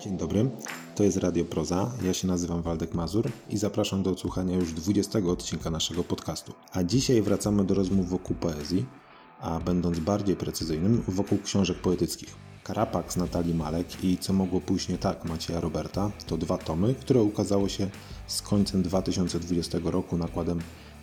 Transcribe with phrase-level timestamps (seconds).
[0.00, 0.50] Dzień dobry,
[0.94, 1.90] to jest Radio Proza.
[2.02, 6.52] Ja się nazywam Waldek Mazur i zapraszam do odsłuchania już 20 odcinka naszego podcastu.
[6.72, 8.86] A dzisiaj wracamy do rozmów wokół poezji,
[9.40, 12.36] a będąc bardziej precyzyjnym, wokół książek poetyckich.
[12.64, 16.94] Karapak z Natalii Malek i Co mogło pójść nie tak Macieja Roberta to dwa tomy,
[16.94, 17.90] które ukazały się
[18.26, 20.60] z końcem 2020 roku nakładem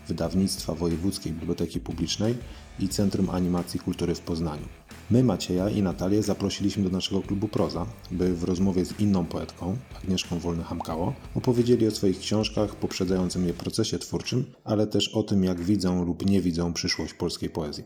[0.08, 2.36] Wydawnictwa Wojewódzkiej Biblioteki Publicznej
[2.80, 4.66] i Centrum Animacji Kultury w Poznaniu.
[5.12, 9.78] My, Macieja i Natalię zaprosiliśmy do naszego klubu Proza, by w rozmowie z inną poetką,
[10.04, 15.62] Agnieszką Wolny-Hamkało, opowiedzieli o swoich książkach poprzedzającym je procesie twórczym, ale też o tym, jak
[15.62, 17.84] widzą lub nie widzą przyszłość polskiej poezji.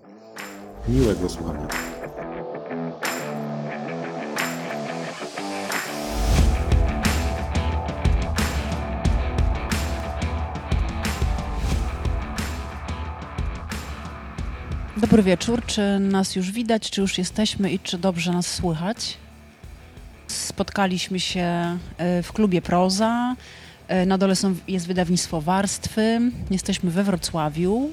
[0.89, 1.67] Miłego słuchania.
[15.01, 15.65] Dobry wieczór.
[15.65, 19.17] Czy nas już widać, czy już jesteśmy i czy dobrze nas słychać?
[20.27, 23.35] Spotkaliśmy się e, w klubie Proza.
[23.87, 26.19] E, na dole są, jest wydawnictwo Warstwy.
[26.51, 27.89] Jesteśmy we Wrocławiu.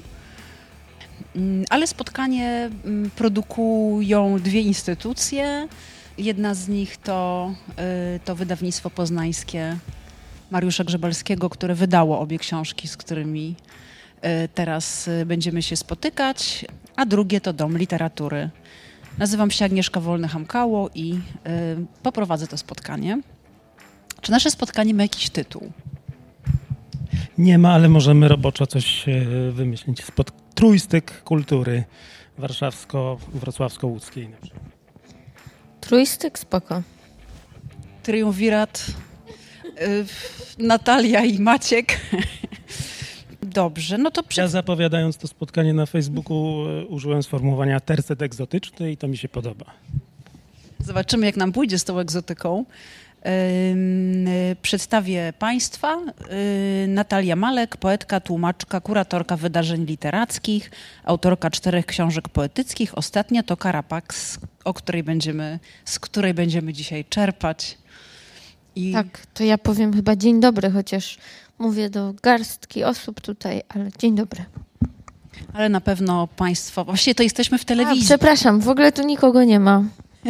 [1.35, 5.67] Mm, ale spotkanie mm, produkują dwie instytucje.
[6.17, 9.77] Jedna z nich to, e, to wydawnictwo poznańskie
[10.51, 13.55] Mariusza Grzebalskiego, które wydało obie książki, z którymi
[14.55, 16.65] teraz będziemy się spotykać
[16.99, 18.49] a drugie to Dom Literatury.
[19.17, 21.19] Nazywam się Agnieszka Wolny-Hamkało i y,
[22.03, 23.21] poprowadzę to spotkanie.
[24.21, 25.71] Czy nasze spotkanie ma jakiś tytuł?
[27.37, 30.03] Nie ma, ale możemy roboczo coś y, wymyślić.
[30.03, 31.83] Spod trójstyk kultury
[32.39, 34.29] warszawsko-wrocławsko-łódzkiej.
[35.81, 36.81] Trójstyk spoko.
[38.03, 38.85] Triumvirat
[39.65, 40.05] y,
[40.57, 41.99] Natalia i Maciek.
[43.43, 44.23] Dobrze, no to...
[44.23, 44.43] Przed...
[44.43, 49.29] Ja zapowiadając to spotkanie na Facebooku e, użyłem sformułowania tercet egzotyczny i to mi się
[49.29, 49.65] podoba.
[50.79, 52.65] Zobaczymy, jak nam pójdzie z tą egzotyką.
[54.61, 55.97] Przedstawię Państwa.
[56.87, 60.71] Natalia Malek, poetka, tłumaczka, kuratorka wydarzeń literackich,
[61.03, 62.97] autorka czterech książek poetyckich.
[62.97, 67.77] Ostatnia to Karapax, o której będziemy, z której będziemy dzisiaj czerpać.
[68.75, 68.93] I...
[68.93, 71.17] Tak, to ja powiem chyba dzień dobry, chociaż
[71.59, 74.45] mówię do garstki osób tutaj, ale dzień dobry.
[75.53, 78.03] Ale na pewno Państwo, właściwie to jesteśmy w telewizji.
[78.03, 79.83] A, przepraszam, w ogóle tu nikogo nie ma.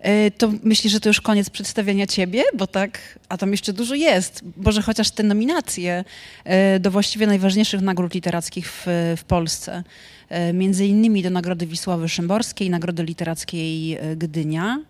[0.00, 2.42] E, to myślisz, że to już koniec przedstawiania ciebie?
[2.56, 4.42] Bo tak, a tam jeszcze dużo jest.
[4.56, 6.04] Boże, chociaż te nominacje
[6.44, 8.84] e, do właściwie najważniejszych nagród literackich w,
[9.16, 9.84] w Polsce.
[10.28, 14.80] E, między innymi do Nagrody Wisławy Szymborskiej, Nagrody Literackiej Gdynia.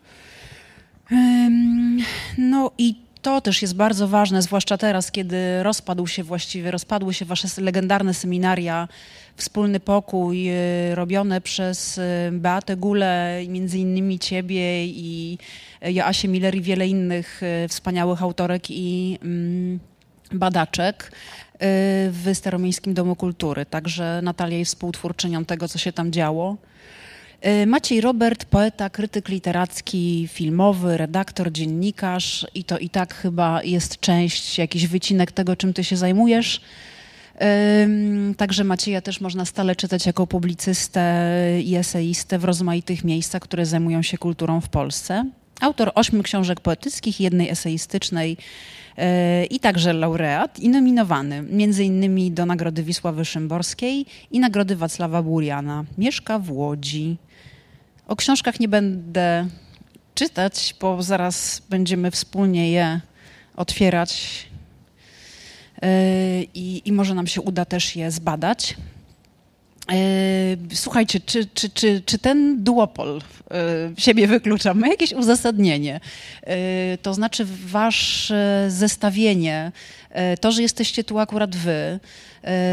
[2.38, 7.24] No i to też jest bardzo ważne, zwłaszcza teraz, kiedy rozpadł się właściwie, rozpadły się
[7.24, 8.88] wasze legendarne seminaria,
[9.36, 15.38] wspólny pokój y, robione przez y, Beatę Gule, między innymi ciebie i
[15.86, 19.80] y, Joasię Miller i wiele innych wspaniałych autorek i mm,
[20.32, 21.12] badaczek
[22.10, 23.66] w Staromiejskim Domu Kultury.
[23.66, 26.56] Także Natalia jest współtwórczynią tego, co się tam działo.
[27.40, 34.00] E, Maciej Robert, poeta, krytyk literacki, filmowy, redaktor, dziennikarz i to i tak chyba jest
[34.00, 36.60] część, jakiś wycinek tego, czym ty się zajmujesz.
[38.36, 41.32] Także Macieja też można stale czytać jako publicystę
[41.64, 45.24] i eseistę w rozmaitych miejscach, które zajmują się kulturą w Polsce.
[45.60, 48.36] Autor ośmiu książek poetyckich, jednej eseistycznej
[48.98, 55.22] e, i także laureat i nominowany między innymi do Nagrody Wisławy Szymborskiej i Nagrody Wacława
[55.22, 55.84] Buriana.
[55.98, 57.16] Mieszka w Łodzi.
[58.06, 59.46] O książkach nie będę
[60.14, 63.00] czytać, bo zaraz będziemy wspólnie je
[63.56, 64.46] otwierać
[65.82, 65.88] yy,
[66.54, 68.76] i, i może nam się uda też je zbadać.
[69.90, 73.20] Yy, słuchajcie, czy, czy, czy, czy ten duopol
[73.50, 73.56] yy,
[73.98, 74.74] siebie wyklucza?
[74.74, 76.00] Ma jakieś uzasadnienie?
[77.02, 79.72] To znaczy, wasze zestawienie,
[80.40, 82.00] to, że jesteście tu akurat wy,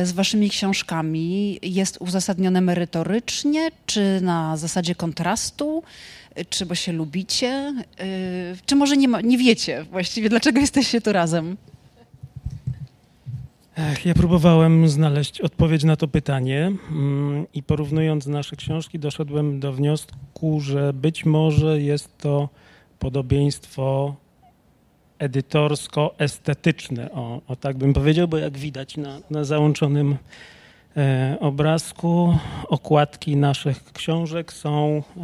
[0.03, 5.83] z waszymi książkami jest uzasadnione merytorycznie, czy na zasadzie kontrastu,
[6.49, 7.73] czy bo się lubicie,
[8.65, 11.57] czy może nie, ma, nie wiecie właściwie, dlaczego jesteście tu razem?
[14.05, 20.59] Ja próbowałem znaleźć odpowiedź na to pytanie mm, i porównując nasze książki doszedłem do wniosku,
[20.59, 22.49] że być może jest to
[22.99, 24.15] podobieństwo
[25.19, 30.17] edytorsko-estetyczne, o, o, tak bym powiedział, bo jak widać na, na załączonym
[30.97, 32.37] e, obrazku,
[32.67, 35.21] okładki naszych książek są e,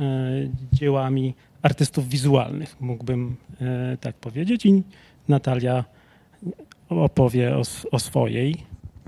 [0.73, 4.65] dziełami artystów wizualnych, mógłbym e, tak powiedzieć.
[4.65, 4.83] I
[5.27, 5.83] Natalia
[6.89, 8.57] opowie o, o swojej.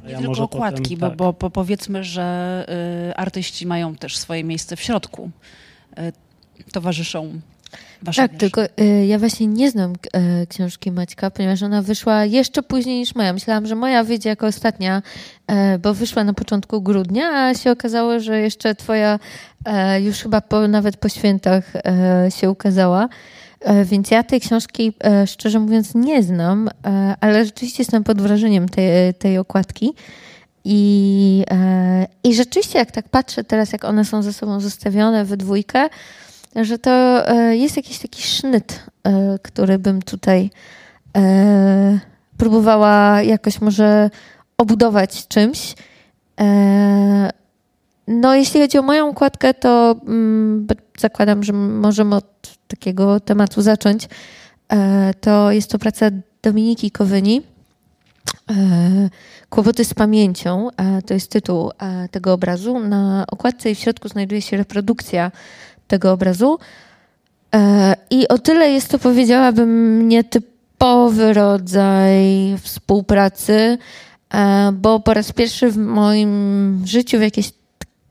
[0.05, 1.17] Nie ja tylko okładki, potem, tak.
[1.17, 2.65] bo, bo, powiedzmy, że
[3.09, 5.29] y, artyści mają też swoje miejsce w środku.
[5.99, 7.41] Y, towarzyszą
[8.01, 12.63] Wasze tak, tylko y, ja właśnie nie znam y, książki Maćka, ponieważ ona wyszła jeszcze
[12.63, 13.33] później niż moja.
[13.33, 15.01] Myślałam, że moja wyjdzie jako ostatnia,
[15.75, 19.19] y, bo wyszła na początku grudnia, a się okazało, że jeszcze twoja
[19.97, 23.09] y, już chyba po, nawet po świętach y, się ukazała.
[23.69, 24.93] Y, Więc ja tej książki,
[25.23, 26.71] y, szczerze mówiąc, nie znam, y,
[27.21, 29.93] ale rzeczywiście jestem pod wrażeniem tej, tej okładki.
[30.65, 35.37] I, e, I rzeczywiście, jak tak patrzę teraz, jak one są ze sobą zestawione we
[35.37, 35.89] dwójkę,
[36.55, 36.91] że to
[37.29, 40.49] e, jest jakiś taki sznyt, e, który bym tutaj
[41.17, 41.99] e,
[42.37, 44.09] próbowała jakoś może
[44.57, 45.75] obudować czymś.
[48.07, 50.67] No, jeśli chodzi o moją układkę, to mm,
[50.99, 54.07] zakładam, że możemy od takiego tematu zacząć.
[54.71, 56.05] E, To jest to praca
[56.43, 57.41] Dominiki Kowyni.
[58.49, 59.09] E,
[59.49, 62.79] Kłopoty z pamięcią, e, to jest tytuł e, tego obrazu.
[62.79, 65.31] Na okładce i w środku znajduje się reprodukcja
[65.87, 66.59] tego obrazu.
[67.55, 72.23] E, I o tyle jest to, powiedziałabym, nietypowy rodzaj
[72.61, 73.77] współpracy,
[74.33, 77.51] e, bo po raz pierwszy w moim życiu, w jakieś,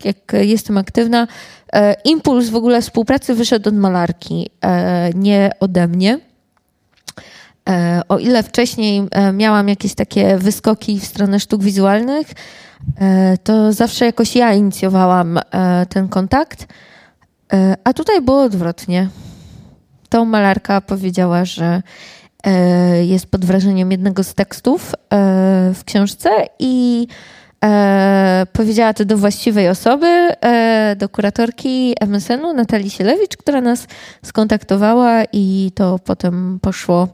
[0.04, 1.26] jak jestem aktywna,
[1.72, 6.20] e, impuls w ogóle współpracy wyszedł od malarki, e, nie ode mnie.
[7.68, 12.26] E, O ile wcześniej miałam jakieś takie wyskoki w stronę sztuk wizualnych,
[13.44, 15.38] to zawsze jakoś ja inicjowałam
[15.88, 16.66] ten kontakt,
[17.84, 19.08] a tutaj było odwrotnie.
[20.08, 21.82] To malarka powiedziała, że
[23.02, 24.94] jest pod wrażeniem jednego z tekstów
[25.74, 27.06] w książce i
[27.64, 33.86] e, powiedziała to do właściwej osoby, e, do kuratorki MSN-u Natalii Sielewicz, która nas
[34.24, 37.08] skontaktowała i to potem poszło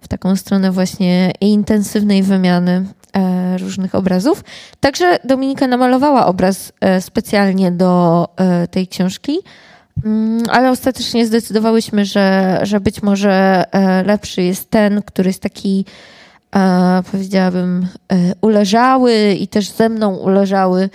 [0.00, 2.84] w taką stronę właśnie intensywnej wymiany
[3.16, 4.44] e, różnych obrazów.
[4.80, 9.38] Także Dominika namalowała obraz e, specjalnie do e, tej książki,
[10.04, 15.84] Mm, ale ostatecznie zdecydowałyśmy, że, że być może e, lepszy jest ten, który jest taki,
[16.56, 20.90] e, powiedziałabym, e, uleżały i też ze mną uleżały.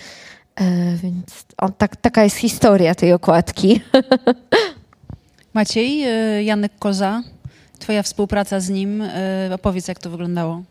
[0.55, 3.81] E, Więc on, tak, taka jest historia tej okładki.
[5.53, 6.05] Maciej,
[6.45, 7.23] Janek Koza,
[7.79, 9.03] twoja współpraca z nim,
[9.51, 10.63] opowiedz jak to wyglądało.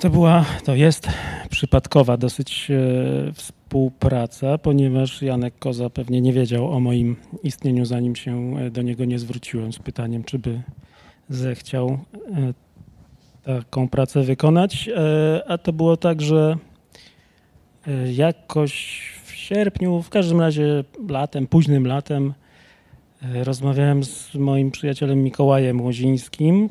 [0.00, 1.08] To była, to jest
[1.50, 8.54] przypadkowa dosyć e, współpraca, ponieważ Janek Koza pewnie nie wiedział o moim istnieniu, zanim się
[8.70, 10.62] do niego nie zwróciłem z pytaniem, czy by
[11.28, 11.98] zechciał
[13.46, 14.88] taką pracę wykonać.
[14.88, 16.56] E, A to było tak, że
[17.86, 22.34] e, jakoś w sierpniu, w każdym razie latem, późnym latem,
[23.22, 26.68] e, rozmawiałem z moim przyjacielem Mikołajem Łozińskim,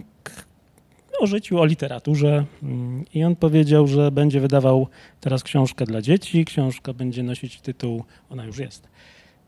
[1.19, 2.45] o życiu, o literaturze.
[2.63, 4.87] Mm, I on powiedział, że będzie wydawał
[5.21, 6.45] teraz książkę dla dzieci.
[6.45, 8.87] Książka będzie nosić tytuł, ona już jest,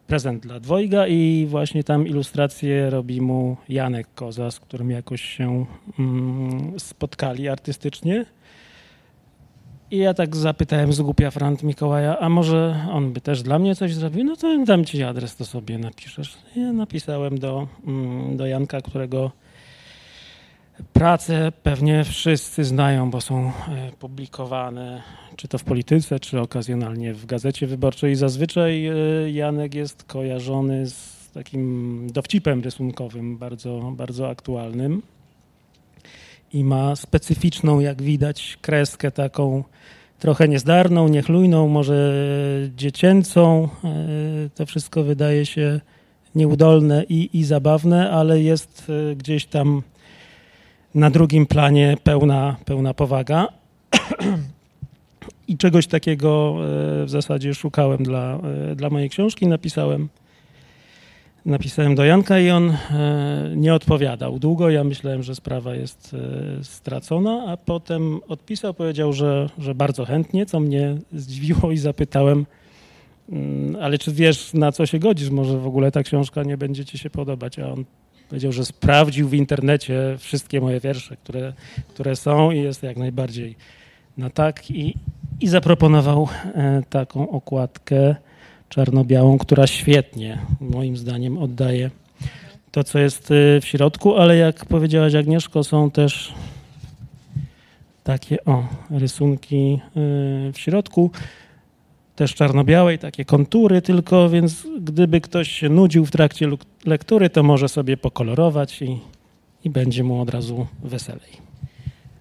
[0.08, 5.66] Prezent dla dwojga i właśnie tam ilustrację robi mu Janek Koza, z którym jakoś się
[6.00, 8.26] mm, spotkali artystycznie.
[9.92, 13.76] I ja tak zapytałem z głupia Frant Mikołaja, a może on by też dla mnie
[13.76, 14.24] coś zrobił?
[14.24, 16.38] No to dam ci adres, to sobie napiszesz.
[16.56, 19.32] Ja napisałem do, mm, do Janka, którego
[20.94, 23.52] Prace pewnie wszyscy znają, bo są e,
[24.00, 25.02] publikowane
[25.36, 28.16] czy to w polityce, czy okazjonalnie w gazecie wyborczej.
[28.16, 28.94] Zazwyczaj e,
[29.32, 35.02] Janek jest kojarzony z takim dowcipem rysunkowym, bardzo, bardzo aktualnym.
[36.54, 39.64] I ma specyficzną, jak widać, kreskę taką
[40.20, 42.14] trochę niezdarną, niechlujną, może
[42.76, 43.70] dziecięcą.
[43.84, 45.82] E, To wszystko wydaje się
[46.36, 49.82] nieudolne i, i zabawne, ale jest gdzieś tam
[50.96, 53.48] na drugim planie pełna, pełna powaga.
[55.48, 56.56] I czegoś takiego
[57.02, 58.40] e, w zasadzie szukałem dla,
[58.72, 59.48] e, dla mojej książki.
[59.48, 60.10] Napisałem,
[61.46, 64.70] napisałem do Janka i on e, nie odpowiadał długo.
[64.70, 66.16] Ja myślałem, że sprawa jest
[66.64, 72.46] stracona, a potem odpisał, powiedział, że, że bardzo chętnie, co mnie zdziwiło i zapytałem,
[73.32, 75.30] "Mm, ale czy wiesz, na co się godzisz?
[75.30, 77.60] Może w ogóle ta książka nie będzie ci się podobać?
[77.60, 77.86] A on
[78.30, 81.54] Powiedział, że sprawdził w internecie wszystkie moje wiersze, które,
[81.90, 83.56] które są i jest jak najbardziej
[84.18, 84.72] na tak.
[84.72, 84.96] I,
[85.40, 88.16] i zaproponował e, taką okładkę
[88.70, 91.90] czarno-białą, która świetnie, moim zdaniem, oddaje
[92.72, 96.34] to, co jest e, w środku, ale jak powiedziałaś Agnieszko, są też
[98.04, 99.90] takie o, rysunki e,
[100.54, 101.12] w środku
[102.18, 106.50] też czarno-białej, takie kontury tylko, więc gdyby ktoś się nudził w trakcie
[106.86, 109.00] lektury, to może sobie pokolorować i,
[109.64, 111.32] i będzie mu od razu weselej.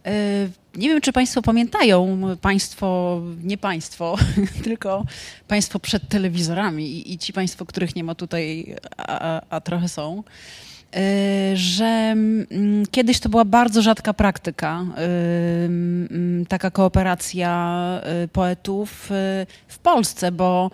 [0.06, 4.16] Y, Nie wiem, czy Państwo pamiętają, Państwo, nie Państwo,
[4.64, 5.04] tylko
[5.48, 10.22] Państwo przed telewizorami i, ci Państwo, których nie ma tutaj, a, a trochę są.
[10.96, 15.02] Y, że mm, kiedyś to była bardzo rzadka praktyka, y,
[15.64, 19.10] mm, taka kooperacja y, poetów
[19.68, 20.70] w Polsce, bo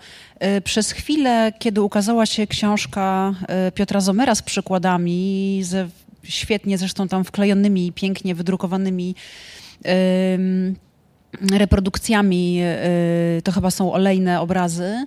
[0.63, 3.33] przez chwilę, kiedy ukazała się książka
[3.75, 5.87] Piotra Zomera z przykładami, ze
[6.23, 9.15] świetnie zresztą tam wklejonymi, pięknie wydrukowanymi
[10.35, 10.75] ym,
[11.51, 12.61] reprodukcjami,
[13.43, 15.05] to chyba są olejne obrazy,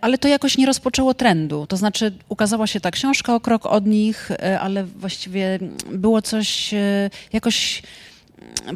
[0.00, 1.66] ale to jakoś nie rozpoczęło trendu.
[1.66, 5.58] To znaczy ukazała się ta książka o krok od nich, y, ale właściwie
[5.92, 7.82] było coś y, jakoś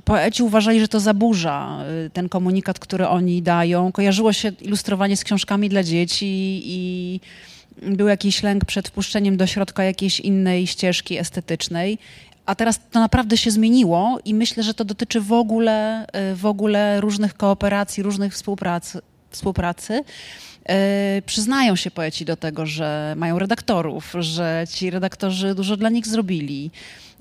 [0.05, 1.79] poeci uważali, że to zaburza
[2.13, 3.93] ten komunikat, który oni dają.
[3.93, 7.21] Kojarzyło się ilustrowanie z książkami dla dzieci i
[7.83, 11.99] był jakiś lęk przed wpuszczeniem do środka jakiejś innej ścieżki estetycznej.
[12.47, 17.01] A teraz to naprawdę się zmieniło i myślę, że to dotyczy w ogóle, w ogóle
[17.01, 19.01] różnych kooperacji, różnych współpracy.
[19.31, 20.05] współpracy.
[20.71, 26.07] Y, Przyznają się poeci do tego, że mają redaktorów, że ci redaktorzy dużo dla nich
[26.07, 26.71] zrobili,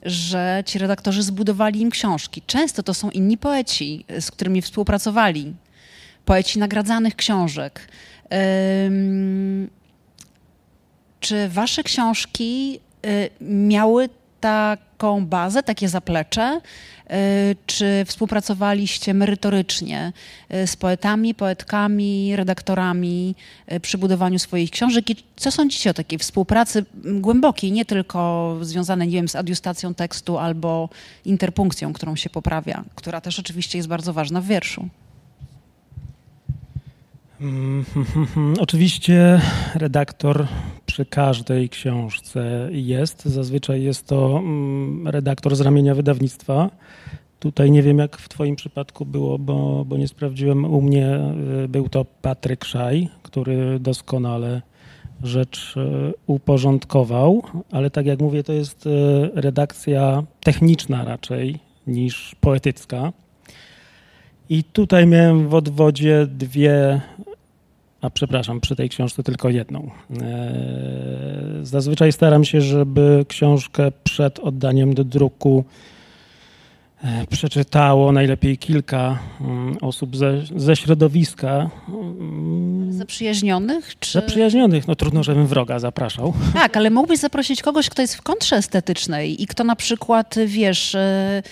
[0.04, 2.42] że ci redaktorzy zbudowali im książki.
[2.48, 5.54] Często to są inni poeci, y, z którymi współpracowali.
[6.25, 7.88] Poeci nagradzanych książek.
[11.20, 14.10] Czy wasze książki y, miały
[14.98, 16.62] taką bazę, takie zaplecze?
[17.12, 20.13] Y, Czy współpracowaliście merytorycznie
[20.54, 23.36] y, z poetami, poetkami, redaktorami
[23.72, 25.10] y, przy budowaniu swoich książek?
[25.10, 30.38] I co sądzicie o takiej współpracy głębokiej, nie tylko związanej, nie wiem, z adiustacją tekstu
[30.38, 30.89] albo
[31.25, 34.89] interpunkcją, którą się poprawia, która też oczywiście jest bardzo ważna w wierszu?
[37.42, 37.86] Mm,
[38.60, 39.42] Oczywiście
[39.75, 40.48] redaktor
[40.98, 43.25] przy każdej książce jest.
[43.25, 46.70] Zazwyczaj jest to mm, redaktor z ramienia wydawnictwa.
[47.39, 50.66] Tutaj nie wiem, jak w Twoim przypadku było, bo, bo nie sprawdziłem.
[50.66, 51.20] U mnie
[51.63, 54.62] y, był to Patryk Szaj, który doskonale
[55.24, 58.89] rzecz y, uporządkował, ale tak jak mówię, to jest y,
[59.34, 63.13] redakcja techniczna raczej niż poetycka.
[64.50, 67.01] I tutaj miałem w odwodzie dwie,
[68.01, 69.80] a przepraszam, przy tej książce tylko jedną.
[70.12, 70.18] Eee,
[71.63, 75.63] Zazwyczaj staram się, żeby książkę przed oddaniem do druku
[77.04, 81.70] e, przeczytało najlepiej kilka mm, osób ze, ze środowiska.
[81.89, 84.00] mm, Zaprzyjaźnionych?
[84.00, 84.12] Czy...
[84.12, 84.88] Zaprzyjaźnionych.
[84.88, 86.34] No trudno, żebym wroga zapraszał.
[86.54, 90.96] Tak, ale mógłbyś zaprosić kogoś, kto jest w kontrze estetycznej i kto na przykład, wiesz,
[90.96, 91.44] e,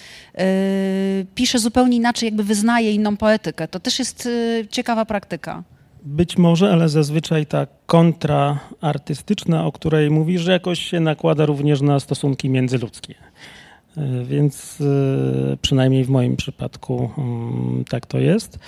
[1.35, 3.67] pisze zupełnie inaczej, jakby wyznaje inną poetykę.
[3.67, 4.27] To też jest
[4.61, 5.63] e, ciekawa praktyka.
[6.05, 11.81] Być może, ale zazwyczaj ta kontra artystyczna, o której mówisz, że jakoś się nakłada również
[11.81, 13.15] na stosunki międzyludzkie.
[13.97, 18.59] E, Więc e, przynajmniej w moim przypadku mm, tak to jest.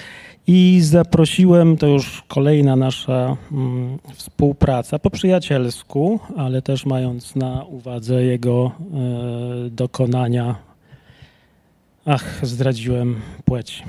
[0.47, 8.23] I zaprosiłem, to już kolejna nasza mm, współpraca po przyjacielsku, ale też mając na uwadze
[8.23, 10.55] jego e, dokonania.
[12.05, 13.83] Ach, zdradziłem płeć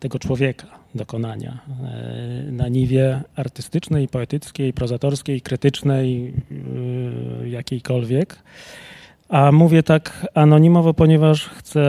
[0.00, 1.58] tego człowieka, dokonania.
[2.48, 6.32] e, Na niwie artystycznej, poetyckiej, prozatorskiej, krytycznej,
[7.42, 8.36] e, jakiejkolwiek.
[9.28, 11.80] A mówię tak anonimowo, ponieważ chcę,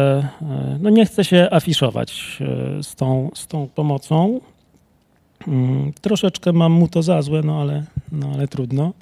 [0.41, 2.37] e, no nie chcę się afiszować
[2.81, 4.39] z tą, z tą pomocą.
[5.47, 8.93] Mm, Troszeczkę mam mu to za złe, no ale, no ale trudno.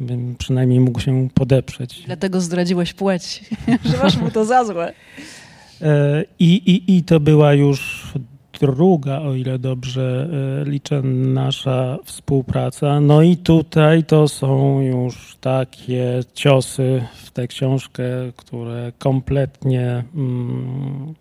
[0.00, 2.02] Bym przynajmniej mógł się podeprzeć.
[2.06, 3.44] Dlatego zdradziłeś płeć,
[3.90, 4.92] że masz mu to za złe.
[6.38, 8.12] I, i, I to była już
[8.60, 10.28] druga, o ile dobrze
[10.62, 13.00] e, liczę, nasza współpraca.
[13.00, 18.04] No i tutaj to są już takie ciosy w tę książkę,
[18.36, 21.14] które kompletnie mm,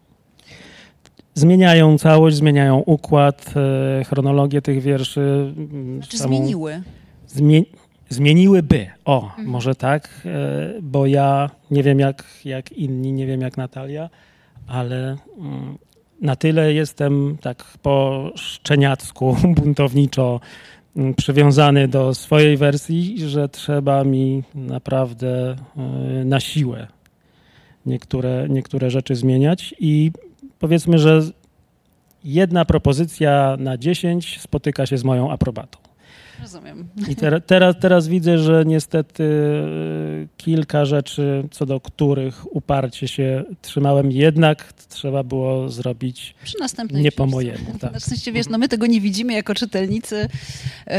[1.33, 3.53] zmieniają całość, zmieniają układ,
[3.99, 5.53] e, chronologię tych wierszy.
[5.57, 6.81] mm, Czy samą- zmieniły?
[7.29, 7.65] Zmie-
[8.09, 8.87] zmieniłyby.
[9.05, 14.09] O, może tak, e, bo ja nie wiem jak, jak inni, nie wiem jak Natalia,
[14.67, 15.77] ale mm,
[16.23, 20.39] na tyle jestem tak po szczeniacku, buntowniczo
[20.95, 26.87] mm, przywiązany do swojej wersji, że trzeba mi naprawdę e, na siłę
[27.85, 30.11] niektóre, niektóre rzeczy zmieniać i
[30.59, 31.21] powiedzmy, że
[32.23, 35.79] jedna propozycja na dziesięć spotyka się z moją aprobatą.
[36.43, 36.87] Rozumiem.
[37.09, 43.43] I ter, teraz, teraz widzę, że niestety y, kilka rzeczy, co do których uparcie się
[43.61, 47.65] trzymałem, jednak trzeba było zrobić Przy następnej nie po mojemu.
[47.79, 47.93] Tak.
[47.93, 50.15] Na szczęście, wiesz, no my tego nie widzimy jako czytelnicy,
[50.87, 50.93] yy,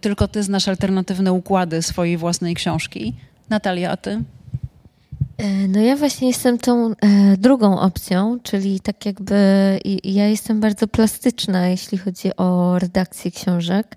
[0.00, 3.14] tylko ty znasz alternatywne układy swojej własnej książki.
[3.50, 4.22] Natalia, a ty?
[5.38, 6.94] E, no ja właśnie jestem tą e,
[7.36, 9.36] drugą opcją, czyli tak jakby
[9.84, 13.96] i, ja jestem bardzo plastyczna, jeśli chodzi o redakcję książek.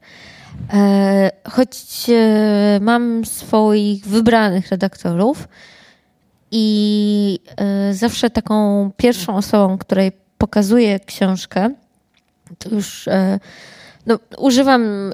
[0.74, 5.48] E, choć e, mam swoich wybranych redaktorów
[6.52, 11.70] i e, zawsze taką pierwszą osobą, której pokazuję książkę,
[12.58, 13.10] to już
[14.06, 15.12] no, używam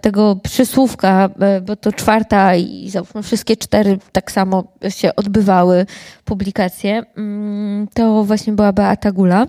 [0.00, 1.30] tego przysłówka,
[1.66, 5.86] bo to czwarta i załóżmy wszystkie cztery tak samo się odbywały
[6.24, 7.02] publikacje.
[7.16, 9.46] Mm, to właśnie była Beata Gula,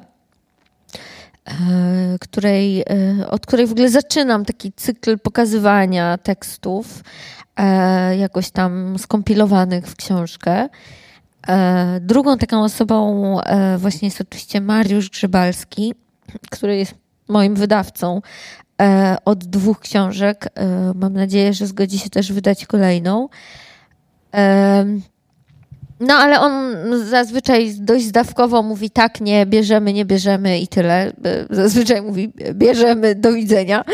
[2.19, 2.85] której, e,
[3.29, 7.03] od której w ogóle zaczynam taki cykl pokazywania tekstów
[7.55, 10.69] e, jakoś tam skompilowanych w książkę.
[11.47, 13.37] E, drugą taką osobą
[13.77, 15.93] właśnie jest oczywiście Mariusz Grzybalski,
[16.51, 16.95] który jest
[17.27, 18.21] moim wydawcą
[18.81, 20.49] E, od dwóch książek.
[20.55, 23.29] E, mam nadzieję, że zgodzi się też wydać kolejną.
[26.07, 26.75] No, ale on
[27.09, 31.11] zazwyczaj dość zdawkowo mówi tak, nie, bierzemy, nie bierzemy i tyle.
[31.49, 33.83] Zazwyczaj mówi bierzemy, do widzenia.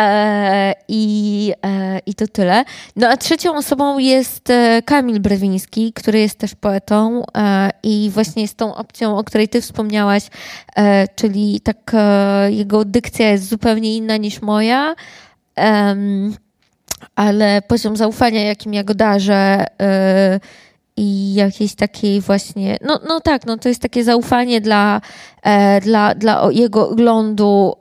[0.00, 2.64] E, I, e, I to tyle.
[2.96, 7.22] No a trzecią osobą jest e, Kamil Brewiński, który jest też poetą
[7.82, 10.22] i właśnie jest tą opcją, o której ty wspomniałaś,
[11.14, 11.92] czyli tak
[12.48, 14.94] jego dykcja jest zupełnie inna niż moja,
[17.14, 19.66] ale poziom zaufania, jakim ja go darzę,
[20.96, 25.00] i jakiejś takiej właśnie, no, no tak, no to jest takie zaufanie dla,
[25.82, 27.74] dla, dla jego oglądu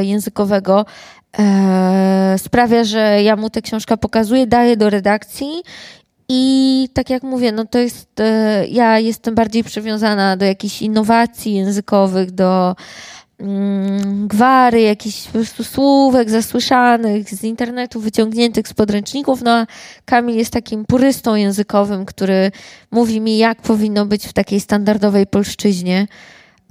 [0.00, 0.86] językowego,
[1.38, 5.62] e, sprawia, że ja mu tę książkę pokazuję, daję do redakcji
[6.28, 11.54] i tak jak mówię, no to jest, e, ja jestem bardziej przywiązana do jakichś innowacji
[11.54, 12.76] językowych, do
[14.26, 19.42] gwary, jakichś po prostu słówek zasłyszanych z internetu, wyciągniętych z podręczników.
[19.42, 19.66] No a
[20.04, 22.52] Kamil jest takim purystą językowym, który
[22.90, 26.06] mówi mi, jak powinno być w takiej standardowej polszczyźnie.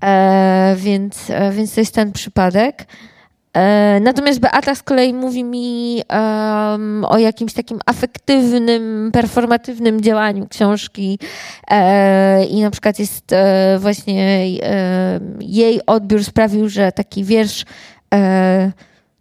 [0.03, 2.88] E, więc, e, więc to jest ten przypadek.
[3.59, 11.19] E, natomiast Beata z kolei mówi mi um, o jakimś takim afektywnym, performatywnym działaniu książki.
[11.71, 17.65] E, i na przykład jest e, właśnie e, jej odbiór sprawił, że taki wiersz
[18.13, 18.71] e,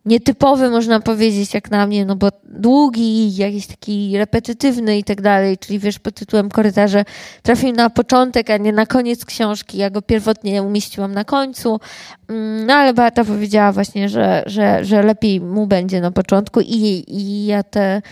[0.08, 5.58] nietypowy, można powiedzieć, jak na mnie, no bo długi, jakiś taki repetytywny i tak dalej,
[5.58, 7.04] czyli wiesz, pod tytułem Korytarze
[7.42, 9.78] trafił na początek, a nie na koniec książki.
[9.78, 11.80] Ja go pierwotnie umieściłam na końcu,
[12.28, 17.04] mm, no ale Beata powiedziała właśnie, że, że, że lepiej mu będzie na początku i,
[17.08, 18.02] i ja tę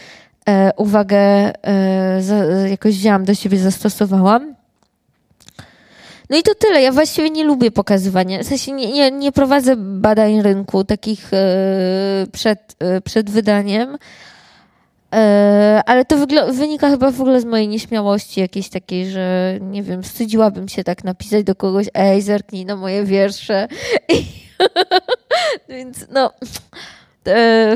[0.48, 2.36] e, uwagę e, za,
[2.68, 4.55] jakoś wzięłam do siebie, zastosowałam.
[6.30, 6.82] No i to tyle.
[6.82, 8.42] Ja właściwie nie lubię pokazywania.
[8.42, 13.98] W sensie nie, nie, nie prowadzę badań rynku takich e, przed, e, przed wydaniem.
[15.14, 16.16] E, ale to
[16.52, 21.04] wynika chyba w ogóle z mojej nieśmiałości jakiejś takiej, że nie wiem, wstydziłabym się tak
[21.04, 23.68] napisać do kogoś, ej, zerknij na moje wiersze.
[25.68, 26.32] Więc no,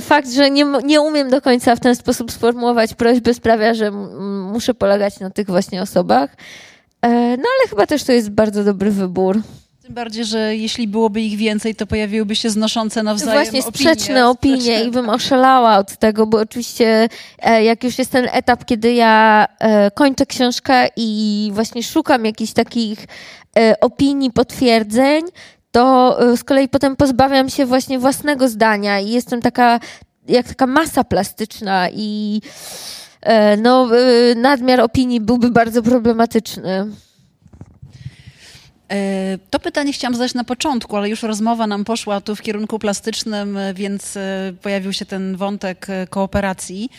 [0.00, 3.90] fakt, że nie, nie umiem do końca w ten sposób sformułować prośby sprawia, że
[4.52, 6.36] muszę polegać na tych właśnie osobach.
[7.02, 9.42] E, no ale chyba też to jest bardzo dobry wybór.
[9.82, 14.56] Tym bardziej, że jeśli byłoby ich więcej, to pojawiłyby się znoszące nawzajem Właśnie sprzeczne opinie,
[14.56, 17.08] opinie i bym oszalała od tego, bo oczywiście
[17.38, 22.52] e, jak już jest ten etap, kiedy ja e, kończę książkę i właśnie szukam jakichś
[22.52, 23.06] takich
[23.80, 25.22] opinii, potwierdzeń,
[25.70, 29.80] to z kolei potem pozbawiam się właśnie własnego zdania i jestem taka,
[30.28, 32.40] jak taka masa plastyczna i
[33.58, 36.86] no, e, nadmiar opinii byłby bardzo problematyczny.
[38.90, 42.78] E, to pytanie chciałam zadać na początku, ale już rozmowa nam poszła tu w kierunku
[42.78, 44.18] plastycznym, więc
[44.62, 46.90] pojawił się ten wątek kooperacji.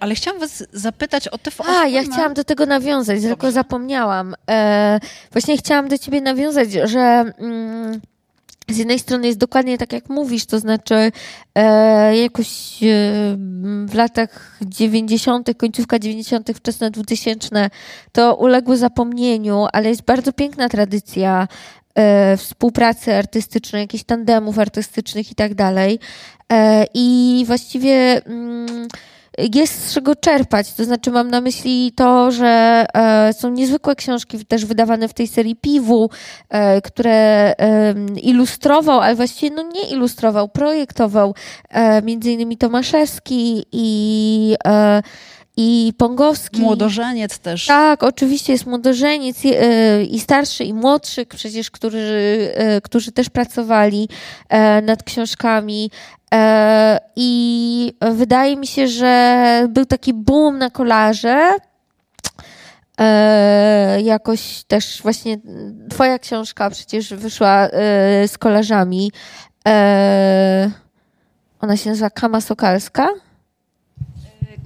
[0.00, 3.28] Ale chciałam was zapytać o te A, ja chciałam do tego nawiązać, Dobrze.
[3.28, 4.34] tylko zapomniałam.
[5.32, 7.32] Właśnie chciałam do ciebie nawiązać, że...
[7.38, 8.00] Mm,
[8.68, 11.12] z jednej strony jest dokładnie tak, jak mówisz, to znaczy
[11.54, 12.86] e, jakoś e,
[13.86, 17.70] w latach 90., końcówka 90., wczesne 2000
[18.12, 21.48] to uległy zapomnieniu, ale jest bardzo piękna tradycja
[21.94, 25.98] e, współpracy artystycznej, jakichś tandemów artystycznych i tak dalej.
[26.52, 28.24] E, I właściwie.
[28.26, 28.88] Mm,
[29.54, 30.74] jest z czego czerpać.
[30.74, 35.26] To znaczy, mam na myśli to, że e, są niezwykłe książki też wydawane w tej
[35.28, 36.10] serii Piwu,
[36.48, 37.10] e, które
[37.58, 41.34] e, ilustrował, ale właściwie no nie ilustrował, projektował
[41.68, 45.02] e, między innymi Tomaszewski i e,
[45.60, 46.60] i Pongowski.
[46.60, 47.66] Młodożeniec też.
[47.66, 52.48] Tak, oczywiście jest młodożeniec i, e, i starszy, i młodszy, przecież, którzy,
[52.82, 54.08] którzy też pracowali
[54.82, 55.90] nad książkami.
[56.34, 61.56] E, I wydaje mi się, że był taki boom na kolarze.
[63.00, 65.38] E, jakoś też właśnie
[65.90, 69.12] twoja książka przecież wyszła e, z kolarzami.
[69.68, 70.70] E,
[71.60, 73.08] ona się nazywa Kama Sokalska.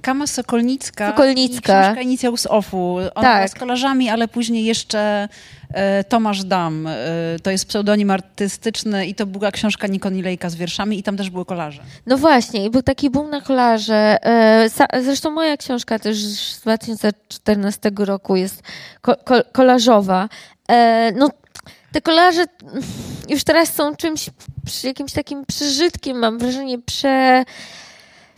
[0.03, 1.11] Kama Sokolnicka.
[1.11, 1.81] Sokolnicka.
[1.81, 2.97] I książka Inicjał z OFU.
[2.97, 3.51] Ona Tak.
[3.51, 5.29] z kolarzami, ale później jeszcze
[5.75, 6.87] e, Tomasz Dam.
[6.87, 6.95] E,
[7.43, 11.31] to jest pseudonim artystyczny i to była książka Nikoni Lejka z wierszami i tam też
[11.31, 11.83] były kolarze.
[12.07, 14.19] No właśnie, i był taki boom na kolarze.
[14.27, 18.63] E, sa- Zresztą moja książka też z 2014 roku jest
[19.01, 20.29] ko- ko- kolarzowa.
[20.69, 21.31] E, No,
[21.93, 22.45] te kolarze
[23.29, 24.31] już teraz są czymś,
[24.85, 27.45] jakimś takim przeżytkiem, mam wrażenie, prze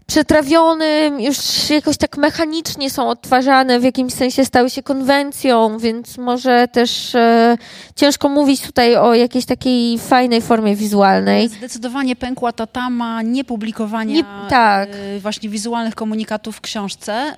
[0.07, 1.37] przetrawionym, już
[1.71, 7.57] jakoś tak mechanicznie są odtwarzane, w jakimś sensie stały się konwencją, więc może też e,
[7.97, 11.49] ciężko mówić tutaj o jakiejś takiej fajnej formie wizualnej.
[11.49, 14.89] Zdecydowanie pękła ta tama niepublikowania Nie- tak.
[14.93, 17.37] e, właśnie wizualnych komunikatów w książce, e,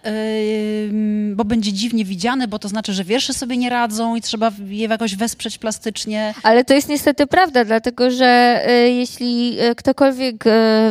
[1.34, 4.86] bo będzie dziwnie widziane, bo to znaczy, że wiersze sobie nie radzą i trzeba je
[4.88, 6.34] jakoś wesprzeć plastycznie.
[6.42, 8.26] Ale to jest niestety prawda, dlatego że
[8.66, 10.44] e, jeśli ktokolwiek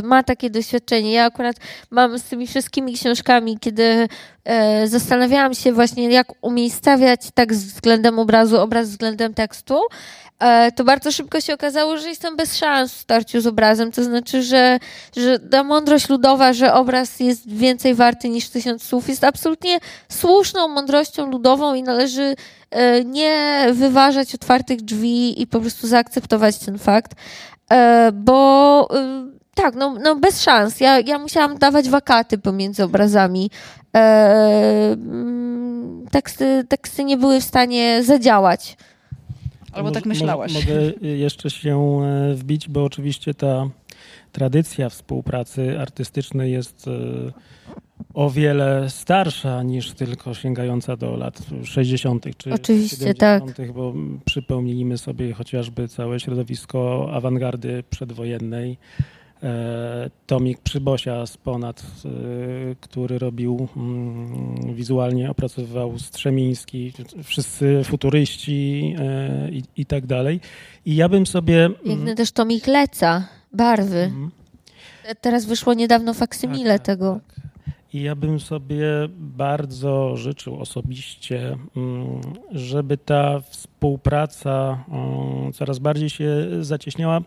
[0.04, 1.56] ma takie doświadczenie, ja akurat
[1.92, 4.08] mam z tymi wszystkimi książkami, kiedy
[4.86, 9.80] zastanawiałam się właśnie, jak umiejscawiać tak względem obrazu, obraz względem tekstu,
[10.40, 13.92] e, to bardzo szybko się okazało, że jestem bez szans w starciu z obrazem.
[13.92, 14.80] To znaczy, że,
[15.18, 19.80] że ta mądrość ludowa, że obraz jest więcej warty niż tysiąc słów, jest absolutnie
[20.10, 22.36] słuszną mądrością ludową i należy
[22.72, 27.12] e, nie wyważać otwartych drzwi i po prostu zaakceptować ten fakt,
[27.72, 30.80] e, bo e, tak, no, no bez szans.
[30.80, 33.50] Ja, ja musiałam dawać wakaty pomiędzy obrazami.
[33.96, 38.78] E, mm, teksty, teksty nie były w stanie zadziałać.
[39.74, 40.54] Albo tak myślałaś.
[40.54, 40.74] mo- Mogę
[41.26, 43.70] jeszcze się e, wbić, bo oczywiście ta
[44.32, 46.92] tradycja współpracy artystycznej jest e,
[48.14, 52.26] o wiele starsza niż tylko sięgająca do lat 60.
[52.38, 53.94] czy Oczywiście, 70., bo
[54.26, 58.78] przypomnijmy sobie chociażby całe środowisko awangardy przedwojennej.
[59.44, 62.10] E, Tomik Przybosia z Ponad, e,
[62.82, 66.94] który robił mm, wizualnie, opracowywał Strzemiński,
[67.24, 70.40] wszyscy futuryści e, i, i tak dalej.
[70.86, 71.66] I ja bym sobie...
[71.66, 74.00] mm, Piękny też Tomik Leca, barwy.
[74.04, 74.32] mhm.
[75.22, 77.20] Teraz wyszło niedawno faksymile Tak, tak, tego.
[77.36, 77.46] tak.
[77.94, 78.86] I ja bym sobie
[79.18, 82.22] bardzo życzył osobiście, mm,
[82.52, 84.84] żeby ta współpraca
[85.54, 86.28] coraz bardziej się
[86.62, 87.22] zacieśniała.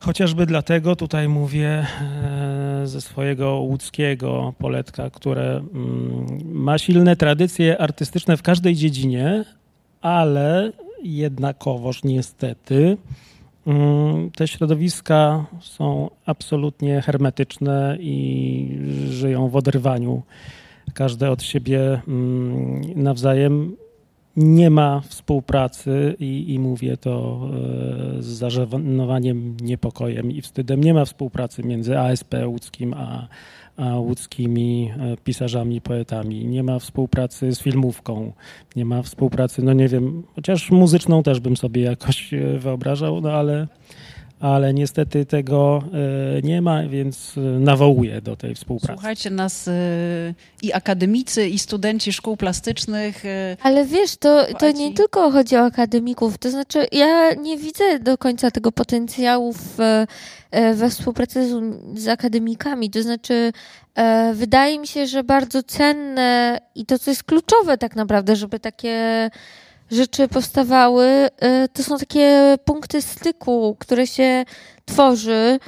[0.00, 8.36] Chociażby dlatego tutaj mówię e, ze swojego łódzkiego poletka, które mm, ma silne tradycje artystyczne
[8.36, 9.44] w każdej dziedzinie,
[10.00, 12.96] ale jednakowoż niestety
[13.66, 18.78] mm, te środowiska są absolutnie hermetyczne i
[19.10, 20.22] żyją w oderwaniu.
[20.94, 23.76] Każde od siebie mm, nawzajem.
[24.40, 27.40] Nie ma współpracy i, i mówię to
[28.18, 30.84] e, z zażenowaniem, niepokojem i wstydem.
[30.84, 33.28] Nie ma współpracy między ASP łódzkim a,
[33.76, 36.46] a łódzkimi e, pisarzami, poetami.
[36.46, 38.32] Nie ma współpracy z filmówką.
[38.76, 43.32] Nie ma współpracy, no nie wiem, chociaż muzyczną też bym sobie jakoś e, wyobrażał, no
[43.32, 43.66] ale,
[44.40, 45.82] ale niestety tego
[46.38, 48.98] e, nie ma, więc e, nawołuję do tej współpracy.
[48.98, 53.22] Słuchajcie nas y, i akademicy, i studenci szkół plastycznych.
[53.62, 56.38] Ale wiesz, to, to nie tylko chodzi o akademików.
[56.38, 59.80] To znaczy, ja nie widzę do końca tego potencjału w,
[60.50, 62.90] e, we współpracy z, z akademikami.
[62.90, 63.52] To znaczy,
[63.94, 68.60] e, wydaje mi się, że bardzo cenne i to, co jest kluczowe tak naprawdę, żeby
[68.60, 69.30] takie
[69.90, 71.06] rzeczy powstawały,
[71.40, 74.44] e, to są takie punkty styku, które się
[74.84, 75.58] tworzy.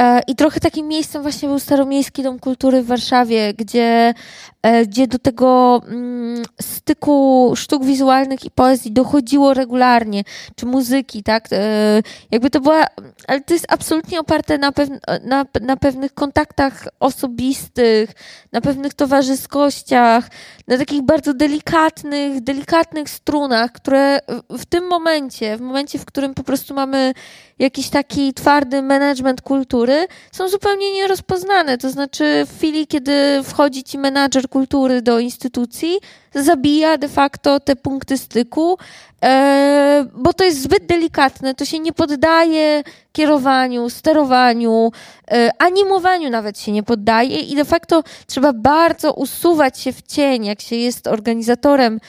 [0.00, 4.14] E, I trochę takim miejscem właśnie był Staromiejski Dom Kultury w Warszawie, gdzie,
[4.62, 10.24] e, gdzie do tego mm, styku sztuk wizualnych i poezji dochodziło regularnie,
[10.56, 11.48] czy muzyki, tak?
[11.52, 12.84] E, Jakby to była,
[13.28, 18.10] ale to jest absolutnie oparte na, pewn, na, na pewnych kontaktach osobistych,
[18.52, 20.30] na pewnych towarzyskościach,
[20.68, 24.18] na takich bardzo delikatnych, delikatnych strunach, które
[24.50, 27.14] w tym momencie, w momencie, w którym po prostu mamy
[27.60, 31.78] jakiś taki twardy management kultury, są zupełnie nierozpoznane.
[31.78, 35.98] To znaczy, w chwili, kiedy wchodzi ci menadżer kultury do instytucji,
[36.34, 38.78] zabija de facto te punkty styku,
[39.24, 44.92] e, bo to jest zbyt delikatne, to się nie poddaje kierowaniu, sterowaniu,
[45.30, 50.44] e, animowaniu nawet się nie poddaje i de facto trzeba bardzo usuwać się w cień,
[50.44, 52.00] jak się jest organizatorem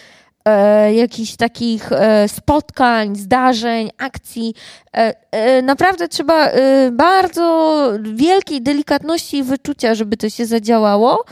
[0.45, 4.53] e, jakichś takich e, spotkań, zdarzeń, akcji.
[4.97, 11.23] E, e, naprawdę trzeba e, bardzo wielkiej delikatności i wyczucia, żeby to się zadziałało.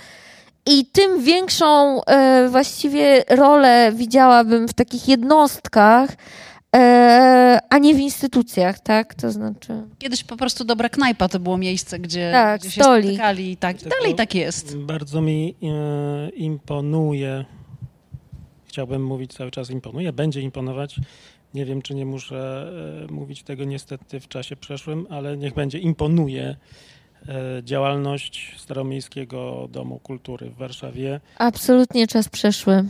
[0.65, 6.09] i tym większą e, właściwie rolę widziałabym w takich jednostkach,
[6.75, 9.15] e, a nie w instytucjach, tak?
[9.15, 9.73] To znaczy.
[9.99, 13.05] Kiedyś po prostu dobra knajpa to było miejsce, gdzie, Tak, gdzie się stolik.
[13.05, 13.75] spotykali i tak.
[13.75, 14.77] I Tylko dalej tak jest.
[14.77, 17.45] Bardzo mi e, imponuje,
[18.69, 20.95] chciałbym mówić cały czas imponuje, będzie imponować.
[21.53, 22.71] Nie wiem, czy nie muszę
[23.09, 26.55] e, mówić tego niestety w czasie przeszłym, ale niech będzie imponuje
[27.27, 31.19] e, działalność Staromiejskiego Domu Kultury w Warszawie.
[31.37, 32.83] Absolutnie czas przeszły.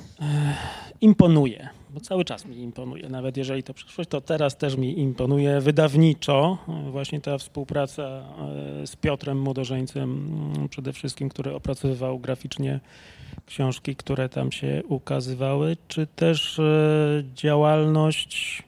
[1.02, 3.10] Imponuje, bo cały czas mi imponuje.
[3.10, 6.58] Nawet jeżeli to przeszłość, to teraz też mi imponuje wydawniczo.
[6.88, 10.04] E, Właśnie ta współpraca e, z Piotrem Młodorzeńcem,
[10.56, 12.80] mm, przede wszystkim, który opracowywał graficznie
[13.46, 18.64] książki, które tam się ukazywały, czy też e, działalność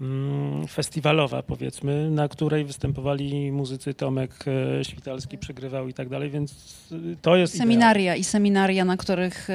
[0.00, 4.44] mm, festiwalowa, powiedzmy, na której występowali muzycy Tomek
[4.80, 6.52] e, Świtalski, przygrywał i tak dalej, więc
[6.92, 7.64] e, to jest idea.
[7.64, 9.48] Seminaria i seminaria, na których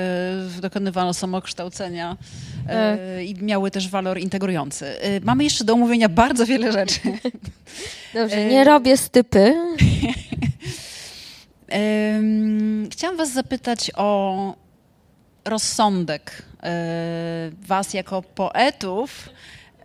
[0.61, 2.17] dokonywano samokształcenia
[2.69, 4.85] e, i miały też walor integrujący.
[5.23, 6.99] Mamy jeszcze do omówienia bardzo wiele rzeczy.
[8.13, 9.53] Dobrze, nie robię stypy.
[12.91, 14.56] Chciałam Was zapytać o
[15.45, 19.30] rozsądek e, Was jako poetów.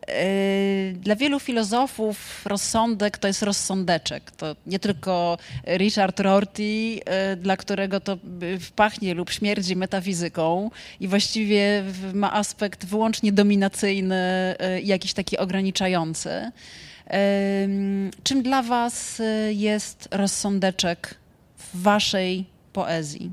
[0.09, 4.31] E, Dla wielu filozofów rozsądek to jest rozsądeczek.
[4.31, 8.18] To nie tylko Richard Rorty, e, dla którego to
[8.61, 16.51] wpachnie lub śmierdzi metafizyką i właściwie ma aspekt wyłącznie dominacyjny jakiś taki ograniczający.
[18.23, 21.14] Czym dla Was jest rozsądeczek
[21.74, 23.32] w Waszej poezji?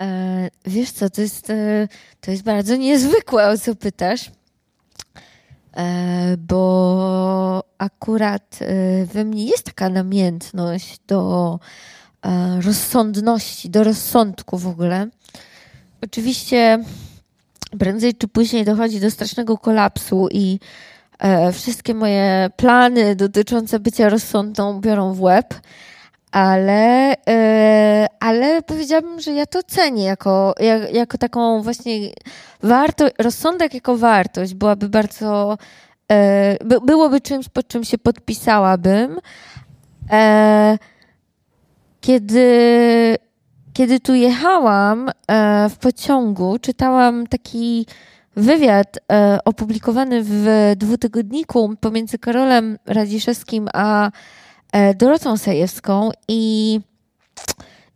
[0.00, 1.88] E, wiesz co, to jest, e,
[2.20, 4.30] to jest bardzo niezwykłe, o co pytasz.
[5.76, 8.58] E, bo akurat
[9.06, 11.58] we mnie jest taka namiętność do
[12.60, 15.08] rozsądności, do rozsądku w ogóle.
[16.02, 16.84] Oczywiście
[17.78, 20.58] prędzej czy później dochodzi do strasznego kolapsu i
[21.52, 25.54] wszystkie moje plany dotyczące bycia rozsądną biorą w łeb,
[26.32, 32.10] ale, e, ale powiedziałabym, że ja to cenię jako, jak, jako taką właśnie
[32.62, 35.58] wartość, rozsądek jako wartość byłaby bardzo,
[36.12, 39.18] e, by, byłoby czymś, pod czym się podpisałabym.
[40.10, 40.78] E,
[42.00, 42.48] kiedy,
[43.72, 47.86] kiedy tu jechałam e, w pociągu, czytałam taki
[48.36, 54.10] wywiad e, opublikowany w dwutygodniku pomiędzy Karolem Radziszewskim a
[54.72, 56.80] e, Dorotą Sajewską i,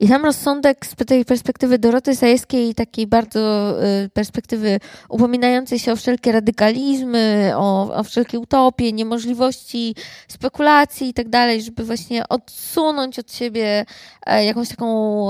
[0.00, 5.96] i tam rozsądek z tej perspektywy Doroty Sajewskiej, takiej bardzo e, perspektywy upominającej się o
[5.96, 9.94] wszelkie radykalizmy, o, o wszelkie utopie, niemożliwości
[10.28, 13.84] spekulacji i tak dalej, żeby właśnie odsunąć od siebie
[14.26, 15.28] e, jakąś taką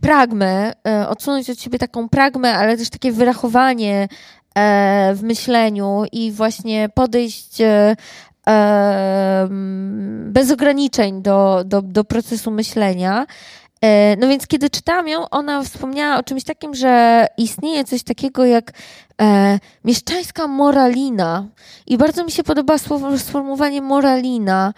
[0.00, 4.08] pragmę, e, odsunąć od siebie taką pragmę, ale też takie wyrachowanie
[4.54, 7.96] e, w myśleniu i właśnie podejść e,
[10.26, 13.26] bez ograniczeń do, do, do procesu myślenia.
[13.80, 18.44] E, No więc kiedy czytałam ją, ona wspomniała o czymś takim, że istnieje coś takiego
[18.44, 18.72] jak
[19.22, 21.44] e, mieszczańska moralina.
[21.86, 24.74] I bardzo mi się podoba słowo, sformułowanie moralina.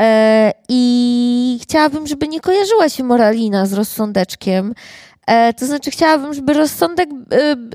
[0.00, 4.74] E, I chciałabym, żeby nie kojarzyła się moralina z rozsądeczkiem.
[5.26, 7.08] E, to znaczy, chciałabym, żeby rozsądek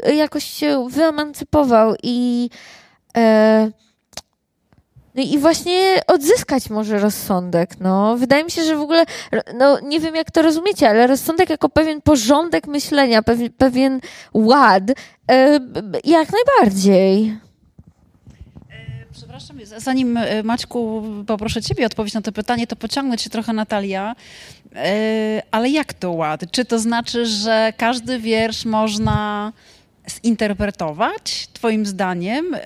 [0.04, 2.50] e, jakoś się wyemancypował i.
[5.16, 7.80] No i właśnie odzyskać może rozsądek.
[7.80, 8.18] No.
[8.18, 9.06] Wydaje mi się, że w ogóle,
[9.54, 14.02] no nie wiem jak to rozumiecie, ale rozsądek jako pewien porządek myślenia, pewien, pewien
[14.34, 14.84] ład,
[16.04, 17.38] jak najbardziej.
[19.40, 24.16] Przepraszam, zanim e, Maćku poproszę Ciebie odpowiedź na to pytanie, to pociągnę Cię trochę Natalia.
[24.76, 26.52] E, Ale jak to ład?
[26.52, 29.54] Czy to znaczy, że każdy wiersz można
[30.26, 32.60] zinterpretować, Twoim zdaniem, e,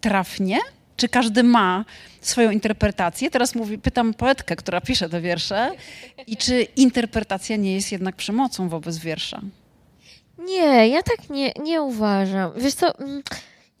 [0.00, 0.58] trafnie?
[0.96, 1.84] Czy każdy ma
[2.20, 3.30] swoją interpretację?
[3.30, 5.70] Teraz pytam poetkę, która pisze te wiersze.
[6.26, 9.40] I czy interpretacja nie jest jednak przemocą wobec wiersza?
[10.38, 12.52] Nie, ja tak nie, nie uważam.
[12.56, 13.22] Wiesz co, mm,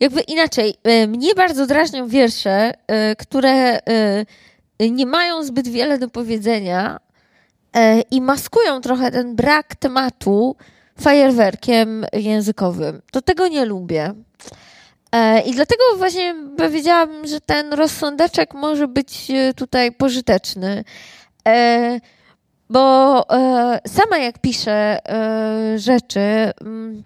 [0.00, 4.24] jakby inaczej, e, mnie bardzo drażnią wiersze, e, które e,
[4.90, 7.00] nie mają zbyt wiele do powiedzenia
[8.10, 10.56] i maskują trochę ten brak tematu
[11.00, 13.02] fajerwerkiem językowym.
[13.12, 14.14] To tego nie lubię.
[15.46, 20.84] I dlatego właśnie powiedziałabym, że ten rozsądeczek może być tutaj pożyteczny.
[22.70, 23.24] Bo
[23.86, 24.98] sama jak piszę
[25.76, 26.20] rzeczy,
[26.60, 27.04] mm,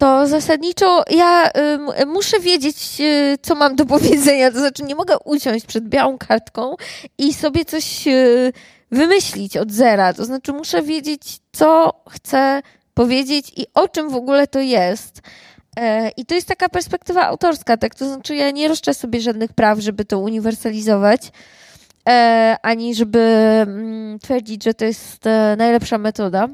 [0.00, 4.52] to zasadniczo ja ym, muszę wiedzieć, y, co mam do powiedzenia.
[4.52, 6.76] To znaczy, nie mogę usiąść przed białą kartką
[7.18, 8.52] i sobie coś y,
[8.90, 10.12] wymyślić od zera.
[10.12, 12.62] To znaczy, muszę wiedzieć, co chcę
[12.94, 15.20] powiedzieć i o czym w ogóle to jest.
[15.76, 17.94] E, I to jest taka perspektywa autorska, tak?
[17.94, 21.32] To znaczy, ja nie roszczę sobie żadnych praw, żeby to uniwersalizować,
[22.08, 23.18] e, ani żeby
[23.66, 26.48] mm, twierdzić, że to jest e, najlepsza metoda.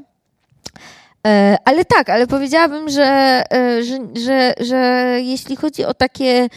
[1.27, 4.77] E, Ale tak, ale powiedziałabym, że, e, że, że, że
[5.21, 6.47] jeśli chodzi o takie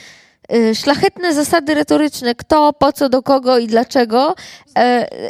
[0.49, 4.35] e, szlachetne zasady retoryczne, kto, po co, do kogo i dlaczego,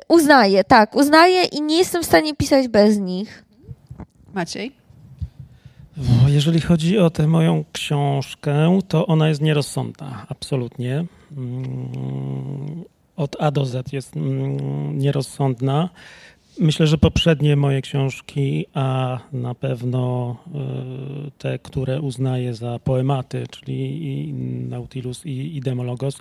[0.08, 3.44] uznaję, tak, uznaję i nie jestem w stanie pisać bez nich.
[4.34, 4.72] Maciej?
[6.26, 11.04] Jeżeli chodzi o tę moją książkę, to ona jest nierozsądna, absolutnie.
[11.36, 12.84] Mm,
[13.16, 15.88] Od A do Z jest mm, nierozsądna.
[16.58, 20.36] Myślę, że poprzednie moje książki, a na pewno
[21.28, 24.32] y, te, które uznaję za poematy, czyli
[24.68, 26.18] Nautilus i, Demologos,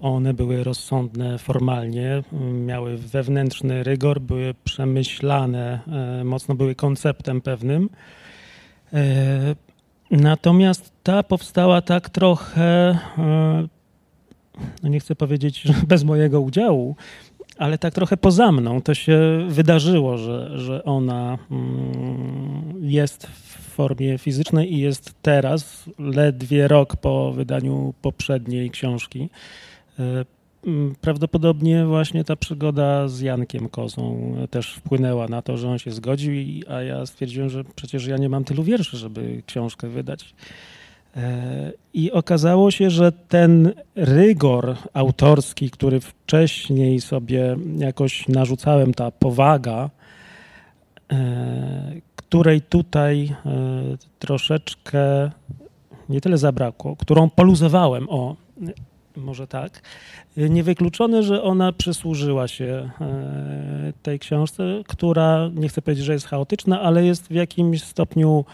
[0.00, 2.22] one były rozsądne formalnie,
[2.66, 5.80] miały wewnętrzny rygor, były przemyślane,
[6.20, 7.88] y, mocno były konceptem pewnym.
[8.92, 9.54] E,
[10.10, 13.68] Natomiast ta powstała tak trochę, e,
[14.82, 16.96] no nie chcę powiedzieć, że bez mojego udziału,
[17.58, 18.82] ale tak trochę poza mną.
[18.82, 26.68] To się wydarzyło, że, że ona mm, jest w formie fizycznej i jest teraz, ledwie
[26.68, 29.28] rok po wydaniu poprzedniej książki.
[29.98, 30.24] E,
[30.66, 35.90] mm, Prawdopodobnie właśnie ta przygoda z Jankiem Kozą też wpłynęła na to, że on się
[35.90, 36.32] zgodził,
[36.68, 40.34] a ja stwierdziłem, że przecież ja nie mam tylu wierszy, żeby książkę wydać.
[41.94, 49.90] I okazało się, że ten rygor autorski, który wcześniej sobie jakoś narzucałem, ta powaga,
[51.12, 53.52] e, której tutaj e,
[54.18, 55.30] troszeczkę
[56.08, 58.36] nie tyle zabrakło, którą poluzowałem, o,
[59.16, 59.82] może tak,
[60.36, 66.80] niewykluczone, że ona przysłużyła się e, tej książce, która, nie chcę powiedzieć, że jest chaotyczna,
[66.80, 68.44] ale jest w jakimś stopniu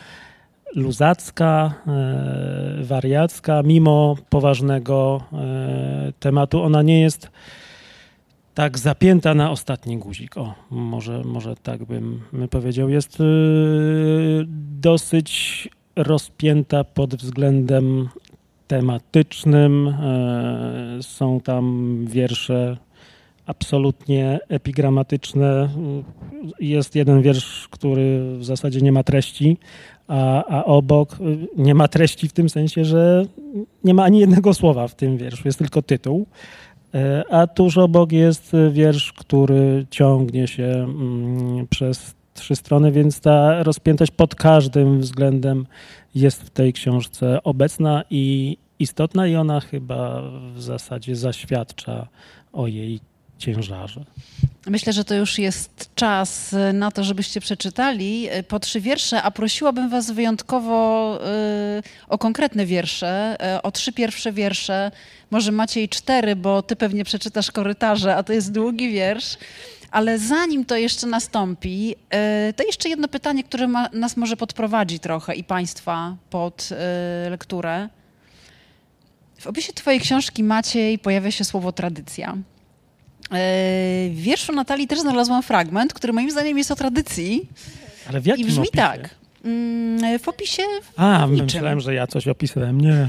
[0.74, 6.62] luzacka, e, wariacka, mimo poważnego e, tematu.
[6.62, 7.30] Ona nie jest
[8.54, 10.36] tak zapięta na ostatni guzik.
[10.36, 12.88] O, może, może tak bym powiedział.
[12.88, 13.24] Jest e,
[14.80, 18.08] dosyć rozpięta pod względem
[18.66, 19.94] tematycznym.
[21.00, 22.76] Są tam wiersze
[23.46, 25.68] absolutnie epigramatyczne.
[26.60, 29.58] Jest jeden wiersz, który w zasadzie nie ma treści,
[30.08, 31.18] a, a obok
[31.56, 33.24] nie ma treści w tym sensie, że
[33.84, 36.26] nie ma ani jednego słowa w tym wierszu, jest tylko tytuł.
[36.94, 43.62] E, A tuż obok jest wiersz, który ciągnie się mm, przez trzy strony, więc ta
[43.62, 45.66] rozpiętość pod każdym względem
[46.14, 50.22] jest w tej książce obecna i istotna i ona chyba
[50.54, 52.08] w zasadzie zaświadcza
[52.52, 53.00] o jej
[53.42, 54.04] ciężarze.
[54.66, 59.88] Myślę, że to już jest czas na to, żebyście przeczytali po trzy wiersze, a prosiłabym
[59.88, 61.18] was wyjątkowo
[61.78, 64.90] y, o konkretne wiersze, y, o trzy pierwsze wiersze.
[65.30, 69.36] Może Maciej cztery, bo ty pewnie przeczytasz korytarze, a to jest długi wiersz.
[69.90, 71.94] Ale zanim to jeszcze nastąpi,
[72.48, 76.68] y, to jeszcze jedno pytanie, które ma, nas może podprowadzi trochę i państwa pod
[77.30, 77.88] lekturę.
[79.38, 82.36] W opisie twojej książki, Maciej, pojawia się słowo tradycja.
[83.32, 83.36] E,
[84.10, 87.48] W wierszu Natalii też znalazłam fragment, który moim zdaniem jest o tradycji
[88.08, 88.76] Ale w jakim i brzmi opisie?
[88.82, 89.10] tak.
[89.44, 90.62] Mm, W opisie.
[90.96, 91.44] A, niczym.
[91.44, 92.80] myślałem, że ja coś opisałem.
[92.80, 93.08] Nie.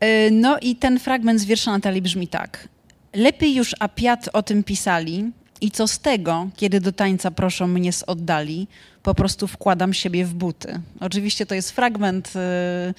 [0.00, 2.68] E, No i ten fragment z wiersza Natalii brzmi tak.
[3.14, 5.24] Lepiej już apiat o tym pisali
[5.60, 8.66] i co z tego, kiedy do tańca proszą mnie z oddali,
[9.08, 10.80] po prostu wkładam siebie w buty.
[11.00, 12.94] Oczywiście to jest fragment e,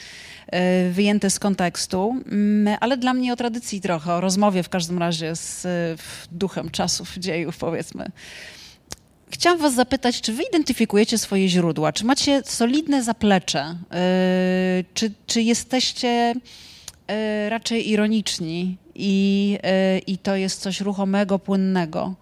[0.48, 4.98] e, wyjęty z kontekstu, mm, ale dla mnie o tradycji trochę, o rozmowie w każdym
[4.98, 5.62] razie z
[6.02, 8.12] w duchem czasów, dziejów powiedzmy.
[9.30, 11.93] Chciałam was zapytać, czy wy identyfikujecie swoje źródła?
[11.93, 13.76] Czy macie solidne zaplecze?
[14.93, 16.34] Czy, czy jesteście
[17.50, 19.58] raczej ironiczni i,
[20.08, 22.15] i to jest coś ruchomego, płynnego?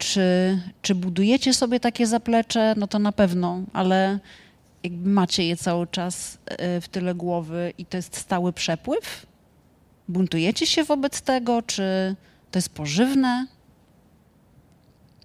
[0.00, 2.74] Czy, czy budujecie sobie takie zaplecze?
[2.76, 4.18] No to na pewno, ale
[4.82, 9.26] jakby macie je cały czas yy, w tyle głowy i to jest stały przepływ?
[10.08, 11.62] Buntujecie się wobec tego?
[11.62, 12.16] Czy
[12.50, 13.46] to jest pożywne?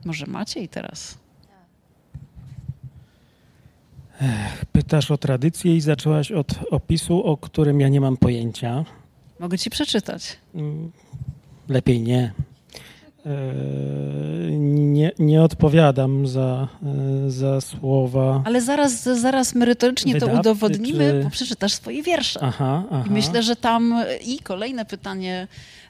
[0.06, 1.18] Może macie i teraz.
[4.72, 8.86] Pytasz o tradycję i zaczęłaś od opisu, o którym ja nie mam pojęcia.
[9.40, 10.38] Mogę ci przeczytać.
[10.56, 10.92] Mm,
[11.70, 12.34] Lepiej nie.
[13.26, 13.30] E,
[14.58, 16.68] nie, nie odpowiadam za,
[17.26, 18.42] e, za słowa.
[18.46, 22.40] Ale zaraz, zaraz merytorycznie to Wydawcy, udowodnimy, czy- bo przeczytasz swoje wiersze.
[22.44, 23.04] Aha, aha.
[23.08, 25.48] I myślę, że tam e, i kolejne pytanie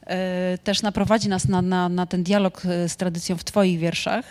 [0.08, 4.26] e, też naprowadzi nas na, na, na ten dialog z tradycją w Twoich wierszach.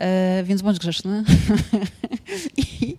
[0.00, 1.24] E, więc bądź grzeczny.
[2.56, 2.96] I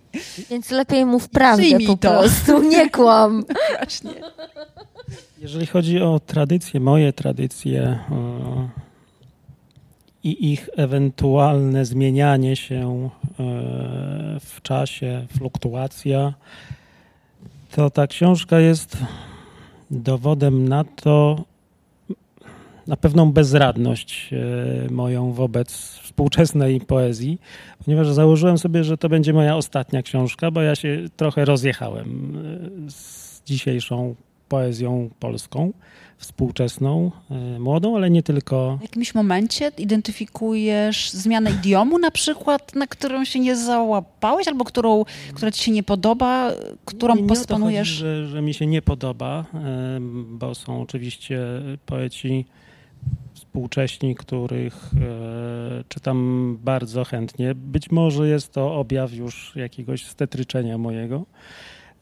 [0.50, 2.10] Więc lepiej mów prawdę po to.
[2.10, 3.44] prostu, nie kłam.
[3.78, 4.10] właśnie.
[5.38, 7.98] Jeżeli chodzi o tradycje, moje tradycje
[10.24, 13.42] i ich ewentualne zmienianie się e,
[14.40, 16.34] w czasie, fluktuacja,
[17.70, 18.96] to ta książka jest
[19.90, 21.44] dowodem na to,
[22.86, 27.40] na pewną bezradność e, moją wobec współczesnej poezji,
[27.84, 32.36] ponieważ założyłem sobie, że to będzie moja ostatnia książka, bo ja się trochę rozjechałem
[32.86, 34.14] e, z dzisiejszą
[34.48, 35.72] poezją polską,
[36.20, 38.76] współczesną, e, młodą, ale nie tylko.
[38.78, 45.04] W jakimś momencie identyfikujesz zmianę idiomu na przykład, na którą się nie załapałeś, albo którą,
[45.34, 46.52] która ci się nie podoba,
[46.84, 47.88] którą nie, nie postponujesz?
[47.88, 51.40] Chodzi, że, że mi się nie podoba, em, bo są oczywiście
[51.86, 52.44] poeci
[53.34, 57.54] współcześni, których e, czytam bardzo chętnie.
[57.54, 61.26] Być może jest to objaw już jakiegoś stetryczenia mojego,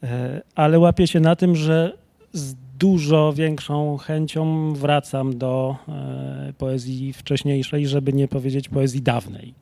[0.03, 1.97] e, ale łapię się na tym, że
[2.33, 9.53] z dużo większą chęcią wracam do e, poezji wcześniejszej, żeby nie powiedzieć poezji dawnej.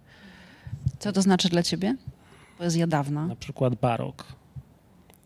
[1.00, 1.96] Co to znaczy dla ciebie?
[2.58, 3.28] Poezja dawna.
[3.28, 4.26] Na przykład barok.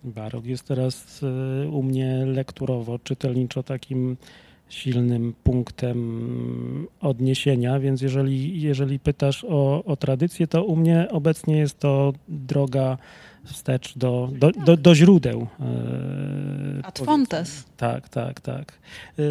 [0.03, 4.17] Barok jest teraz e, u mnie lekturowo, czytelniczo takim
[4.69, 11.79] silnym punktem odniesienia, więc jeżeli, jeżeli pytasz o, o tradycję, to u mnie obecnie jest
[11.79, 12.97] to droga
[13.43, 15.47] wstecz do, do, do, do źródeł.
[16.81, 17.65] e, Ad fontes.
[17.77, 18.79] Tak, tak, tak.
[19.19, 19.23] E,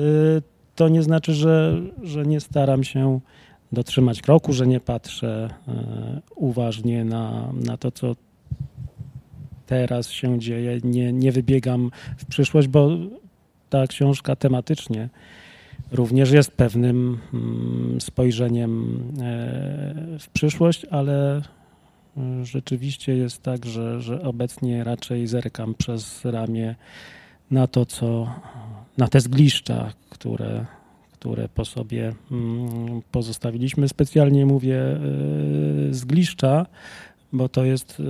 [0.75, 3.21] To nie znaczy, że, że nie staram się
[3.73, 8.17] dotrzymać kroku, że nie patrzę e, uważnie na, na to, co
[9.67, 10.81] teraz się dzieje.
[10.85, 12.89] Nie, nie wybiegam w przyszłość, bo
[13.71, 15.09] ta książka tematycznie
[15.93, 19.03] również jest pewnym mm, spojrzeniem
[20.21, 21.43] w przyszłość, ale
[22.43, 26.75] rzeczywiście jest tak, że, że obecnie raczej zerkam przez ramię
[27.51, 28.35] na to, co
[28.99, 30.67] na te zgliszcza, które,
[31.13, 33.89] które po sobie mm, pozostawiliśmy.
[33.89, 34.99] Specjalnie mówię e,
[35.91, 36.67] zgliszcza,
[37.33, 38.05] bo to jest e,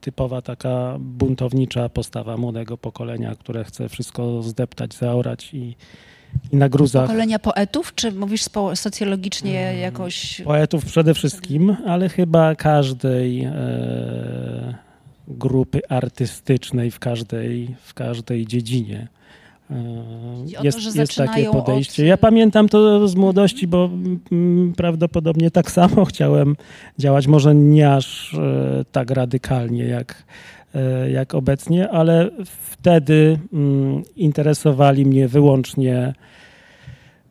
[0.00, 5.76] typowa taka buntownicza postawa młodego pokolenia, które chce wszystko zdeptać, zaorać i,
[6.52, 7.06] i na gruzach.
[7.06, 8.42] Pokolenia poetów, czy mówisz
[8.74, 10.40] socjologicznie Mm, jakoś...
[10.44, 14.74] poetów przede wszystkim, ale chyba każdej e,
[15.28, 19.08] grupy artystycznej w każdej, w każdej dziedzinie.
[19.70, 22.06] E, o to, Jest, jest takie zaczynają od- podejście.
[22.06, 23.90] Ja pamiętam to z młodości, bo
[24.32, 26.56] mm, prawdopodobnie tak samo chciałem
[26.98, 30.24] działać, może nie aż e, tak radykalnie jak,
[31.12, 36.14] jak obecnie, ale wtedy mm, interesowali mnie wyłącznie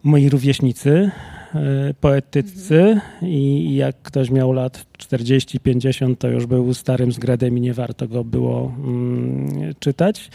[0.04, 1.12] moi rówieśnicy,
[1.56, 7.62] e, poetycy i i jak ktoś miał lat 40-50, to już był starym zgredem i
[7.62, 10.30] nie warto go było mm, czytać.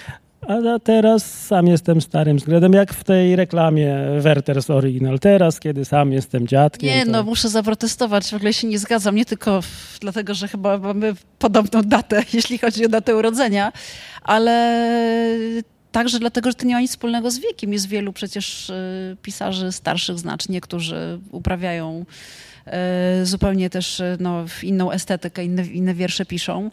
[0.49, 5.19] A teraz sam jestem starym zgredem, jak w tej reklamie Werther's Original.
[5.19, 6.91] Teraz, kiedy sam jestem dziadkiem.
[6.91, 7.11] Nie, to...
[7.11, 11.15] no muszę zaprotestować, w ogóle się nie zgadzam, nie tylko w, dlatego, że chyba mamy
[11.39, 13.73] podobną datę, jeśli chodzi o datę urodzenia,
[14.23, 14.85] ale
[15.93, 17.73] także dlatego, że to nie ma nic wspólnego z wiekiem.
[17.73, 22.05] Jest wielu przecież y, pisarzy starszych znacznie, którzy uprawiają
[23.23, 26.71] y, zupełnie też y, no, inną estetykę, inne, inne wiersze piszą.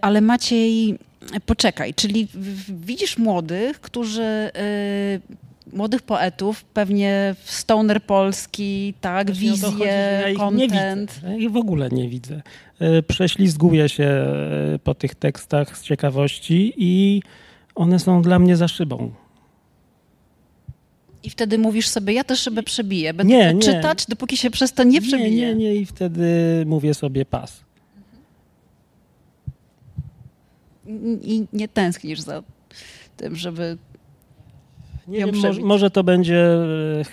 [0.00, 0.98] Ale Maciej,
[1.46, 2.28] poczekaj, czyli
[2.68, 5.20] widzisz młodych, którzy y,
[5.72, 9.86] młodych poetów, pewnie stoner polski, tak, Właśnie wizje,
[10.38, 11.06] ja nie widzę.
[11.38, 12.42] Ich w ogóle nie widzę.
[12.80, 17.22] E, Prześlizguję się e, po tych tekstach z ciekawości i
[17.74, 19.12] one są dla mnie za szybą.
[21.22, 23.62] I wtedy mówisz sobie, ja tę szybę przebiję, będę Nie, to nie.
[23.62, 25.30] czytać, dopóki się przez to nie przebije.
[25.30, 26.24] Nie, nie, nie i wtedy
[26.66, 27.60] mówię sobie pas.
[31.22, 32.42] I nie tęsknisz za
[33.16, 33.78] tym, żeby...
[35.08, 37.04] Nie wiem, może, może to będzie e,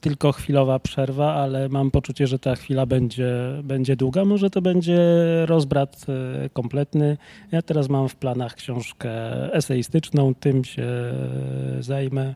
[0.00, 4.24] tylko chwilowa przerwa, ale mam poczucie, że ta chwila będzie, będzie długa.
[4.24, 4.98] Może to będzie
[5.46, 7.16] rozbrat e, kompletny.
[7.52, 9.12] Ja teraz mam w planach książkę
[9.54, 12.34] eseistyczną, tym się e, zajmę.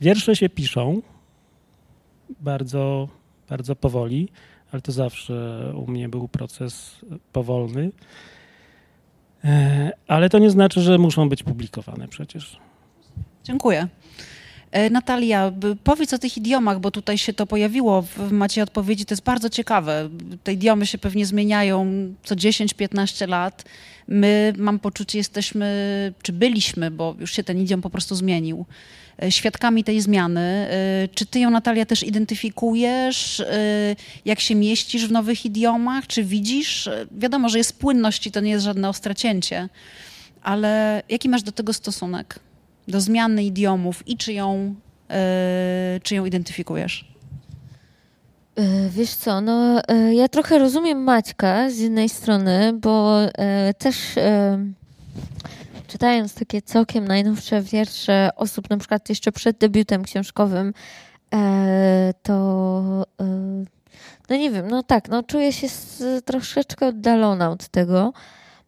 [0.00, 1.02] Wiersze się piszą
[2.40, 3.08] bardzo,
[3.48, 4.28] bardzo powoli,
[4.72, 7.90] ale to zawsze u mnie był proces powolny.
[9.44, 12.58] E, Ale to nie znaczy, że muszą być publikowane przecież.
[13.44, 13.88] Dziękuję.
[14.76, 15.52] E, Natalia,
[15.84, 19.06] powiedz o tych idiomach, bo tutaj się to pojawiło w macie odpowiedzi.
[19.06, 20.08] To jest bardzo ciekawe.
[20.44, 21.86] Te idiomy się pewnie zmieniają
[22.24, 23.64] co 10-15 lat.
[24.08, 25.66] My, mam poczucie, jesteśmy,
[26.22, 28.66] czy byliśmy, bo już się ten idiom po prostu zmienił,
[29.22, 30.40] e, świadkami tej zmiany.
[30.40, 33.42] E, Czy ty ją, Natalia, też identyfikujesz?
[34.24, 36.06] Jak się mieścisz w nowych idiomach?
[36.06, 36.88] Czy widzisz?
[37.10, 39.68] Wiadomo, że jest płynność i to nie jest żadne ostre cięcie,
[40.42, 42.40] ale jaki masz do tego stosunek?
[42.88, 44.74] Do zmiany idiomów i czy ją,
[45.10, 47.12] e, czy ją identyfikujesz?
[48.56, 53.18] E, Wiesz co, no e, ja trochę rozumiem Maćka z jednej strony, bo
[53.78, 53.96] też
[55.86, 60.74] czytając takie całkiem najnowsze wiersze osób, na przykład jeszcze przed debiutem książkowym,
[62.22, 63.06] to
[64.28, 65.66] no nie wiem, no tak, no czuję się
[66.24, 68.12] troszeczkę oddalona od tego,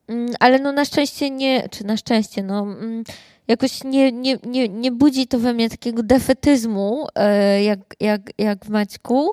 [0.09, 3.05] Mm, ale no na szczęście nie, czy na szczęście, no mm,
[3.49, 8.64] jakoś nie, nie, nie, nie budzi to we mnie takiego defetyzmu, e, jak, jak, jak
[8.64, 9.30] w Maćku,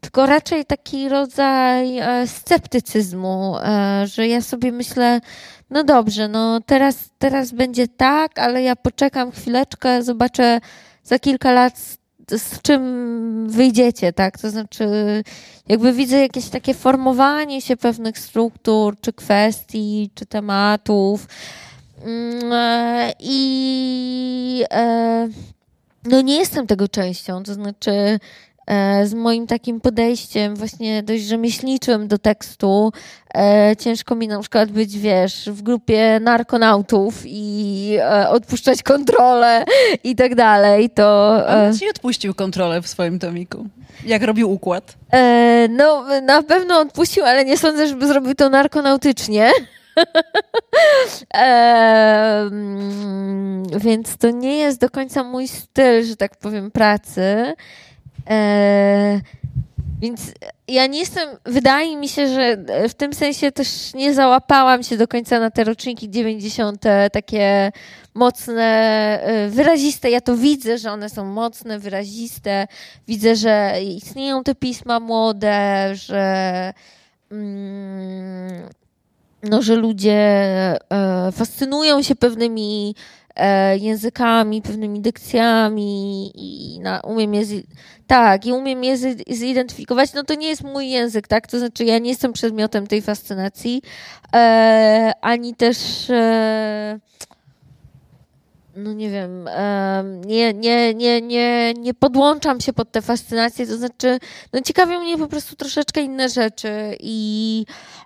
[0.00, 5.20] tylko raczej taki rodzaj e, sceptycyzmu, e, że ja sobie myślę,
[5.70, 10.60] no dobrze, no teraz, teraz będzie tak, ale ja poczekam chwileczkę, zobaczę
[11.04, 11.98] za kilka lat z,
[12.30, 14.38] z czym wyjdziecie, tak?
[14.38, 14.86] To znaczy,
[15.68, 21.26] jakby widzę jakieś takie formowanie się pewnych struktur, czy kwestii, czy tematów.
[22.04, 25.28] Mm, e, I e,
[26.04, 28.18] no nie jestem tego częścią, to znaczy
[28.66, 32.92] e, z moim takim podejściem właśnie dość rzemieślniczym do tekstu
[33.78, 37.98] ciężko mi na przykład być, wiesz, w grupie narkonautów i
[38.28, 39.64] odpuszczać kontrolę
[40.04, 41.36] i tak dalej, to...
[41.46, 43.66] On ci odpuścił kontrolę w swoim tomiku.
[44.06, 44.96] Jak robił układ?
[45.68, 49.50] No, na pewno odpuścił, ale nie sądzę, żeby zrobił to narkonautycznie.
[51.34, 52.50] e,
[53.76, 57.54] więc to nie jest do końca mój styl, że tak powiem, pracy.
[58.30, 59.20] E,
[60.00, 60.32] więc
[60.68, 62.56] ja nie jestem, wydaje mi się, że
[62.88, 66.84] w tym sensie też nie załapałam się do końca na te roczniki 90.
[67.12, 67.72] takie
[68.14, 68.62] mocne,
[69.22, 70.10] e, wyraziste.
[70.10, 72.66] Ja to widzę, że one są mocne, wyraziste.
[73.08, 76.72] Widzę, że istnieją te pisma młode, że.
[77.30, 78.68] Mm,
[79.42, 82.94] no, że ludzie e, fascynują się pewnymi
[83.36, 87.42] e, językami, pewnymi dykcjami i na, umiem je
[88.06, 90.12] tak, i umiem je zi- zidentyfikować.
[90.12, 91.46] No to nie jest mój język, tak?
[91.46, 93.82] To znaczy ja nie jestem przedmiotem tej fascynacji,
[94.34, 96.98] e, ani też e,
[98.76, 103.76] no nie wiem, em, nie, nie, nie, nie, nie podłączam się pod tę fascynację, to
[103.76, 104.18] znaczy,
[104.52, 107.99] no ciekawią mnie po prostu troszeczkę inne rzeczy i e,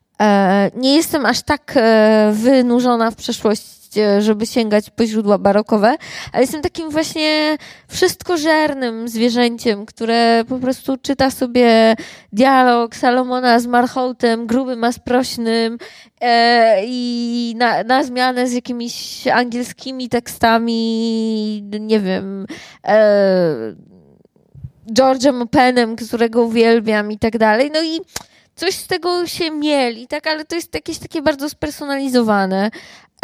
[0.74, 5.96] nie jestem aż tak e, wynurzona w przeszłość, e, żeby sięgać po źródła barokowe,
[6.32, 7.56] ale jestem takim właśnie
[7.88, 11.96] wszystkożernym zwierzęciem, które po prostu czyta sobie
[12.32, 15.78] dialog Salomona z Marchołtem, grubym a sprośnym
[16.20, 22.46] e, i na, na zmianę z jakimiś angielskimi tekstami, nie wiem,
[22.86, 23.74] e,
[24.92, 27.70] George'em Openem, którego uwielbiam i tak dalej.
[27.74, 28.00] No i
[28.56, 32.70] coś z tego się mieli, tak, ale to jest jakieś takie bardzo spersonalizowane.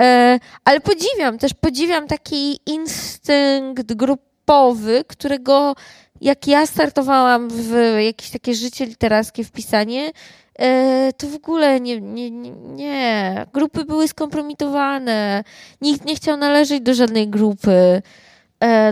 [0.00, 5.74] E, ale podziwiam, też podziwiam taki instynkt grupowy, którego
[6.20, 7.74] jak ja startowałam w
[8.04, 10.10] jakieś takie życie literackie, w pisanie,
[10.58, 13.46] e, to w ogóle nie, nie, nie.
[13.52, 15.44] Grupy były skompromitowane.
[15.80, 18.02] Nikt nie chciał należeć do żadnej grupy,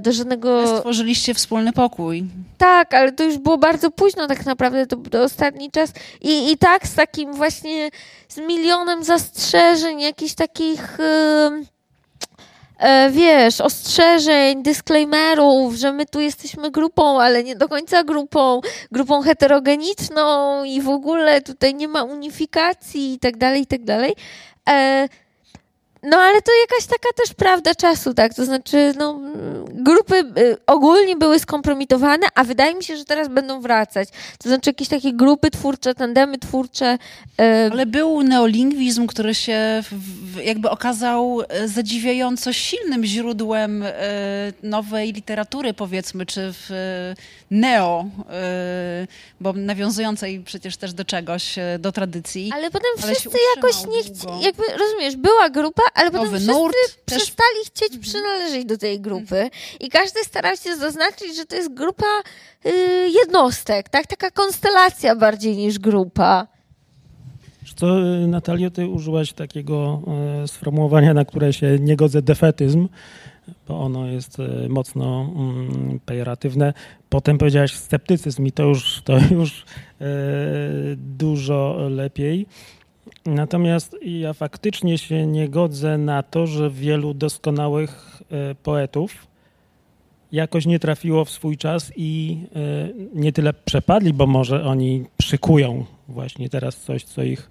[0.03, 0.79] do żadnego...
[0.79, 2.25] Stworzyliście wspólny pokój.
[2.59, 5.93] Tak, ale to już było bardzo późno tak naprawdę, to, to ostatni czas.
[6.21, 7.91] I, I tak z takim właśnie,
[8.29, 11.01] z milionem zastrzeżeń, jakichś takich,
[12.79, 18.61] e, wiesz, ostrzeżeń, disclaimerów, że my tu jesteśmy grupą, ale nie do końca grupą,
[18.93, 24.15] grupą heterogeniczną i w ogóle tutaj nie ma unifikacji i tak dalej, i tak dalej.
[24.69, 25.09] E,
[26.03, 28.35] no ale to jakaś taka też prawda czasu, tak?
[28.35, 29.21] To znaczy, no,
[29.65, 34.09] grupy y, ogólnie były skompromitowane, a wydaje mi się, że teraz będą wracać.
[34.43, 36.99] To znaczy jakieś takie grupy twórcze, tandemy twórcze.
[37.41, 39.83] y, Ale był neolingwizm, który się
[40.45, 43.93] jakby okazał e, zadziwiająco silnym źródłem e,
[44.63, 46.69] nowej literatury, powiedzmy, czy w
[47.51, 48.05] neo,
[49.41, 52.51] bo nawiązującej przecież też do czegoś, do tradycji.
[52.55, 56.53] ale potem ale wszyscy jakoś nie chcieli, jakby, rozumiesz, była grupa, ale potem Nowy wszyscy
[56.53, 56.75] nurt
[57.05, 61.75] też- przestali chcieć przynależeć do tej grupy i każdy starał się zaznaczyć, że to jest
[61.75, 62.07] grupa
[62.67, 62.71] y,
[63.23, 64.07] jednostek, tak?
[64.07, 66.47] Taka konstelacja bardziej niż grupa.
[67.77, 67.87] Co,
[68.27, 70.03] Natalio, ty użyłaś takiego
[70.43, 72.89] e, sformułowania, na które się nie godzę, defetyzm,
[73.69, 76.75] bo ono jest e, mocno mm, pejoratywne.
[77.09, 79.65] Potem powiedziałaś sceptycyzm i to już, to już
[80.01, 80.05] e,
[80.97, 82.47] dużo lepiej.
[83.29, 89.27] Natomiast ja faktycznie się nie godzę na to, że wielu doskonałych e, poetów
[90.33, 95.85] jakoś nie trafiło w swój czas i e, nie tyle przepadli, bo może oni przykują
[96.09, 97.51] właśnie teraz coś, co ich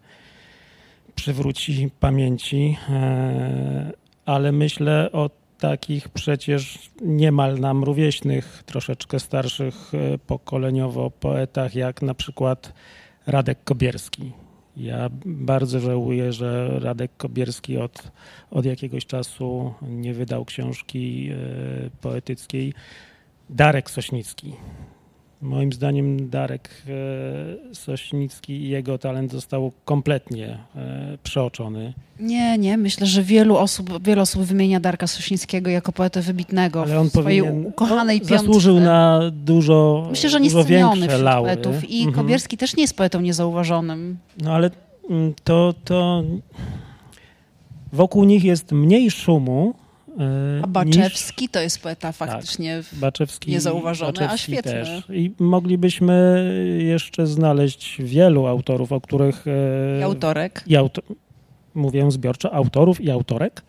[1.15, 3.91] przywróci pamięci, e,
[4.25, 9.91] ale myślę o takich przecież niemal nam rówieśnych, troszeczkę starszych
[10.28, 12.73] pokoleniowo poetach, jak na przykład
[13.28, 14.32] Radek Kobierski.
[14.78, 18.11] Ja bardzo żałuję, że Radek Kobierski od,
[18.51, 21.30] od jakiegoś czasu nie wydał książki
[22.01, 22.73] poetyckiej.
[23.49, 24.53] Darek Sośnicki.
[25.41, 26.69] Moim zdaniem Darek
[27.73, 30.57] Sośnicki i jego talent został kompletnie
[31.23, 31.93] przeoczony.
[32.19, 32.77] Nie, nie.
[32.77, 37.09] Myślę, że wielu osób, wiele osób wymienia Darka Sośnickiego jako poetę wybitnego Ale on w
[37.09, 38.45] swojej powinien, ukochanej no, piątce.
[38.45, 41.89] zasłużył na dużo Myślę, że dużo niesceniony wśród poetów.
[41.89, 42.15] I Mhm.
[42.15, 44.17] Kobierski też nie jest poetą niezauważonym.
[44.41, 44.71] No ale
[45.09, 46.23] mm, to, to
[47.93, 49.86] wokół nich jest mniej szumu e,
[50.63, 52.78] A Baczewski to jest poeta faktycznie.
[52.78, 54.72] niż Baczewski, niezauważony, a Baczewski świetny.
[54.72, 55.03] Też.
[55.09, 56.45] I moglibyśmy
[56.80, 59.45] jeszcze znaleźć wielu autorów, o których...
[59.47, 60.63] e, I autorek.
[60.68, 61.01] i auto,
[61.76, 63.61] mówię zbiorczo, autorów i autorek,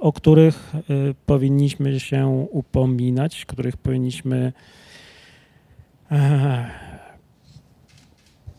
[0.00, 0.80] o których e,
[1.26, 4.52] powinniśmy się upominać, których powinniśmy
[6.10, 6.70] e,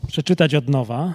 [0.08, 1.14] przeczytać od nowa.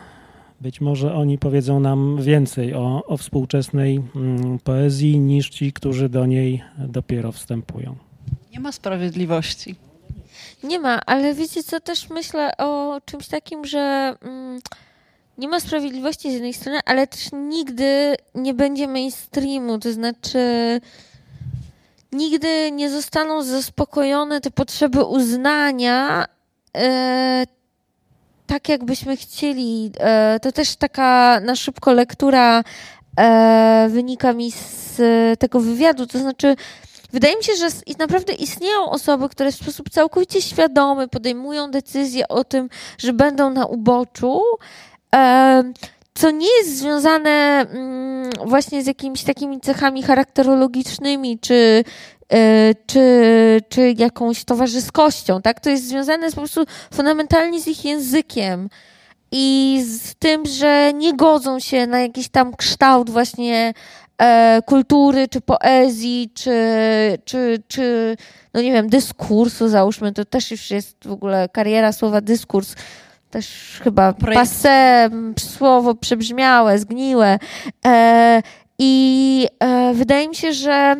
[0.60, 6.26] Być może oni powiedzą nam więcej o, o współczesnej mm, poezji niż ci, którzy do
[6.26, 7.96] niej dopiero wstępują.
[8.52, 9.74] Nie ma sprawiedliwości.
[10.62, 14.60] Nie ma, ale wiecie co, też myślę o czymś takim, że mm,
[15.38, 20.38] nie ma sprawiedliwości z jednej strony, ale też nigdy nie będzie mainstreamu, to znaczy
[22.12, 26.26] nigdy nie zostaną zaspokojone te potrzeby uznania
[26.76, 27.44] e,
[28.46, 29.90] tak, jakbyśmy chcieli.
[30.00, 32.64] E, to też taka na szybko lektura
[33.18, 36.56] e, wynika mi z e, tego wywiadu, to znaczy
[37.12, 37.66] Wydaje mi się, że
[37.98, 42.68] naprawdę istnieją osoby, które w sposób całkowicie świadomy podejmują decyzję o tym,
[42.98, 44.42] że będą na uboczu,
[46.14, 51.84] co nie jest związane mm, właśnie z jakimiś takimi cechami charakterologicznymi, czy,
[52.86, 55.60] czy, czy jakąś towarzyskością, tak?
[55.60, 56.64] To jest związane po prostu
[56.94, 58.68] fundamentalnie z ich językiem
[59.32, 63.74] i z tym, że nie godzą się na jakiś tam kształt właśnie
[64.18, 66.58] e, kultury, czy poezji, czy,
[67.24, 68.16] czy, czy,
[68.54, 72.74] no nie wiem, dyskursu, załóżmy, to też już jest w ogóle kariera słowa dyskurs,
[73.30, 74.52] też chyba Projekt.
[75.38, 77.38] słowo przebrzmiałe, zgniłe.
[77.86, 78.42] E,
[78.78, 80.96] I e, wydaje mi się, że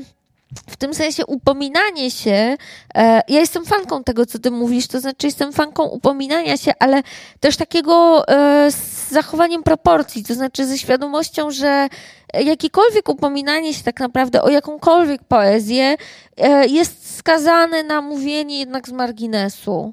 [0.71, 2.57] w tym sensie upominanie się,
[2.95, 7.03] e, ja jestem fanką tego, co ty mówisz, to znaczy jestem fanką upominania się, ale
[7.41, 11.89] też takiego e, z zachowaniem proporcji, to znaczy ze świadomością, że
[12.35, 15.97] jakiekolwiek upominanie się tak naprawdę o jakąkolwiek poezję
[16.37, 19.93] e, jest skazane na mówienie jednak z marginesu.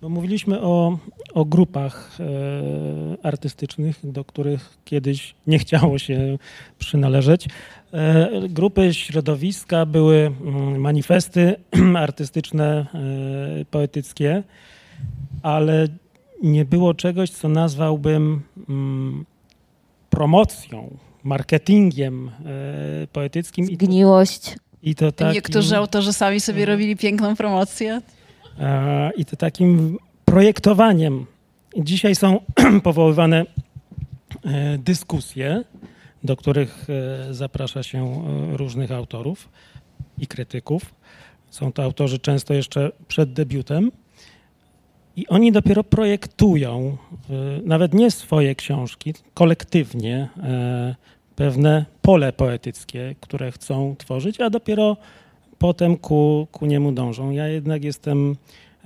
[0.00, 0.98] Bo mówiliśmy o,
[1.34, 2.26] o grupach e,
[3.26, 6.38] artystycznych, do których kiedyś nie chciało się
[6.78, 7.46] przynależeć.
[7.92, 11.54] E, grupy, środowiska były mm, manifesty
[11.96, 12.86] artystyczne,
[13.60, 14.42] e, poetyckie,
[15.42, 15.88] ale
[16.42, 19.24] nie było czegoś, co nazwałbym mm,
[20.10, 23.64] promocją, marketingiem e, poetyckim.
[23.70, 24.56] I to, Zgniłość.
[24.82, 26.74] i to takim, Niektórzy autorzy sami sobie Mhm.
[26.78, 28.00] robili piękną promocję.
[28.58, 31.26] E, i to takim projektowaniem.
[31.76, 32.40] Dzisiaj są
[32.82, 33.44] powoływane
[34.44, 35.64] e, dyskusje,
[36.24, 39.48] do których e, zaprasza się różnych autorów
[40.18, 40.94] i krytyków.
[41.50, 43.92] Są to autorzy często jeszcze przed debiutem.
[45.16, 46.96] I oni dopiero projektują,
[47.64, 50.28] nawet nie swoje książki, kolektywnie
[51.36, 54.96] pewne pole poetyckie, które chcą tworzyć, a dopiero
[55.60, 57.30] potem ku, ku niemu dążą.
[57.30, 58.36] Ja jednak jestem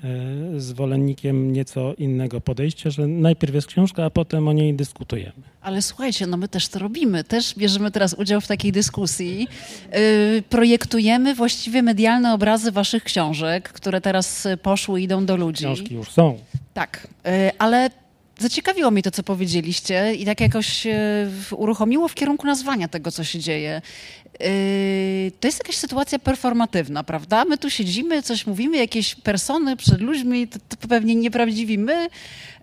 [0.04, 5.32] e, zwolennikiem nieco innego podejścia, że najpierw jest książka, a potem o niej dyskutujemy.
[5.62, 7.24] Ale słuchajcie, no my też to robimy.
[7.24, 9.48] Też bierzemy teraz udział w takiej dyskusji.
[9.92, 15.64] Yy, projektujemy właściwie medialne obrazy waszych książek, które teraz poszły, idą do ludzi.
[15.64, 16.38] Książki już są.
[16.74, 17.90] Tak, y, ale
[18.38, 20.92] zaciekawiło mnie to, co powiedzieliście i tak jakoś e,
[21.50, 23.82] uruchomiło w kierunku nazwania tego, co się dzieje.
[24.40, 24.50] E,
[25.40, 27.44] to jest jakaś sytuacja performatywna, prawda?
[27.44, 32.08] My tu siedzimy, coś mówimy, jakieś persony przed ludźmi, to, to pewnie nieprawdziwi my.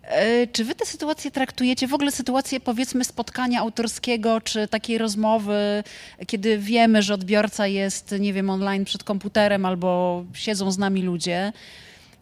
[0.04, 5.84] E, czy wy tę sytuację traktujecie, w ogóle sytuację powiedzmy spotkania autorskiego, czy takiej rozmowy,
[6.28, 11.54] kiedy wiemy, że odbiorca jest, nie wiem, online przed komputerem albo siedzą z nami ludzie,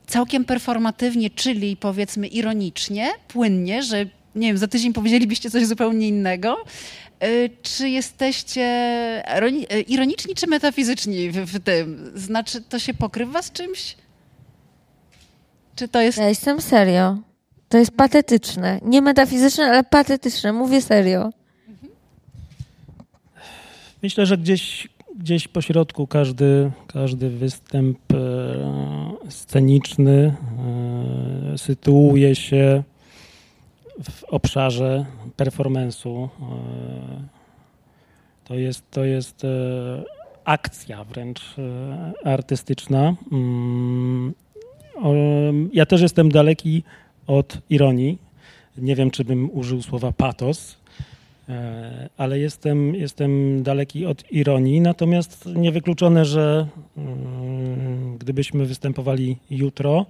[0.09, 4.05] całkiem performatywnie, czyli powiedzmy ironicznie, płynnie, że
[4.35, 6.57] nie wiem, za tydzień powiedzielibyście coś zupełnie innego.
[7.23, 8.61] Y, czy jesteście
[9.73, 12.11] y, ironiczni czy metafizyczni w, w, tym?
[12.15, 13.95] Znaczy, to się pokrywa z czymś?
[15.75, 16.17] Czy to jest.
[16.17, 17.17] Ja jestem serio.
[17.69, 18.79] To jest patetyczne.
[18.83, 20.53] Nie metafizyczne, ale patetyczne.
[20.53, 21.29] Mówię serio.
[24.01, 24.87] Myślę, że gdzieś
[25.19, 30.35] gdzieś po środku każdy, każdy występ e, sceniczny
[31.53, 32.83] e, sytuuje się
[34.03, 35.05] w obszarze
[35.37, 36.23] performance'u.
[36.23, 36.29] E,
[38.43, 39.45] to jest, to jest
[40.43, 41.55] akcja wręcz
[42.23, 43.15] artystyczna.
[43.31, 44.33] Mm,
[45.73, 46.83] ja też jestem daleki
[47.27, 48.17] od ironii.
[48.77, 50.78] Nie wiem, czy bym użył słowa patos, E,
[52.17, 54.81] ale jestem, jestem daleki od ironii.
[54.81, 60.05] Natomiast niewykluczone, że mm, gdybyśmy występowali jutro,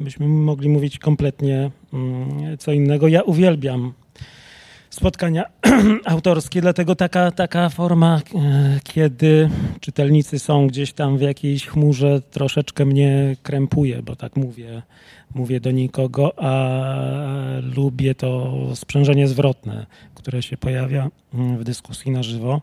[0.00, 3.08] byśmy mogli mówić kompletnie mm, co innego.
[3.08, 3.92] Ja uwielbiam
[5.00, 5.44] spotkania
[6.04, 12.84] autorskie, dlatego taka, taka forma, e, kiedy czytelnicy są gdzieś tam w jakiejś chmurze, troszeczkę
[12.84, 14.82] mnie krępuje, bo tak mówię,
[15.34, 16.80] mówię do nikogo, a
[17.76, 22.62] lubię to sprzężenie zwrotne, które się pojawia mm, w dyskusji na żywo.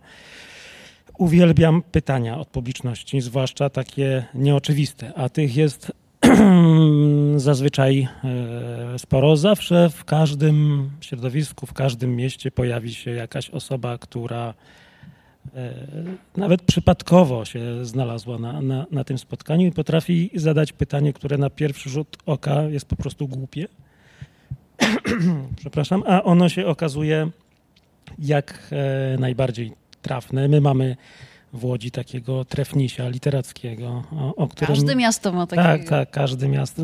[1.17, 5.91] Uwielbiam pytania od publiczności, zwłaszcza takie nieoczywiste, a tych jest
[7.35, 9.37] zazwyczaj e, sporo.
[9.37, 14.53] Zawsze w każdym środowisku, w każdym mieście pojawi się jakaś osoba, która
[15.55, 15.73] e,
[16.37, 21.49] nawet przypadkowo się znalazła na, na, na tym spotkaniu i potrafi zadać pytanie, które na
[21.49, 23.67] pierwszy rzut oka jest po prostu głupie.
[25.61, 27.29] Przepraszam, a ono się okazuje
[28.19, 29.71] jak e, najbardziej
[30.01, 30.47] trafne.
[30.47, 30.95] My mamy
[31.57, 34.75] w Łodzi takiego trefnisia literackiego, o, o którym...
[34.75, 35.67] Każde miasto ma takiego.
[35.67, 36.83] Tak, tak, każde miasto.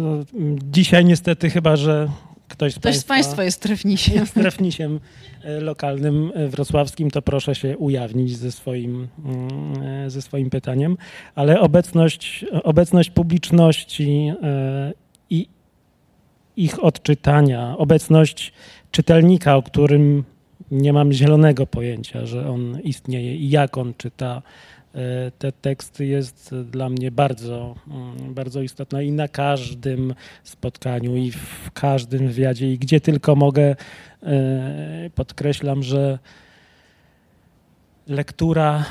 [0.71, 2.09] Dzisiaj niestety chyba, że
[2.47, 4.15] ktoś z Ktoś państwa, z Państwa jest trefnisiem.
[4.15, 4.99] Jest trefnisiem
[5.43, 10.97] e, lokalnym e, wrocławskim, to proszę się ujawnić ze swoim, mm, ze swoim pytaniem.
[11.35, 14.31] Ale obecność, obecność publiczności
[15.29, 15.47] i
[16.57, 18.53] ich odczytania, obecność
[18.91, 20.23] czytelnika, o którym
[20.73, 24.41] nie mam zielonego pojęcia, że on istnieje i jak on czyta.
[24.95, 30.13] E, te teksty jest dla mnie bardzo, mm, bardzo istotna i na każdym
[30.43, 33.75] spotkaniu i w każdym wywiadzie i gdzie tylko mogę
[34.23, 36.19] e, podkreślam, że
[38.07, 38.85] lektura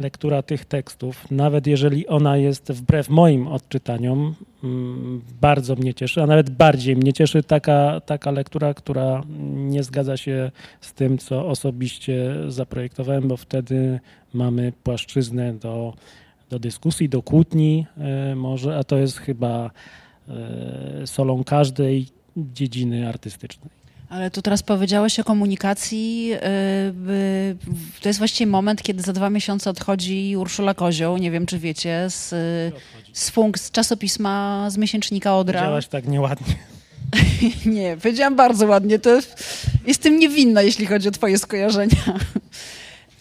[0.00, 4.34] lektura tych tekstów, nawet jeżeli ona jest wbrew moim odczytaniom,
[4.64, 9.22] mm, bardzo mnie cieszy, a nawet bardziej mnie cieszy taka, taka lektura, która
[9.54, 14.00] nie zgadza się z tym, co osobiście zaprojektowałem, bo wtedy
[14.34, 15.94] mamy płaszczyznę do,
[16.50, 19.70] do dyskusji, do kłótni e, może, a to jest chyba
[20.28, 23.85] e, solą każdej dziedziny artystycznej.
[24.08, 26.32] Ale tu teraz powiedziałeś o komunikacji.
[26.32, 27.56] Y,
[28.00, 32.06] to jest właściwie moment, kiedy za dwa miesiące odchodzi Urszula Kozioł, nie wiem czy wiecie,
[32.08, 32.28] z,
[33.12, 35.60] z, funk, z czasopisma, z miesięcznika Odra.
[35.60, 36.54] Powiedziałaś tak nieładnie.
[37.66, 38.98] nie, powiedziałam bardzo ładnie.
[38.98, 39.18] To
[39.86, 42.18] jestem niewinna, jeśli chodzi o twoje skojarzenia.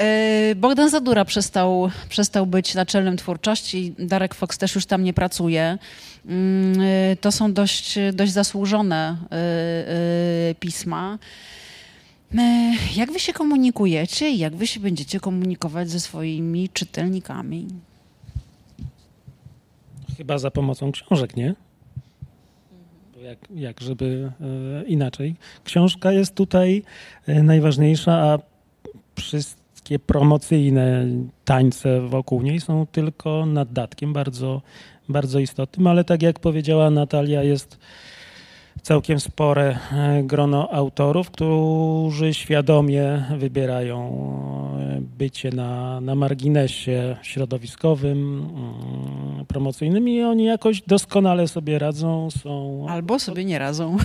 [0.01, 3.93] Y, Bogdan Zadura przestał, przestał być naczelnym twórczości.
[3.99, 5.77] Darek Fox też już tam nie pracuje.
[6.25, 9.17] Mm, y, to są dość, dość zasłużone
[10.51, 11.17] y, pisma.
[12.95, 17.67] Jak wy się komunikujecie i jak wy się będziecie komunikować ze swoimi czytelnikami?
[20.17, 21.55] Chyba za pomocą książek, nie?
[23.23, 24.31] Jak, jak żeby
[24.87, 25.35] inaczej.
[25.63, 26.83] Książka jest tutaj
[27.27, 28.39] najważniejsza, a
[29.15, 31.05] wszyscy wszystkie promocyjne
[31.45, 34.61] tańce wokół niej są tylko naddatkiem bardzo,
[35.09, 37.77] bardzo istotnym, ale tak jak powiedziała Natalia, jest
[38.81, 43.97] całkiem spore e, grono autorów, którzy świadomie wybierają
[44.79, 48.49] e, bycie na, na marginesie środowiskowym,
[49.37, 52.31] mm, promocyjnym i oni jakoś doskonale sobie radzą.
[52.31, 53.97] Są, Albo sobie nie radzą.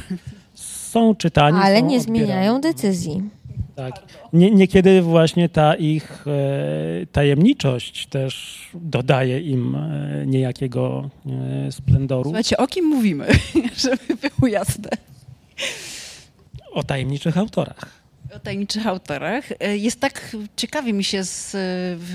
[0.55, 1.59] Są czytani.
[1.62, 2.18] Ale są nie odbierani.
[2.18, 3.39] zmieniają decyzji.
[3.81, 4.03] Tak.
[4.33, 11.11] Nie, niekiedy właśnie ta ich e, tajemniczość też dodaje im e, niejakiego
[11.66, 12.24] e, splendoru.
[12.24, 13.26] Słuchajcie, o kim mówimy,
[13.85, 14.89] żeby było jasne.
[16.72, 18.01] O tajemniczych autorach.
[18.35, 19.45] O tajemniczych autorach.
[19.74, 21.57] Jest tak, ciekawie mi się z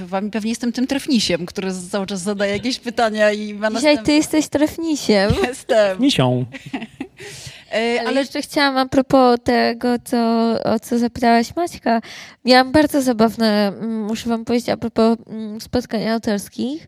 [0.05, 4.01] wami, pewnie jestem tym trefnisiem, który cały czas zadaje jakieś pytania i ma Dzisiaj ty
[4.01, 5.31] następne- jesteś trefnisiem.
[5.43, 6.01] Jestem.
[6.01, 6.45] Misią.
[7.71, 10.17] E, Ale Ale jeszcze chciałam a propos tego, co,
[10.63, 12.01] o co zapytałaś Maćka.
[12.45, 16.87] Miałam bardzo zabawne, mm, muszę wam powiedzieć, a propos mm, spotkań autorskich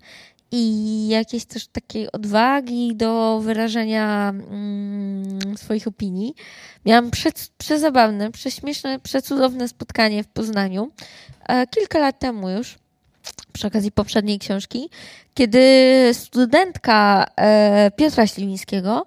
[0.52, 6.36] i jakiejś też takiej odwagi do wyrażenia mm, swoich opinii.
[6.86, 10.92] Miałam prze, przezabawne, prześmieszne, przecudowne spotkanie w Poznaniu
[11.48, 12.76] e, kilka lat temu już
[13.54, 14.90] przy okazji poprzedniej książki,
[15.34, 15.60] kiedy
[16.14, 19.06] studentka e, Piotra Śliwińskiego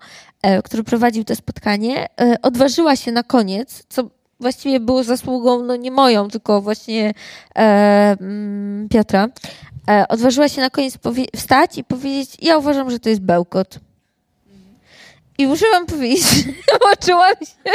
[0.64, 4.10] który prowadził to spotkanie, e, odważyła się na koniec, co
[4.40, 7.14] właściwie było zasługą, no nie moją, tylko właśnie
[7.56, 9.28] e, mm, Piotra,
[9.90, 10.98] e, odważyła się na koniec
[11.36, 13.78] wstać i powiedzieć, ja uważam, że to jest bełkot.
[15.38, 16.24] I muszę wam powiedzieć,
[16.90, 17.72] poczułam się...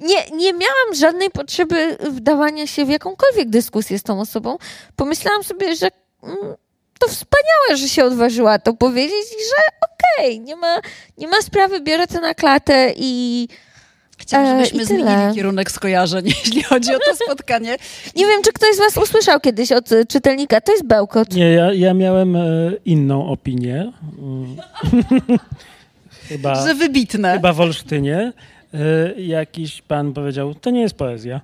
[0.00, 4.58] Nie, nie miałam żadnej potrzeby wdawania się w jakąkolwiek dyskusję z tą osobą.
[4.96, 5.88] Pomyślałam sobie, że
[6.22, 6.36] mm,
[6.98, 9.88] to wspaniałe, że się odważyła to powiedzieć i że
[10.18, 10.80] okej, nie, ma,
[11.18, 13.48] nie ma sprawy, biorę to na klatę i
[14.18, 17.76] chciałam, e, żebyśmy zmienili kierunek skojarzeń, jeśli chodzi o to spotkanie.
[18.16, 21.32] nie wiem, czy ktoś z was usłyszał kiedyś od e, czytelnika, to jest bełkot.
[21.32, 22.42] Nie, ja, ja miałem e,
[22.84, 23.92] inną opinię.
[26.28, 27.32] Chyba, Że wybitne.
[27.34, 28.32] chyba w Olsztynie.
[28.74, 31.40] E, jakiś pan powiedział, to nie jest poezja.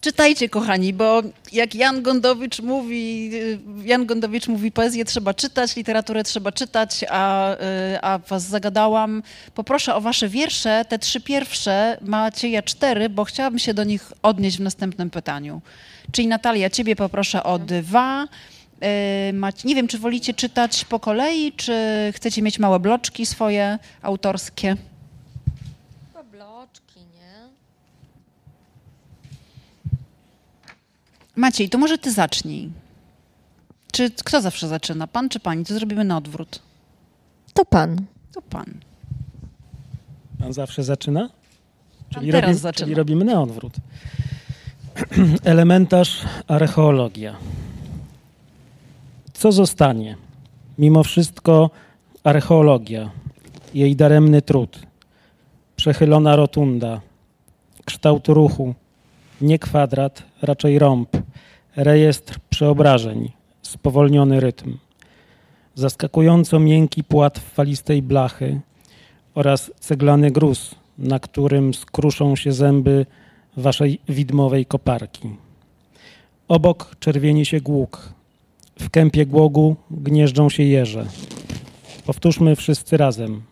[0.00, 1.22] Czytajcie, kochani, bo
[1.52, 7.54] jak Jan Gondowicz mówi, y, Jan Gondowicz mówi, poezję trzeba czytać, literaturę trzeba czytać, a,
[7.54, 7.56] y,
[8.02, 9.22] a was zagadałam.
[9.54, 14.12] Poproszę o wasze wiersze, te trzy pierwsze, macie ja cztery, bo chciałabym się do nich
[14.22, 15.60] odnieść w następnym pytaniu.
[16.12, 18.24] Czyli Natalia, ciebie poproszę o dwa.
[18.24, 21.74] Y, nie wiem, czy wolicie czytać po kolei, czy
[22.16, 24.76] chcecie mieć małe bloczki swoje, autorskie.
[26.32, 27.48] Bloczki, nie?
[31.40, 32.70] Maciej, to może ty zacznij.
[33.92, 35.06] Czy kto zawsze zaczyna?
[35.06, 35.64] Pan czy pani?
[35.64, 36.62] To zrobimy na odwrót.
[37.54, 37.96] To pan.
[38.32, 38.66] To pan.
[40.38, 41.30] Pan zawsze zaczyna?
[42.14, 42.84] Pan teraz robi- zaczyna.
[42.86, 43.72] czyli robimy na odwrót.
[45.44, 47.36] Elementarz archeologia.
[49.32, 50.16] Co zostanie?
[50.78, 51.70] Mimo wszystko
[52.24, 53.10] archeologia,
[53.74, 54.80] jej daremny trud,
[55.76, 57.00] przechylona rotunda,
[57.84, 58.74] kształt ruchu,
[59.40, 61.08] nie kwadrat, raczej rąb,
[61.76, 63.32] rejestr przeobrażeń,
[63.62, 64.78] spowolniony rytm,
[65.74, 68.60] zaskakująco miękki płat falistej blachy
[69.34, 73.06] oraz ceglany gruz, na którym skruszą się zęby
[73.56, 75.28] waszej widmowej koparki.
[76.48, 78.12] Obok czerwieni się głuk.
[78.78, 81.06] W kępie głogu gnieżdżą się jeże.
[82.06, 83.42] Powtórzmy wszyscy razem.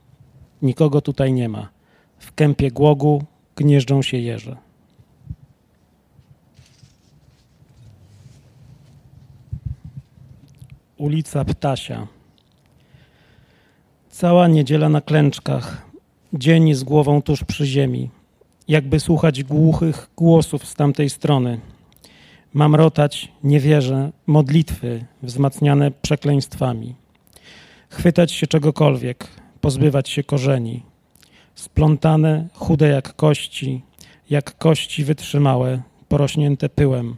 [0.63, 1.69] Nikogo tutaj nie ma.
[2.19, 3.23] W kępie głogu
[3.57, 4.68] gnieżdżą się jeże.
[10.99, 12.07] Ulica Ptasia.
[14.11, 15.87] Cała niedziela na klęczkach,
[16.33, 18.11] dzień z głową tuż przy ziemi,
[18.69, 21.61] jakby słuchać głuchych głosów z tamtej strony.
[22.55, 26.95] Mam rotać, nie wierzę, modlitwy wzmacniane przekleństwami.
[27.89, 29.29] Chwytać się czegokolwiek,
[29.61, 30.83] pozbywać się korzeni.
[31.55, 33.83] Splątane, chude jak kości,
[34.31, 37.17] jak kości wytrzymałe, porośnięte pyłem.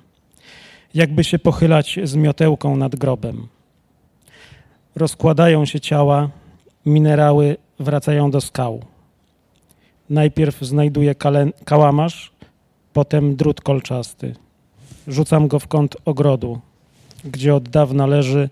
[0.95, 3.49] Jakby się pochylać z miotełką nad grobem.
[4.97, 6.31] Rozkładają się ciała,
[6.87, 8.85] minerały wracają do skał.
[10.11, 11.15] Najpierw znajduję
[11.65, 12.33] kałamarz,
[12.93, 14.35] potem drut kolczasty.
[15.07, 16.61] Rzucam go w kąt ogrodu,
[17.25, 18.49] gdzie od dawna leży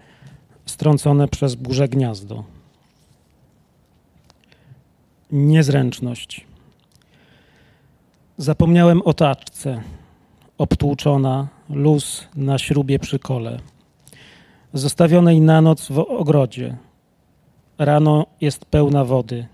[0.66, 2.44] strącone przez burzę gniazdo.
[5.32, 6.46] Niezręczność.
[8.36, 9.82] Zapomniałem o taczce,
[10.58, 13.58] obtłuczona, luz na śrubie przy kole,
[14.72, 16.76] zostawionej na noc w ogrodzie.
[17.78, 19.46] Rano jest pełna wody,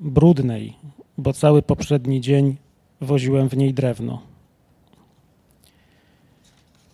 [0.00, 0.76] brudnej,
[1.18, 2.56] bo cały poprzedni dzień
[3.00, 4.22] woziłem w niej drewno.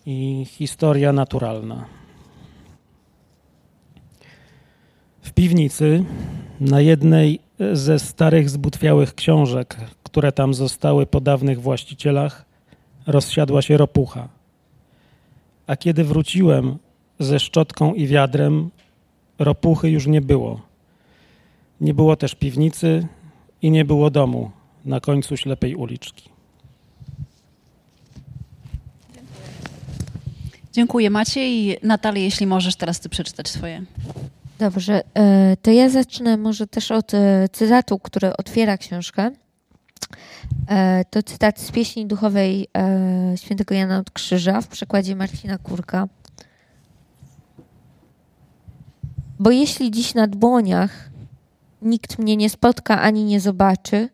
[0.05, 1.85] I historia naturalna.
[5.21, 6.05] W piwnicy,
[6.59, 7.39] na jednej
[7.73, 12.45] ze starych zbutwiałych książek, które tam zostały po dawnych właścicielach,
[13.07, 14.27] rozsiadła się ropucha.
[15.67, 16.77] A kiedy wróciłem
[17.21, 18.69] ze szczotką i wiadrem,
[19.39, 20.61] ropuchy już nie było.
[21.81, 23.07] Nie było też piwnicy
[23.61, 24.51] i nie było domu
[24.85, 26.29] na końcu ślepej uliczki.
[30.73, 31.77] Dziękuję Maciej.
[31.83, 33.83] Natalia, jeśli możesz teraz ty przeczytać swoje.
[34.59, 39.31] Dobrze, e, to ja zacznę może też od e, cytatu, który otwiera książkę.
[40.69, 42.67] E, to cytat z pieśni duchowej
[43.35, 46.07] świętego Jana od Krzyża w przekładzie Marcina Kurka.
[49.41, 51.09] Bo jeśli dziś na dłoniach
[51.81, 54.09] nikt mnie nie spotka ani nie zobaczy,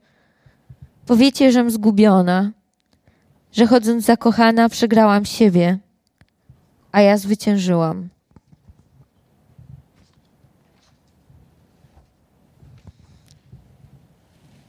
[1.05, 2.51] powiecie, żem zgubiona,
[3.51, 5.77] że chodząc zakochana przegrałam siebie,
[6.91, 8.09] a ja zwyciężyłam.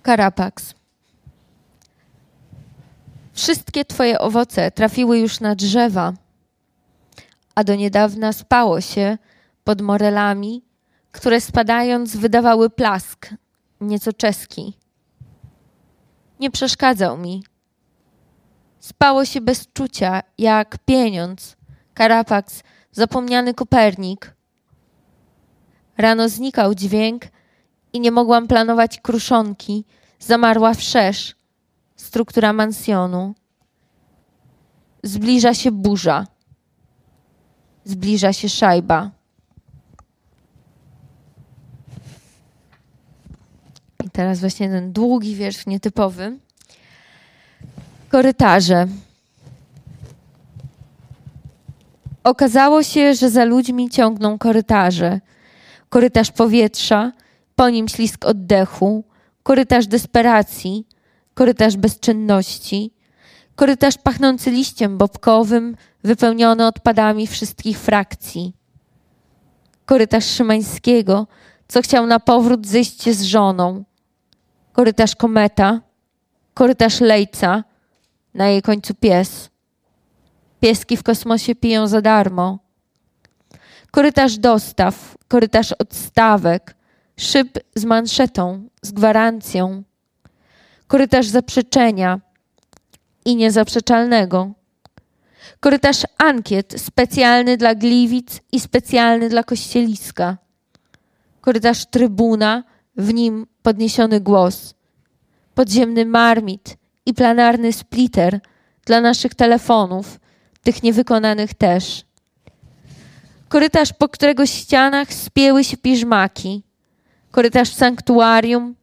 [0.03, 0.75] Karapax.
[3.33, 6.13] Wszystkie twoje owoce trafiły już na drzewa,
[7.55, 9.19] a do niedawna spało się
[9.69, 10.65] pod morelami,
[11.13, 13.35] które spadając wydawały plask,
[13.81, 14.79] nieco czeski.
[16.41, 17.45] Nie przeszkadzał mi.
[18.81, 21.57] Spało się bez czucia, jak pieniądz,
[21.95, 22.63] Karapax,
[22.93, 24.35] zapomniany Kopernik.
[25.99, 27.23] Rano znikał dźwięk
[27.93, 29.85] i nie mogłam planować kruszonki,
[30.19, 31.37] zamarła wszerz,
[31.97, 33.35] struktura mansjonu.
[35.03, 36.27] Zbliża się burza.
[37.85, 39.18] Zbliża się szajba.
[44.19, 46.39] Teraz właśnie ten długi wiersz nietypowy.
[48.09, 48.87] Korytarze.
[52.25, 55.21] Okazało się, że za ludźmi ciągną korytarze.
[55.89, 57.13] Korytarz powietrza,
[57.57, 59.05] po nim ślisk oddechu,
[59.43, 60.87] korytarz desperacji,
[61.35, 62.91] korytarz bezczynności,
[63.57, 68.53] korytarz pachnący liściem bobkowym, wypełniony odpadami wszystkich frakcji.
[69.87, 71.27] Korytarz Szymańskiego,
[71.69, 73.88] co chciał na powrót zejść z żoną.
[74.79, 75.81] Korytarz kometa,
[76.55, 77.65] korytarz lejca,
[78.35, 79.51] na jej końcu pies.
[80.61, 82.59] Pieski w kosmosie piją za darmo.
[83.91, 86.77] Korytarz dostaw, korytarz odstawek,
[87.17, 89.83] szyb z manszetą, z gwarancją,
[90.87, 92.21] korytarz zaprzeczenia
[93.25, 94.51] i niezaprzeczalnego,
[95.61, 100.37] korytarz ankiet specjalny dla gliwic i specjalny dla kościeliska,
[101.41, 102.65] korytarz trybuna,
[102.99, 104.75] w nim podniesiony głos,
[105.55, 106.77] podziemny marmit
[107.07, 108.41] i planarny splitter
[108.85, 110.21] dla naszych telefonów,
[110.63, 112.05] tych niewykonanych też.
[113.49, 116.63] Korytarz, po którego ścianach spięły się piżmaki,
[117.31, 118.75] korytarz sanktuarium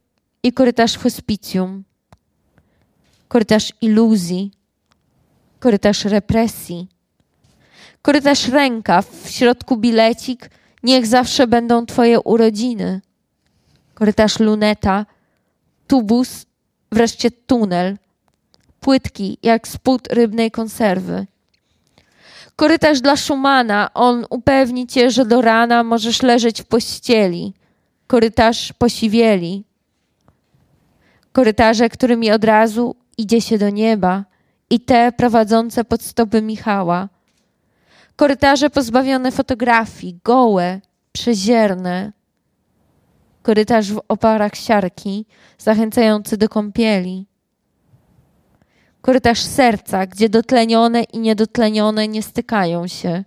[0.42, 1.84] i korytarz hospicjum,
[3.28, 4.52] korytarz iluzji,
[5.60, 6.88] korytarz represji,
[8.02, 10.50] korytarz rękaw, w środku bilecik,
[10.82, 13.00] niech zawsze będą Twoje urodziny,
[13.96, 15.06] korytarz luneta,
[15.86, 16.46] tubus,
[16.92, 17.96] wreszcie tunel,
[18.80, 21.26] płytki jak spód rybnej konserwy.
[22.56, 27.52] Korytarz dla Schumana, on upewni cię, że do rana możesz leżeć w pościeli–
[28.06, 29.64] korytarz posiwieli,
[31.32, 34.24] korytarze, którymi od razu idzie się do nieba
[34.70, 37.08] i te prowadzące pod stopy Michała.
[38.16, 40.80] Korytarze pozbawione fotografii, gołe,
[41.12, 42.12] przezierne.
[43.46, 45.26] Korytarz w oparach siarki,
[45.58, 47.26] zachęcający do kąpieli.
[49.02, 53.24] Korytarz serca, gdzie dotlenione i niedotlenione nie stykają się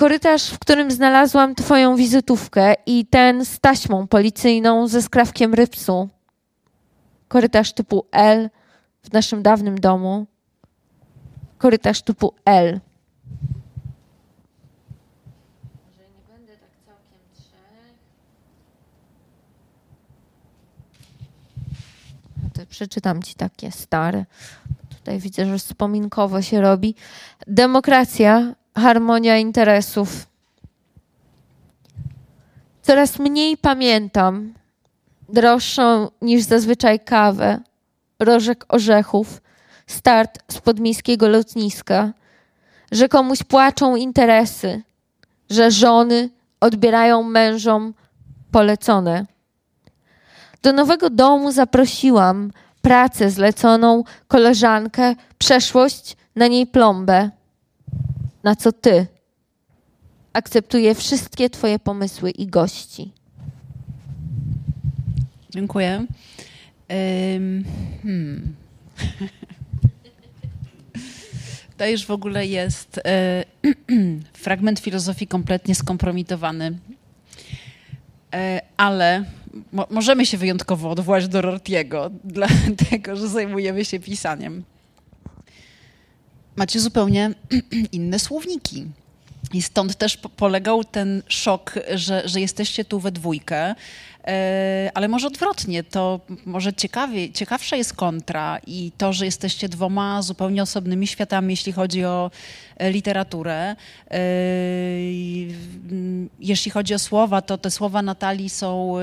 [0.00, 6.08] korytarz, w którym znalazłam Twoją wizytówkę i ten z taśmą policyjną ze skrawkiem rypsu.
[7.28, 8.50] Korytarz typu L
[9.02, 10.26] w naszym dawnym domu.
[11.58, 12.80] Korytarz typu L.
[15.86, 17.94] Może nie będę tak całkiem trzech.
[22.54, 24.24] To przeczytam Ci takie stare.
[24.98, 26.94] Tutaj widzę, że wspominkowo się robi.
[27.46, 30.26] Demokracja harmonia interesów.
[32.82, 34.54] Coraz mniej pamiętam
[35.28, 37.60] droższą niż zazwyczaj kawę,
[38.18, 39.42] rożek orzechów,
[39.86, 42.12] start z podmiejskiego lotniska,
[42.92, 44.82] że komuś płaczą interesy,
[45.50, 46.28] że żony
[46.60, 47.94] odbierają mężom
[48.50, 49.26] polecone.
[50.62, 52.52] Do nowego domu zaprosiłam
[52.82, 57.30] pracę zleconą, koleżankę, przeszłość, na niej plombę
[58.42, 59.06] na co ty
[60.32, 63.12] akceptuję wszystkie Twoje pomysły i gości.
[65.50, 66.06] Dziękuję.
[66.88, 67.64] Um,
[68.02, 68.54] hmm.
[71.76, 73.44] To już w ogóle jest e,
[74.44, 76.78] fragment filozofii kompletnie skompromitowany.
[78.34, 79.24] E, ale
[79.72, 84.64] mo możemy się wyjątkowo odwołać do Rortiego, dlatego że zajmujemy się pisaniem
[86.60, 87.34] macie zupełnie
[87.92, 88.86] inne słowniki.
[89.52, 93.74] I stąd też po- polegał ten szok, że, że jesteście tu we dwójkę.
[94.26, 100.22] E, Ale może odwrotnie, to może ciekawie, ciekawsza jest kontra i to, że jesteście dwoma
[100.22, 102.30] zupełnie osobnymi światami, jeśli chodzi o
[102.76, 103.76] e, literaturę.
[104.10, 104.16] E,
[106.40, 108.94] Jeśli chodzi o słowa, to te słowa Natalii są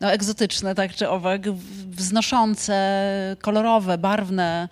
[0.00, 1.52] no, egzotyczne, tak czy owak,
[1.90, 2.76] wznoszące,
[3.40, 4.68] kolorowe, barwne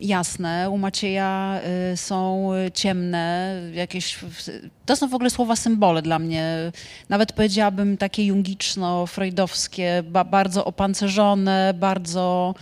[0.00, 4.18] jasne, u Macieja e, są ciemne, jakieś.
[4.86, 6.72] To są w ogóle słowa symbole dla mnie.
[7.08, 12.54] Nawet powiedziałabym takie jungiczno-freudowskie, ba, bardzo opancerzone, bardzo,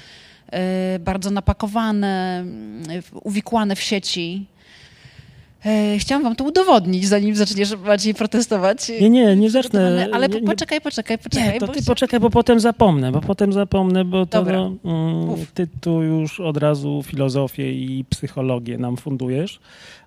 [0.52, 4.46] e, bardzo napakowane, mm, uwikłane w sieci.
[5.66, 8.88] E, Chciałam wam to udowodnić, zanim zaczniesz bardziej protestować.
[9.00, 10.08] Nie, nie, nie zacznę.
[10.12, 11.52] Ale po, poczekaj, poczekaj, poczekaj.
[11.52, 14.72] Nie, to bo ty chcę- poczekaj, bo potem zapomnę, bo potem zapomnę, bo to no,
[14.84, 19.60] mm, ty tu już od razu filozofię i psychologię nam fundujesz,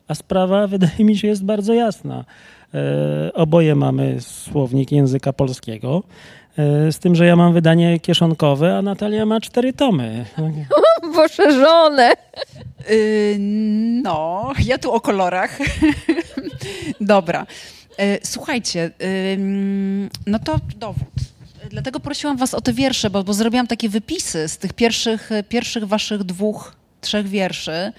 [0.08, 2.26] a sprawa wydaje mi się jest bardzo jasna.
[2.74, 6.04] E, oboje mamy słownik języka polskiego,
[6.92, 10.26] z tym, że ja mam wydanie kieszonkowe, a Natalia ma cztery tomy.
[11.16, 12.14] Poszerzone.
[12.92, 13.38] Y,
[14.04, 15.60] No, ja tu o kolorach.
[17.02, 17.46] Dobra.
[18.00, 18.92] Y, Słuchajcie,
[20.28, 21.10] no to dowód.
[21.70, 25.88] Dlatego prosiłam was o te wiersze, bo, bo zrobiłam takie wypisy z tych pierwszych, pierwszych
[25.88, 27.92] waszych dwóch, trzech wierszy.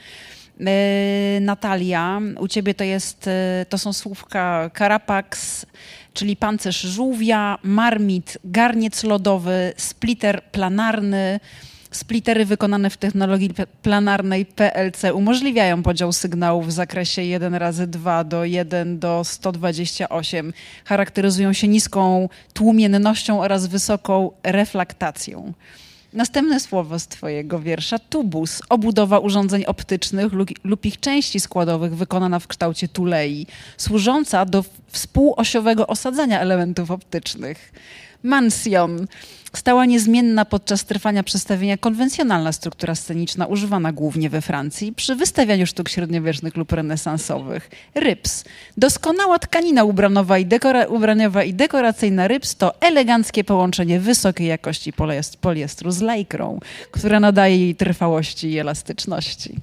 [0.61, 3.31] Y, Natalia, u ciebie to jest, y,
[3.69, 5.67] to są słówka Carapax,
[6.15, 11.41] czyli pancerz żółwia, marmit, garniec lodowy, splitter planarny,
[11.93, 13.51] Splittery wykonane w technologii
[13.83, 20.53] planarnej PLC umożliwiają podział sygnałów w zakresie 1 razy 2 do 1 do 128.
[20.85, 25.53] Charakteryzują się niską tłumiennością oraz wysoką reflaktacją.
[26.13, 27.99] Następne słowo z twojego wiersza.
[27.99, 28.63] Tubus.
[28.69, 30.33] Obudowa urządzeń optycznych
[30.65, 33.47] lub, ich części składowych wykonana w kształcie tulei,
[33.77, 37.73] służąca do współosiowego osadzania elementów optycznych.
[38.23, 39.07] Mansion.
[39.57, 45.89] Stała niezmienna podczas trwania przedstawienia konwencjonalna struktura sceniczna, używana głównie we Francji przy wystawianiu sztuk
[45.89, 47.71] średniowiecznych lub renesansowych.
[47.95, 48.45] Ryps.
[48.77, 55.37] Doskonała tkanina ubranowa i, dekora- ubraniowa i dekoracyjna ryps to eleganckie połączenie wysokiej jakości poliest-
[55.37, 56.61] poliestru z lajkrą,
[56.91, 59.57] która nadaje jej trwałości i elastyczności.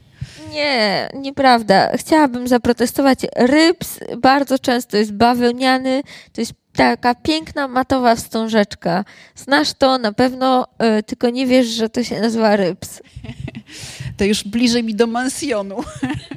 [0.51, 1.97] Nie, nieprawda.
[1.97, 3.19] Chciałabym zaprotestować.
[3.35, 6.01] Ryps bardzo często jest bawełniany.
[6.33, 9.05] To jest taka piękna matowa wstążeczka.
[9.35, 10.67] Znasz to na pewno,
[10.99, 13.01] y, tylko nie wiesz, że to się nazywa ryps.
[14.17, 15.75] To już bliżej mi do mansjonu.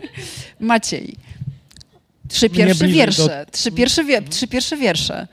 [0.60, 1.16] Maciej.
[2.28, 3.44] Trzy pierwsze wiersze.
[3.46, 5.26] do- Trzy, pierwsze wie, trzy pierwsze wiersze.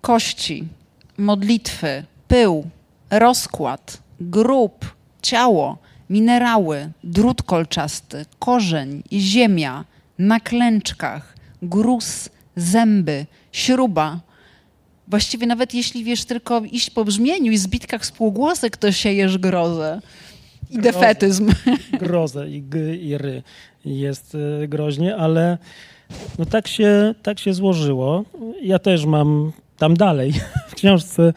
[0.00, 0.64] Kości,
[1.18, 2.70] modlitwy, pył,
[3.10, 5.78] rozkład, grób, ciało,
[6.10, 9.84] minerały, drut kolczasty, korzeń, ziemia,
[10.18, 14.20] na klęczkach, gruz, zęby, śruba.
[15.08, 20.00] Właściwie nawet jeśli wiesz tylko iść po brzmieniu i zbitkach spółgłosek, to siejesz grozę.
[20.70, 20.92] I Grozę.
[20.92, 21.52] defetyzm.
[22.00, 23.42] grozę i g i ry
[23.84, 25.58] jest e, groźnie, ale
[26.38, 28.24] no tak się, tak się złożyło.
[28.62, 30.32] Ja też mam tam dalej
[30.68, 31.32] w książce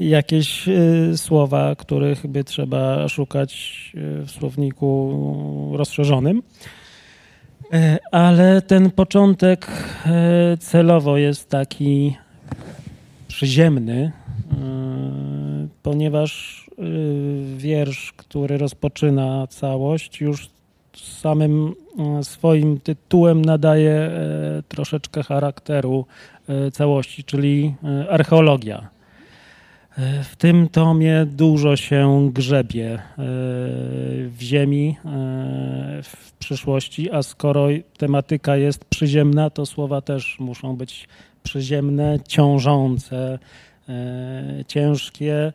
[0.00, 0.72] jakieś e,
[1.16, 3.52] słowa, których by trzeba szukać
[3.94, 6.42] e, w słowniku rozszerzonym.
[8.12, 9.66] Ale ten początek
[10.60, 12.16] celowo jest taki
[13.42, 14.12] przyziemny,
[14.52, 14.56] e,
[15.82, 16.82] ponieważ e,
[17.56, 20.50] wiersz, który rozpoczyna całość, już
[20.96, 24.10] samym e, swoim tytułem nadaje
[24.68, 26.06] troszeczkę charakteru
[26.72, 27.74] całości, czyli
[28.10, 28.88] archeologia.
[30.22, 33.02] W tym tomie dużo się grzebie
[34.28, 34.96] w ziemi
[36.02, 37.66] w przyszłości, a skoro
[37.96, 41.08] tematyka jest przyziemna, to słowa też muszą być
[41.42, 43.38] przyziemne, ciążące,
[43.88, 45.52] e, ciężkie,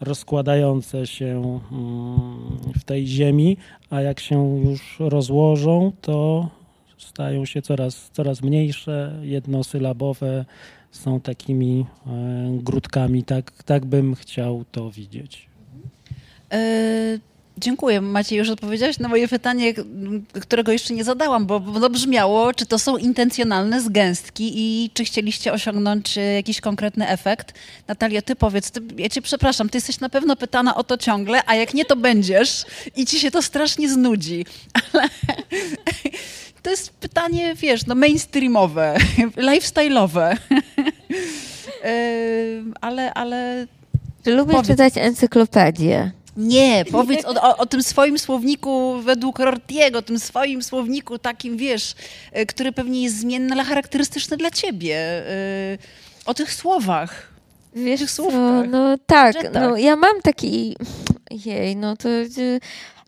[0.00, 3.56] rozkładające się mm, w tej ziemi,
[3.90, 6.48] a jak się już rozłożą, to
[6.98, 10.44] stają się coraz, coraz mniejsze, jednosylabowe,
[10.90, 12.10] są takimi e,
[12.62, 13.24] grudkami.
[13.24, 15.48] Tak, tak bym chciał to widzieć.
[16.52, 17.18] E,
[17.58, 18.00] dziękuję.
[18.00, 19.74] Maciej, już odpowiedziałeś na moje pytanie,
[20.40, 25.52] którego jeszcze nie zadałam, bo, bo brzmiało, czy to są intencjonalne zgęstki i czy chcieliście
[25.52, 27.54] osiągnąć e, jakiś konkretny efekt.
[27.88, 31.42] Natalia, ty powiedz, ty, ja cię przepraszam, ty jesteś na pewno pytana o to ciągle,
[31.46, 32.64] a jak nie, to będziesz
[32.96, 34.46] i ci się to strasznie znudzi.
[34.92, 35.08] Ale
[36.62, 38.96] to jest pytanie, wiesz, no mainstreamowe,
[39.48, 40.36] lifestyle'owe.
[41.84, 41.94] E,
[42.80, 43.66] ale, ale
[44.26, 44.66] lubisz Powiedz.
[44.66, 46.12] czytać encyklopedię?
[46.36, 51.94] Nie, powiedz o, o, o tym swoim słowniku według Rortiego, tym swoim słowniku takim, wiesz,
[52.38, 55.22] y, który pewnie jest zmienny, ale charakterystyczny dla ciebie.
[55.74, 55.78] y,
[56.26, 57.28] O tych słowach.
[57.74, 59.62] Wiesz tych słówkach, no tak, budżetach.
[59.62, 60.76] no ja mam taki,
[61.30, 62.08] jej, no to...
[62.08, 62.60] y,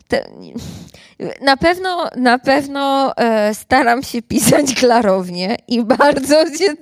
[0.07, 0.25] te,
[1.41, 6.75] na pewno, na pewno e, staram się pisać klarownie i bardzo się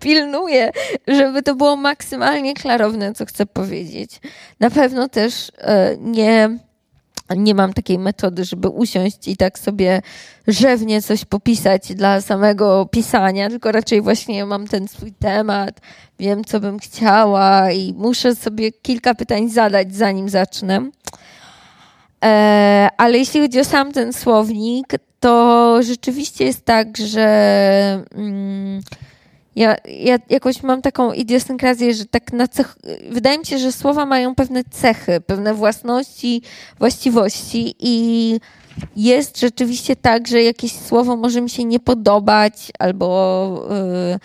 [0.00, 0.70] pilnuję,
[1.08, 4.20] żeby to było maksymalnie klarowne, co chcę powiedzieć.
[4.60, 6.58] Na pewno też e, nie,
[7.36, 10.02] nie mam takiej metody, żeby usiąść i tak sobie
[10.46, 15.80] rzewnie coś popisać dla samego pisania, tylko raczej właśnie mam ten swój temat,
[16.18, 20.90] wiem, co bym chciała i muszę sobie kilka pytań zadać, zanim zacznę.
[22.24, 24.86] E, ale jeśli chodzi o sam ten słownik,
[25.20, 28.80] to rzeczywiście jest tak, że mm,
[29.56, 32.76] ja, ja jakoś mam taką idiosynkrazję, że tak na cech,
[33.10, 36.42] wydaje mi się, że słowa mają pewne cechy, pewne własności,
[36.78, 38.40] właściwości i
[38.96, 44.18] jest rzeczywiście tak, że jakieś słowo może mi się nie podobać albo yy,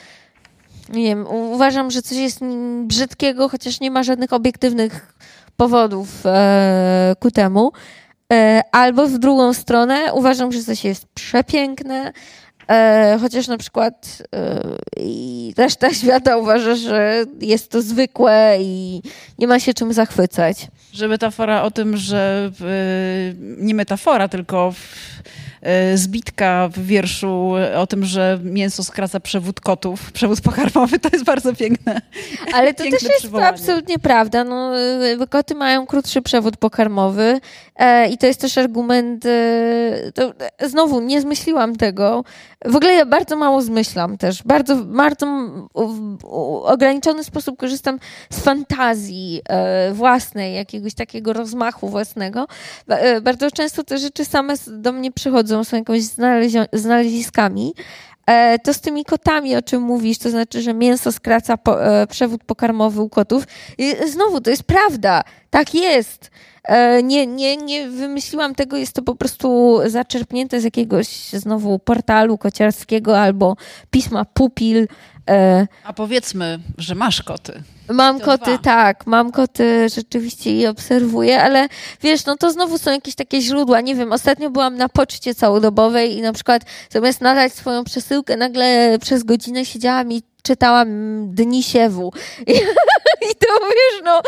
[0.91, 2.39] nie wiem, uważam, że coś jest
[2.83, 5.13] brzydkiego, chociaż nie ma żadnych obiektywnych
[5.57, 7.71] powodów e, ku temu.
[8.33, 12.13] E, albo w drugą stronę uważam, że coś jest przepiękne,
[12.71, 14.61] e, chociaż na przykład e,
[15.57, 19.01] reszta świata uważa, że jest to zwykłe i
[19.39, 20.67] nie ma się czym zachwycać.
[20.93, 24.73] Że metafora o tym, że y, nie metafora, tylko
[25.93, 31.25] y, zbitka w wierszu o tym, że mięso skraca przewód kotów, przewód pokarmowy, to jest
[31.25, 32.01] bardzo piękne.
[32.53, 33.49] Ale to Piękne też jest przywołanie.
[33.49, 34.43] absolutnie prawda.
[34.43, 37.39] No, y, koty mają krótszy przewód pokarmowy
[37.75, 39.25] e, i to jest też argument.
[39.25, 42.23] E, to, e, znowu, nie zmyśliłam tego.
[42.65, 44.43] W ogóle ja bardzo mało zmyślam też.
[44.43, 45.25] Bardzo, bardzo
[45.75, 46.25] w
[46.63, 52.47] ograniczony sposób korzystam z fantazji e, własnej, jakiegoś takiego rozmachu własnego.
[52.87, 56.03] E, Bardzo często te rzeczy same do mnie przychodzą, są jakimiś
[56.73, 57.73] znaleziskami.
[58.31, 62.07] E, To z tymi kotami, o czym mówisz, to znaczy, że mięso skraca po, e,
[62.07, 63.43] przewód pokarmowy u kotów.
[63.77, 65.23] I znowu, to jest prawda.
[65.49, 66.31] Tak jest.
[66.63, 72.37] E, Nie, nie, nie wymyśliłam tego, jest to po prostu zaczerpnięte z jakiegoś znowu portalu
[72.37, 73.55] kociarskiego albo
[73.91, 74.87] pisma Pupil.
[75.29, 77.63] E, A powiedzmy, że masz koty.
[77.89, 78.57] Mam To koty, dwa.
[78.57, 81.67] tak, mam koty rzeczywiście i obserwuję, ale
[82.01, 83.81] wiesz, no to znowu są jakieś takie źródła.
[83.81, 88.97] Nie wiem, ostatnio byłam na poczcie całodobowej i na przykład zamiast nadać swoją przesyłkę, nagle
[89.01, 90.87] przez godzinę siedziałam i czytałam
[91.35, 92.13] Dni Siewu.
[92.47, 92.51] I,
[93.31, 94.21] i to wiesz, no,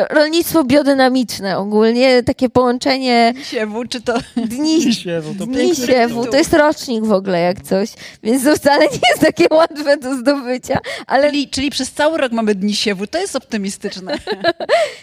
[0.10, 4.14] rolnictwo biodynamiczne ogólnie, takie połączenie Siewu, czy to...
[4.36, 7.90] dni, Siewu, to dni siewu, to jest rocznik w ogóle jak coś,
[8.22, 12.32] więc to wcale nie jest takie łatwe do zdobycia, ale Czyli, czyli przez cały rok
[12.32, 14.18] mamy dni siewu, to jest optymistyczne.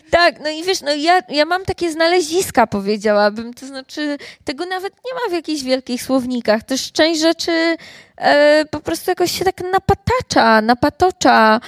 [0.09, 4.93] Tak, no i wiesz, no ja, ja mam takie znaleziska, powiedziałabym, to znaczy tego nawet
[5.05, 6.63] nie ma w jakichś wielkich słownikach.
[6.63, 7.77] Też część rzeczy
[8.18, 11.60] e, po prostu jakoś się tak napatacza, napatocza.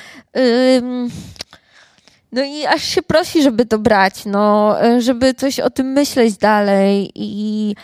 [2.31, 6.37] No i aż się prosi, żeby to brać, no, e, żeby coś o tym myśleć
[6.37, 7.75] dalej i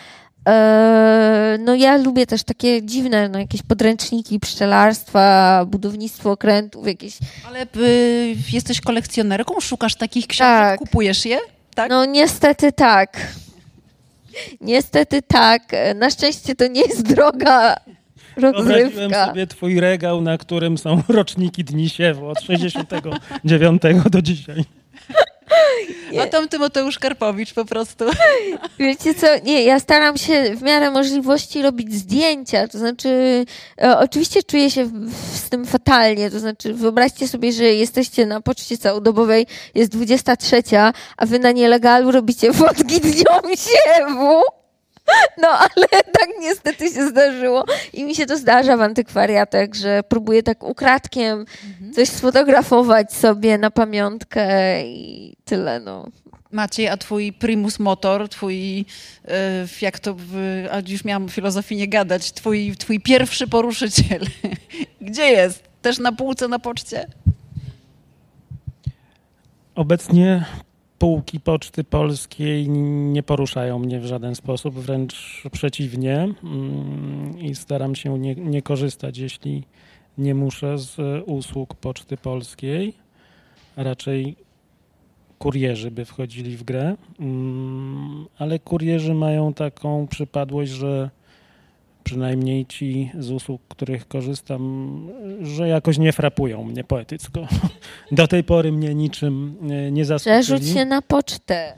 [0.48, 7.18] e, no ja lubię też takie dziwne, no jakieś podręczniki pszczelarstwa, budownictwo okrętów, jakieś
[7.48, 10.78] Ale y, jesteś kolekcjonerką, szukasz takich książek, Tak.
[10.78, 11.38] kupujesz je?
[11.74, 11.90] Tak?
[11.90, 13.16] No niestety tak.
[14.60, 15.62] Niestety tak.
[15.94, 17.76] Na szczęście to nie jest droga
[18.36, 24.64] Wyobraziłem sobie twój regał, na którym są roczniki Dni Siewu od 69 do dzisiaj.
[26.22, 28.04] A tam Tymoteusz Karpowicz po prostu.
[28.78, 33.44] Wiecie co, nie, ja staram się w miarę możliwości robić zdjęcia, to znaczy
[33.82, 38.40] e, oczywiście czuję się w, z tym fatalnie, to znaczy wyobraźcie sobie, że jesteście na
[38.40, 40.62] poczcie całodobowej, jest 23,
[41.16, 44.42] a wy na nielegalu robicie fotki dniom siewu.
[45.42, 50.42] No, ale tak niestety się zdarzyło i mi się to zdarza w antykwariatach, że próbuję
[50.42, 51.44] tak ukradkiem
[51.94, 54.46] coś sfotografować sobie na pamiątkę
[54.86, 56.06] i tyle, no.
[56.52, 58.84] Maciej, a twój primus motor, twój, y,
[59.80, 64.22] jak to, w- a już miałam filozofii nie gadać, twój, twój pierwszy poruszyciel,
[65.00, 65.62] gdzie jest?
[65.82, 67.06] Też na półce na poczcie?
[69.74, 70.44] Obecnie
[70.98, 76.28] półki Poczty Polskiej nie poruszają mnie w żaden sposób, wręcz przeciwnie.
[76.44, 79.64] Mm, I staram się nie, nie korzystać, jeśli
[80.18, 80.96] nie muszę, z
[81.26, 82.94] usług Poczty Polskiej.
[83.76, 84.36] Raczej
[85.38, 91.10] kurierzy by wchodzili w grę, Mm, ale kurierzy mają taką przypadłość, że
[92.06, 94.62] przynajmniej ci z usług, których korzystam,
[95.42, 97.48] że jakoś nie frapują mnie poetycko.
[98.12, 100.42] Do tej pory mnie niczym e, nie zaskoczyli.
[100.42, 101.72] Przerzuć się na pocztę.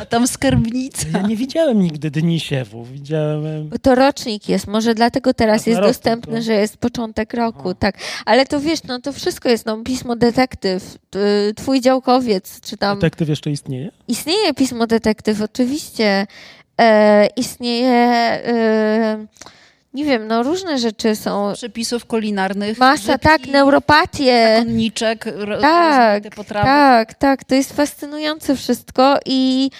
[0.00, 1.06] A tam skarbnica.
[1.12, 2.84] Ja nie widziałem nigdy Dni Siewu.
[2.84, 3.68] Widziałem...
[3.68, 6.46] Bo to rocznik jest, może dlatego teraz A, jest dostępny, tylko.
[6.46, 7.74] że jest początek roku, Aha.
[7.78, 7.98] tak.
[8.26, 10.98] Ale to wiesz, no to wszystko jest, no pismo detektyw,
[11.56, 12.98] twój działkowiec, czy tam...
[12.98, 13.90] Detektyw jeszcze istnieje?
[14.08, 16.26] Istnieje pismo detektyw, oczywiście.
[16.80, 19.26] E, istnieje, e,
[19.94, 21.52] nie wiem, no różne rzeczy są.
[21.54, 22.78] Przepisów kulinarnych.
[22.78, 24.54] Masa, grzybki, tak, neuropatie.
[24.58, 25.24] Konniczek,
[25.60, 26.66] Tak, potrawy.
[26.66, 29.70] Tak, tak, to jest fascynujące wszystko i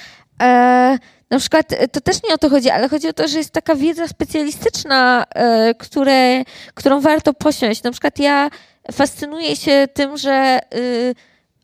[0.42, 0.98] e,
[1.30, 3.50] na przykład e, to też nie o to chodzi, ale chodzi o to, że jest
[3.50, 6.44] taka wiedza specjalistyczna, e, które,
[6.74, 7.82] którą warto posiąść.
[7.82, 8.50] Na przykład ja
[8.92, 11.14] fascynuję się tym, że y,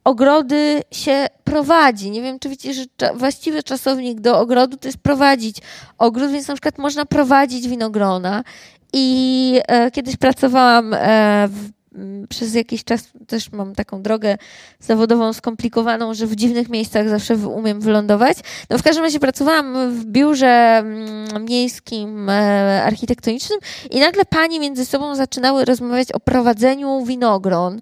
[0.05, 2.11] ogrody się prowadzi.
[2.11, 5.57] Nie wiem, czy wiecie, że cza- właściwy czasownik do ogrodu to jest prowadzić
[5.99, 8.45] ogród, więc na przykład można prowadzić winogrona.
[8.93, 11.71] I e, kiedyś pracowałam e, w,
[12.29, 14.37] przez jakiś czas, też mam taką drogę
[14.81, 18.39] zawodową skomplikowaną, że w dziwnych miejscach zawsze umiem wylądować.
[18.71, 20.83] No w każdym razie pracowałam w biurze
[21.49, 23.59] miejskim e, architektonicznym
[23.91, 27.81] i nagle panie między sobą zaczynały rozmawiać o prowadzeniu winogron.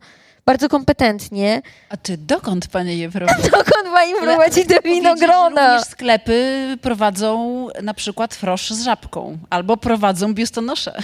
[0.49, 1.63] Bardzo kompetentnie.
[1.89, 3.43] A ty dokąd, panie je prowadzi?
[3.43, 5.69] Dokąd pani prowadzi te winogrona?
[5.69, 10.93] Również sklepy prowadzą na przykład frosz z żabką albo prowadzą biustonosze.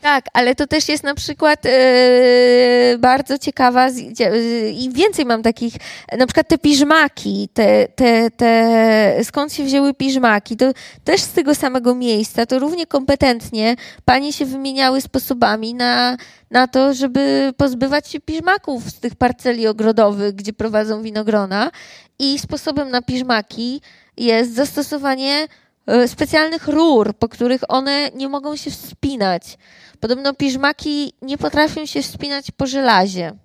[0.00, 5.74] Tak, ale to też jest na przykład e, bardzo ciekawa e, i więcej mam takich,
[6.18, 10.72] na przykład te piżmaki, te, te, te, skąd się wzięły piżmaki, to
[11.04, 16.16] też z tego samego miejsca, to równie kompetentnie panie się wymieniały sposobami na,
[16.54, 21.70] na to, żeby pozbywać się piżmaków z tych parceli ogrodowych, gdzie prowadzą winogrona
[22.18, 23.80] i sposobem na piżmaki
[24.16, 25.46] jest zastosowanie
[25.86, 29.58] e, specjalnych rur, po których one nie mogą się wspinać.
[30.00, 33.32] Podobno piżmaki nie potrafią się wspinać po żelazie.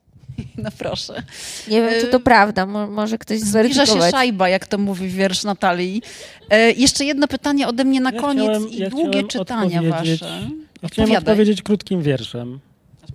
[0.57, 1.23] No proszę.
[1.67, 2.65] Nie wiem, czy to prawda.
[2.65, 4.11] Mo- może ktoś Zbliża się zweryfikować.
[4.11, 6.01] szajba, jak to mówi wiersz Natalii.
[6.49, 10.41] E, jeszcze jedno pytanie ode mnie na Ja koniec chciałem- i ja długie czytania wasze.
[10.83, 12.59] Ja chciałem odpowiedzieć krótkim wierszem.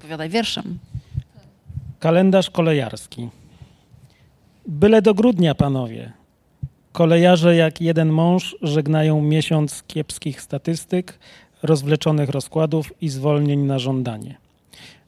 [0.04, 0.78] Odpowiadaj wierszem.
[2.00, 3.28] Kalendarz kolejarski.
[4.66, 6.12] Byle do grudnia, panowie.
[6.92, 11.18] Kolejarze jak jeden mąż żegnają miesiąc kiepskich statystyk,
[11.62, 14.34] rozwleczonych rozkładów i zwolnień na żądanie.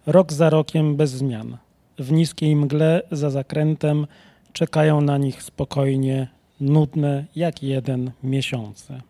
[0.07, 1.57] Rok za rokiem bez zmian.
[1.99, 4.07] W niskiej mgle za zakrętem
[4.53, 6.29] czekają na nich spokojnie,
[6.61, 9.01] nudne jak jeden miesiące.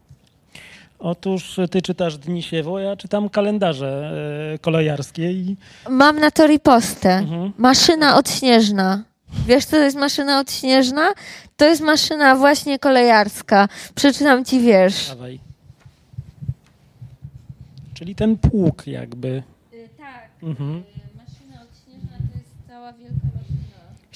[0.99, 4.13] Otóż ty czytasz Dni Siewu, ja czytam kalendarze
[4.55, 5.57] e, kolejarskie i
[5.91, 7.11] Mam na to ripostę.
[7.15, 7.53] Mhm.
[7.59, 9.03] Maszyna odśnieżna.
[9.47, 11.13] Wiesz, co to jest maszyna odśnieżna?
[11.57, 13.69] To jest maszyna właśnie kolejarska.
[13.95, 15.09] Przeczytam ci wiersz.
[15.09, 15.41] Dawaj.
[17.95, 19.43] Czyli ten pług jakby.
[19.99, 20.83] Tak, Mhm.
[21.17, 23.36] maszyna odśnieżna to jest cała wielka.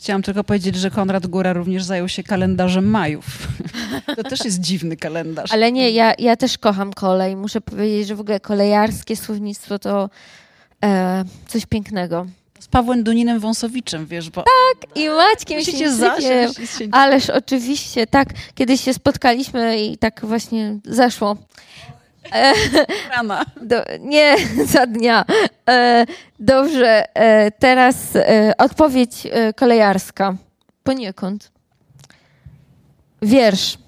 [0.00, 3.24] Chciałam tylko powiedzieć, że Konrad Góra również zajął się kalendarzem Majów.
[4.16, 5.52] To też jest dziwny kalendarz.
[5.52, 7.36] Ale nie, ja, ja też kocham kolej.
[7.36, 10.10] Muszę powiedzieć, że w ogóle kolejarskie słownictwo to
[10.84, 12.26] e, coś pięknego.
[12.60, 14.44] Z Pawłem Duninem Wąsowiczem, wiesz, bo
[14.94, 16.48] I Maćkiem się...
[16.92, 18.28] Ależ oczywiście, tak.
[18.54, 21.36] Kiedyś się spotkaliśmy i tak właśnie zaszło.
[22.32, 22.54] E,
[23.10, 23.44] rana.
[23.62, 24.36] do, nie,
[24.74, 25.24] za dnia.
[25.68, 26.06] E,
[26.38, 30.34] dobrze, e, teraz e, odpowiedź e, kolejarska.
[30.82, 31.52] Poniekąd.
[33.22, 33.78] Wiersz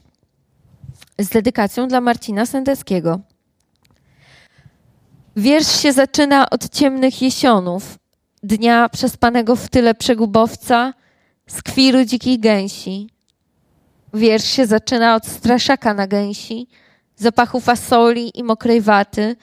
[1.18, 3.20] z dedykacją dla Marcina Sendeckiego.
[5.36, 7.98] Wiersz się zaczyna od ciemnych jesionów,
[8.42, 10.94] dnia przespanego w tyle przegubowca,
[11.46, 13.10] z kwiru dzikich gęsi.
[14.14, 16.68] Wiersz się zaczyna od straszaka na gęsi,
[17.22, 19.36] zapachu fasoli i mokrej waty,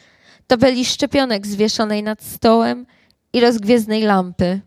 [0.47, 2.85] tabeli szczepionek zwieszonej nad stołem
[3.33, 4.61] i rozgwiezdnej lampy.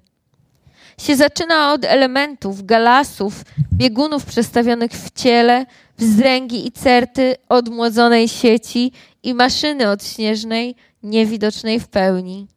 [0.98, 5.66] Się zaczyna od elementów, galasów, biegunów przestawionych w ciele,
[5.98, 12.48] wzdręgi i certy odmłodzonej sieci i maszyny odśnieżnej, niewidocznej w pełni.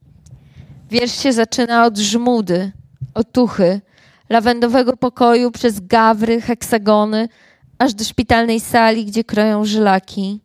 [0.90, 2.72] Wiersz się zaczyna od żmudy,
[3.14, 3.82] otuchy,
[4.30, 7.30] lawendowego pokoju przez gawry, heksagony,
[7.78, 10.45] aż do szpitalnej sali, gdzie kroją żylaki.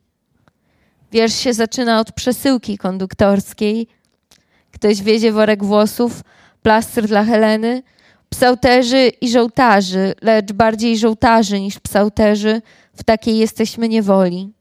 [1.12, 3.86] Wiersz się zaczyna od przesyłki konduktorskiej.
[4.72, 6.22] Ktoś wiezie worek włosów,
[6.62, 7.82] plaster dla Heleny,
[8.30, 12.62] psałterzy i żołtarzy, lecz bardziej żołtarzy niż psałterzy,
[12.94, 14.52] w takiej jesteśmy niewoli.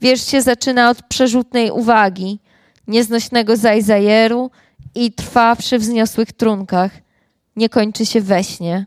[0.00, 2.38] Wiersz się zaczyna od przerzutnej uwagi,
[2.86, 4.50] nieznośnego zajzajeru
[4.94, 6.92] i trwa przy wzniosłych trunkach.
[7.56, 8.86] Nie kończy się we śnie.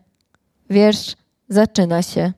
[0.69, 1.15] Wiersz
[1.49, 2.34] zaczyna się.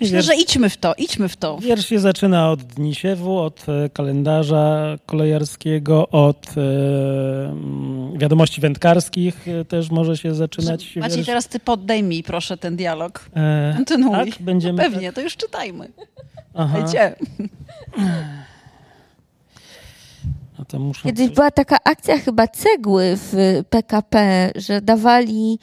[0.00, 1.58] Myślę, wiersz, że idźmy w to, idźmy w to.
[1.58, 6.60] wiersz się zaczyna od dni siewu, od e, kalendarza kolejarskiego, od e,
[7.50, 11.26] mm, wiadomości wędkarskich e, też może się zaczynać Maciej, wiersz.
[11.26, 13.30] teraz ty poddaj mi proszę ten dialog.
[13.36, 14.30] E, Kontynuuj.
[14.32, 14.82] tak, będziemy...
[14.82, 15.88] Pewnie, to już czytajmy.
[16.54, 17.14] Aha, Dajcie.
[20.58, 21.02] no to muszę...
[21.02, 25.58] Kiedyś była taka akcja chyba cegły w PKP, że dawali,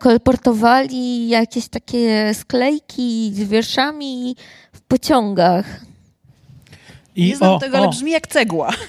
[0.00, 4.36] kolportowali jakieś takie sklejki z wierszami
[4.72, 5.80] w pociągach.
[7.16, 8.70] Nie znam o, tego, ale o, brzmi jak cegła.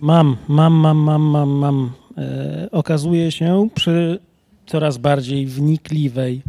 [0.00, 1.92] Mam, mam, mam, mam, mam, mam.
[2.18, 4.18] E, okazuje się przy
[4.66, 6.42] coraz bardziej wnikliwej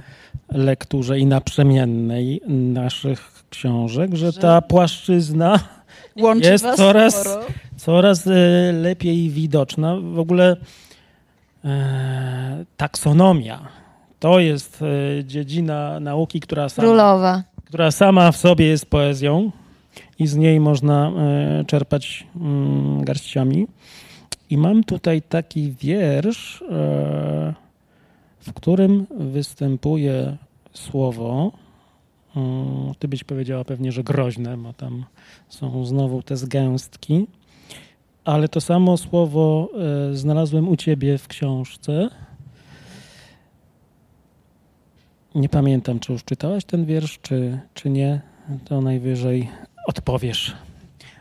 [0.51, 5.59] lekturze i naprzemiennej naszych książek, że, Że- ta płaszczyzna
[6.19, 7.45] Łączy Jest coraz- sporo.
[7.77, 8.31] coraz e,
[8.73, 9.95] lepiej widoczna.
[9.97, 10.57] W ogóle
[12.77, 13.67] taksonomia
[14.19, 17.43] to jest e, dziedzina nauki, która sama, Królowa.
[17.65, 19.51] która sama w sobie jest poezją
[20.19, 23.67] i z niej można e, czerpać mm, garściami.
[24.49, 26.65] I mam tutaj taki wiersz, e,
[28.39, 30.37] w którym występuje
[30.73, 31.51] słowo.
[32.35, 35.05] mm, Ty byś powiedziała pewnie, że groźne, bo tam
[35.49, 37.27] są znowu te zgęstki.
[38.27, 39.69] Ale to samo słowo
[40.11, 42.09] e, znalazłem u ciebie w książce.
[45.35, 48.21] Nie pamiętam, czy już czytałaś ten wiersz, czy, czy nie.
[48.65, 49.49] To najwyżej
[49.87, 50.55] odpowiesz.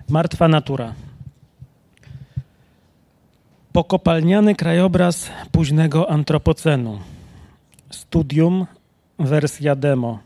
[0.08, 0.94] Martwa natura.
[3.72, 6.98] Pokopalniany krajobraz późnego antropocenu.
[7.90, 8.66] Studium,
[9.18, 10.18] wersja demo.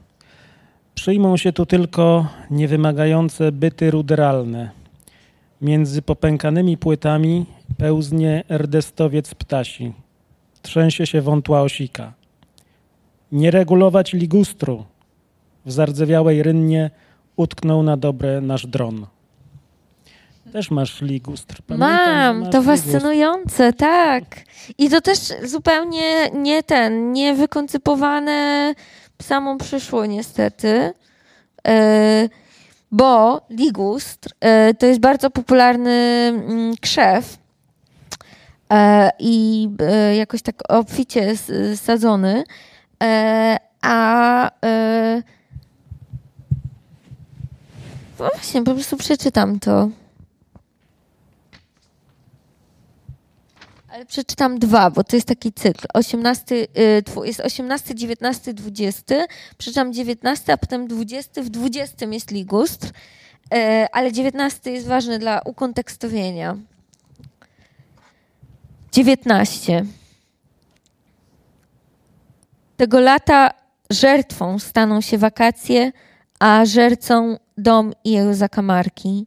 [0.95, 4.80] Przyjmą się tu tylko niewymagające byty ruderalne.
[5.63, 7.47] Między popękanymi płytami
[7.79, 9.93] pełznie erdestowiec ptasi.
[10.63, 12.13] Trzęsie się wątła osika.
[13.33, 14.85] Nie regulować ligustru.
[15.67, 16.91] W zardzewiałej rynnie
[17.37, 19.07] utknął na dobre nasz dron.
[20.53, 21.63] Też masz ligustr.
[21.67, 22.65] Pamiętam, Mam, to ligustr.
[22.67, 24.25] fascynujące, tak.
[24.79, 28.75] I to też zupełnie nie ten, nie wykoncypowane
[29.23, 30.93] samą przyszło niestety.
[31.67, 32.29] E,
[32.93, 35.91] bo ligustr e, to jest bardzo popularny
[36.35, 37.39] mm, krzew
[38.73, 41.37] e, i e, jakoś tak obficie
[41.77, 42.45] sadzony.
[43.03, 45.23] E, a e,
[48.19, 49.89] no właśnie, po prostu przeczytam to.
[54.01, 55.87] Ale przeczytam dwa, bo to jest taki cykl.
[55.95, 59.15] 18, y, jest 18, 19, 20.
[59.59, 61.43] Przeczytam 19, a potem 20.
[61.43, 62.91] W 20 jest ligustr, y,
[63.93, 66.57] ale 19 jest ważny dla ukontekstowienia.
[68.93, 69.85] 19.
[72.77, 73.51] Tego lata
[73.91, 75.93] żertwą staną się wakacje,
[76.39, 79.27] a żercą dom i jego zakamarki.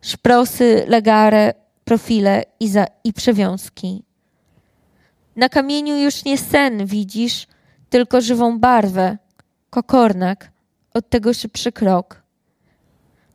[0.00, 1.61] Szprosy, legare,
[1.92, 4.04] profile i, za, i przewiązki.
[5.36, 7.46] Na kamieniu już nie sen widzisz,
[7.90, 9.18] tylko żywą barwę,
[9.70, 10.50] kokornak,
[10.94, 12.22] od tego szybszy krok.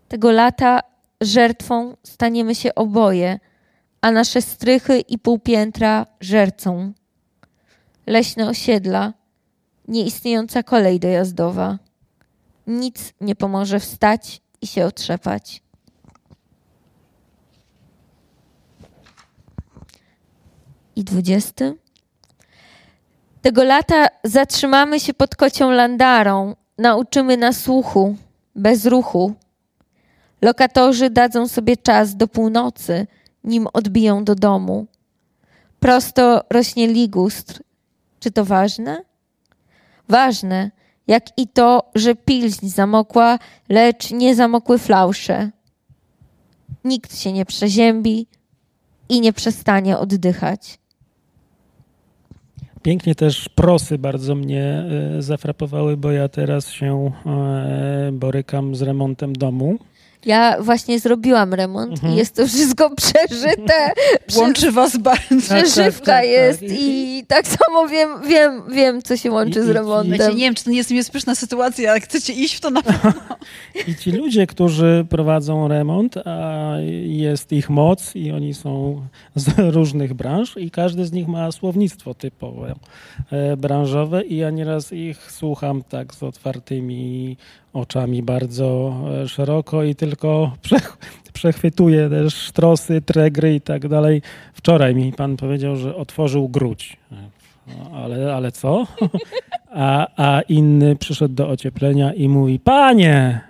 [0.08, 0.80] Tego lata
[1.22, 3.40] żertwą staniemy się oboje,
[4.02, 6.94] a nasze strychy i półpiętra żercą.
[8.08, 9.14] Leśne osiedla,
[9.88, 11.78] nieistniejąca kolej dojazdowa.
[12.68, 15.67] Nic nie pomoże wstać i się otrzepać.
[20.98, 21.74] I 20.
[23.42, 28.16] Tego lata zatrzymamy się pod kocią landarą, nauczymy na słuchu,
[28.56, 29.34] bez ruchu.
[30.42, 33.08] Lokatorzy dadzą sobie czas do północy,
[33.44, 34.86] nim odbiją do domu.
[35.80, 37.62] Prosto rośnie ligustr.
[38.20, 39.02] Czy to ważne?
[40.10, 40.72] Ważne,
[41.08, 45.52] jak i to, że pilźń zamokła, lecz nie zamokły flausze.
[46.84, 48.28] Nikt się nie przeziębi
[49.10, 50.80] i nie przestanie oddychać.
[52.84, 54.64] Pięknie też prosy bardzo mnie
[55.18, 59.78] e, zafrapowały, bo ja teraz się e, borykam z remontem domu.
[60.26, 62.14] Ja właśnie zrobiłam remont Mhm.
[62.14, 63.92] i jest to wszystko przeżyte.
[64.28, 65.36] Prze- Łączy was bardzo.
[65.48, 66.70] Przeżywka tak, tak, jest tak.
[66.72, 70.12] i tak samo wiem, wiem, wiem co się łączy I- z i- remontem.
[70.12, 72.70] Wiecie, nie wiem, czy to nie jest niebezpieczna sytuacja, ale jak chcecie iść w to
[72.70, 73.14] na pewno.
[73.88, 76.72] I ci ludzie, którzy prowadzą remont, a
[77.06, 79.02] jest ich moc i oni są
[79.36, 82.76] z różnych branż i każdy z nich ma słownictwo typowe
[83.32, 87.38] e, branżowe i ja nieraz ich słucham tak z otwartymi
[87.78, 90.98] oczami bardzo e, szeroko i tylko przech,
[91.34, 94.22] przechwytuję też sztrosy, tregry i tak dalej.
[94.54, 96.98] Wczoraj mi pan powiedział, że otworzył gruć.
[97.68, 98.88] No, ale, ale co?
[99.72, 103.42] a, a inny przyszedł do ocieplenia i mówi: Panie,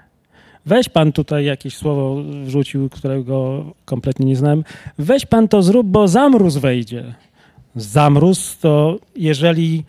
[0.66, 4.64] weź pan tutaj jakieś słowo wrzucił, którego kompletnie nie znałem.
[4.98, 7.14] Weź pan to zrób, bo zamróz wejdzie.
[7.76, 9.84] Zamróz to jeżeli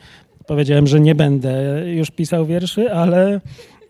[0.46, 3.40] powiedziałem, że nie będę już pisał wierszy, ale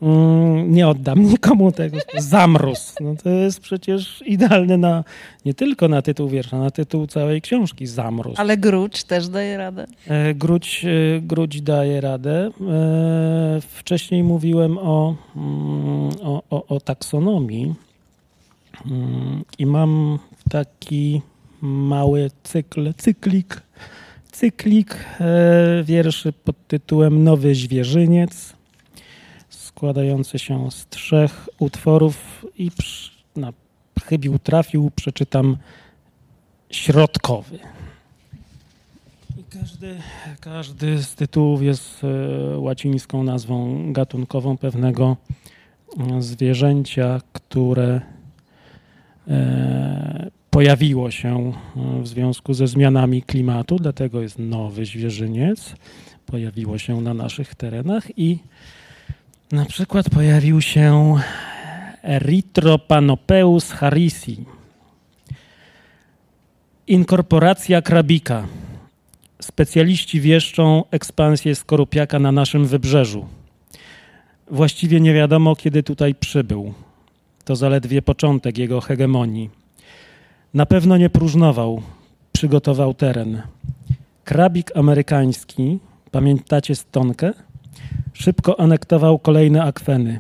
[0.02, 1.98] mm, nie oddam nikomu tego.
[2.18, 2.94] Zamróz.
[3.00, 5.04] No to jest przecież idealny na
[5.44, 7.86] nie tylko na tytuł wiersza, na tytuł całej książki.
[7.86, 8.38] Zamróz.
[8.38, 9.86] Ale Grucz też daje radę.
[10.06, 12.50] E, Gruć, e, gruć daje radę.
[12.68, 17.74] E, Wcześniej mówiłem o, mm, o, o, o taksonomii
[18.86, 20.18] Mm, i mam
[20.50, 21.22] taki
[21.62, 23.62] mały cykl, cyklik,
[24.32, 28.52] cyklik e, wierszy pod tytułem Nowy Zwierzyniec,
[29.78, 33.52] składający się z trzech utworów i przy- na
[34.05, 35.56] chybił trafił przeczytam
[36.70, 37.59] środkowy.
[39.38, 39.96] I każdy,
[40.40, 45.16] każdy z tytułów jest e, łacińską nazwą gatunkową pewnego
[45.98, 48.00] e, zwierzęcia, które
[49.28, 51.52] e, pojawiło się
[52.02, 55.74] w związku ze zmianami klimatu, dlatego jest nowy zwierzyniec.
[56.26, 58.38] Pojawiło się na naszych terenach i
[59.52, 61.14] na przykład pojawił się
[62.02, 64.44] Erythropanopeus harrisi.
[66.86, 68.46] Inkorporacja krabika.
[69.40, 73.26] Specjaliści wieszczą ekspansję skorupiaka na naszym wybrzeżu.
[74.50, 76.74] Właściwie nie wiadomo, kiedy tutaj przybył.
[77.44, 79.50] To zaledwie początek jego hegemonii.
[80.54, 81.82] Na pewno nie próżnował,
[82.32, 83.42] przygotował teren.
[84.24, 85.78] Krabik amerykański,
[86.10, 87.32] pamiętacie stonkę?
[88.12, 90.19] Szybko anektował kolejne akweny.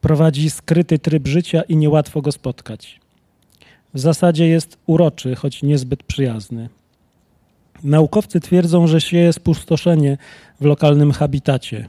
[0.00, 3.00] Prowadzi skryty tryb życia i niełatwo go spotkać.
[3.94, 6.68] W zasadzie jest uroczy, choć niezbyt przyjazny.
[7.84, 10.18] Naukowcy twierdzą, że sieje spustoszenie
[10.60, 11.88] w lokalnym habitacie.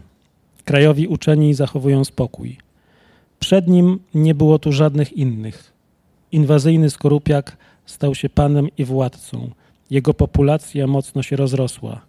[0.66, 2.58] Krajowi uczeni zachowują spokój.
[3.40, 5.74] Przed nim nie było tu żadnych innych.
[6.32, 9.50] Inwazyjny skorupiak stał się panem i władcą.
[9.90, 12.02] Jego populacja mocno się rozrosła.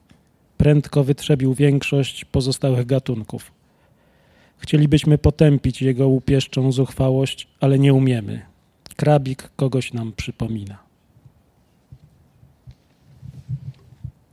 [0.59, 3.53] Prędko wytrzebił większość pozostałych gatunków.
[4.59, 8.43] Chcielibyśmy potępić jego łupieszczą zuchwałość, ale nie umiemy.
[8.97, 10.79] Krabik kogoś nam przypomina.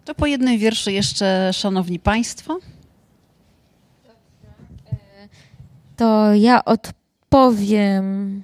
[0.05, 2.59] To po jednym wierszy jeszcze, szanowni państwo.
[5.97, 8.43] To ja odpowiem.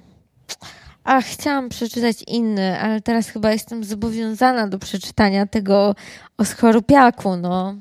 [1.12, 5.94] Ach, chciałam przeczytać inny, ale teraz chyba jestem zobowiązana do przeczytania tego
[6.38, 7.74] o skorupiaku, no.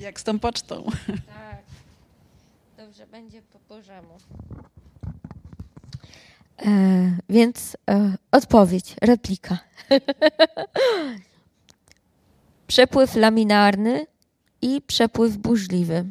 [0.00, 0.84] Jak z tą pocztą.
[1.06, 1.62] Tak.
[2.76, 4.16] Dobrze, będzie po Bożemu.
[6.58, 6.70] E,
[7.28, 9.58] więc e, odpowiedź, replika.
[12.66, 14.06] przepływ laminarny
[14.62, 16.04] i przepływ burzliwy.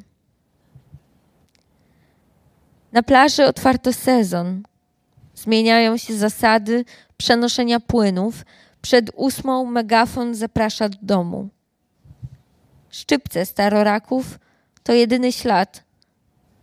[2.92, 4.64] Na plaży otwarto sezon.
[5.46, 6.86] Zmieniają się zasady
[7.18, 8.46] przenoszenia płynów.
[8.82, 11.50] Przed ósmą megafon zaprasza do domu.
[12.90, 14.40] Szczypce staroraków
[14.84, 15.84] to jedyny ślad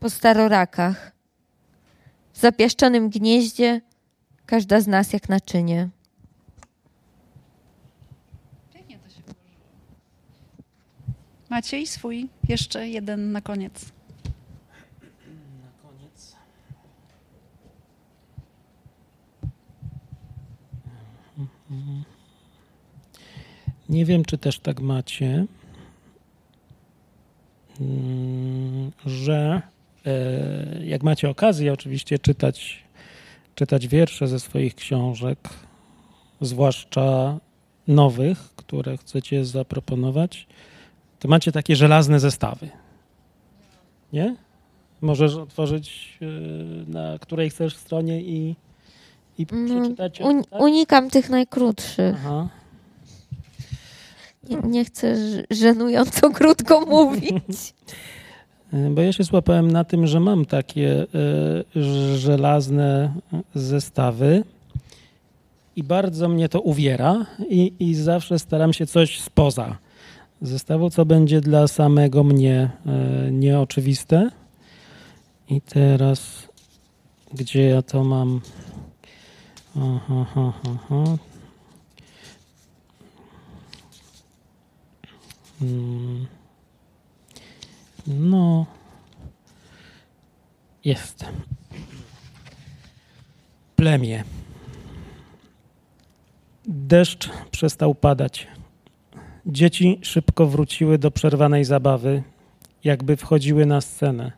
[0.00, 1.12] po starorakach.
[2.32, 3.80] W zapiaszczonym gnieździe
[4.46, 5.88] każda z nas jak naczynie.
[11.50, 13.92] Maciej swój jeszcze jeden na koniec.
[23.93, 25.47] Nie wiem, czy też tak macie,
[27.81, 29.62] mm, że
[30.06, 32.85] e, jak macie okazję oczywiście czytać,
[33.55, 35.39] czytać wiersze ze swoich książek,
[36.40, 37.39] zwłaszcza
[37.89, 40.47] nowych, które chcecie zaproponować,
[41.19, 42.69] to macie takie żelazne zestawy.
[44.12, 44.36] Nie?
[45.01, 46.27] Możesz otworzyć y,
[46.89, 48.56] na której chcesz stronie i,
[49.39, 50.19] i Mm, przeczytać.
[50.19, 50.60] Tak?
[50.60, 52.16] unikam tych najkrótszych.
[52.19, 52.61] Aha.
[54.64, 55.16] Nie, chcę
[55.50, 57.74] żenująco krótko mówić.
[58.90, 61.06] Bo ja się złapałem na tym, że mam takie
[61.76, 63.14] y, żelazne
[63.54, 64.44] zestawy
[65.76, 69.78] i bardzo mnie to uwiera i, i zawsze staram się coś spoza
[70.42, 72.70] zestawu, co będzie dla samego mnie
[73.28, 74.30] y, nieoczywiste.
[75.48, 76.48] I teraz,
[77.34, 78.40] gdzie ja to mam?
[79.76, 81.31] Aha, aha, aha.
[88.06, 88.66] No.
[90.84, 91.24] Jest.
[93.76, 94.24] Plemię.
[96.66, 98.47] Deszcz przestał padać.
[99.47, 102.22] Dzieci szybko wróciły do przerwanej zabawy,
[102.84, 104.32] jakby wchodziły na scenę.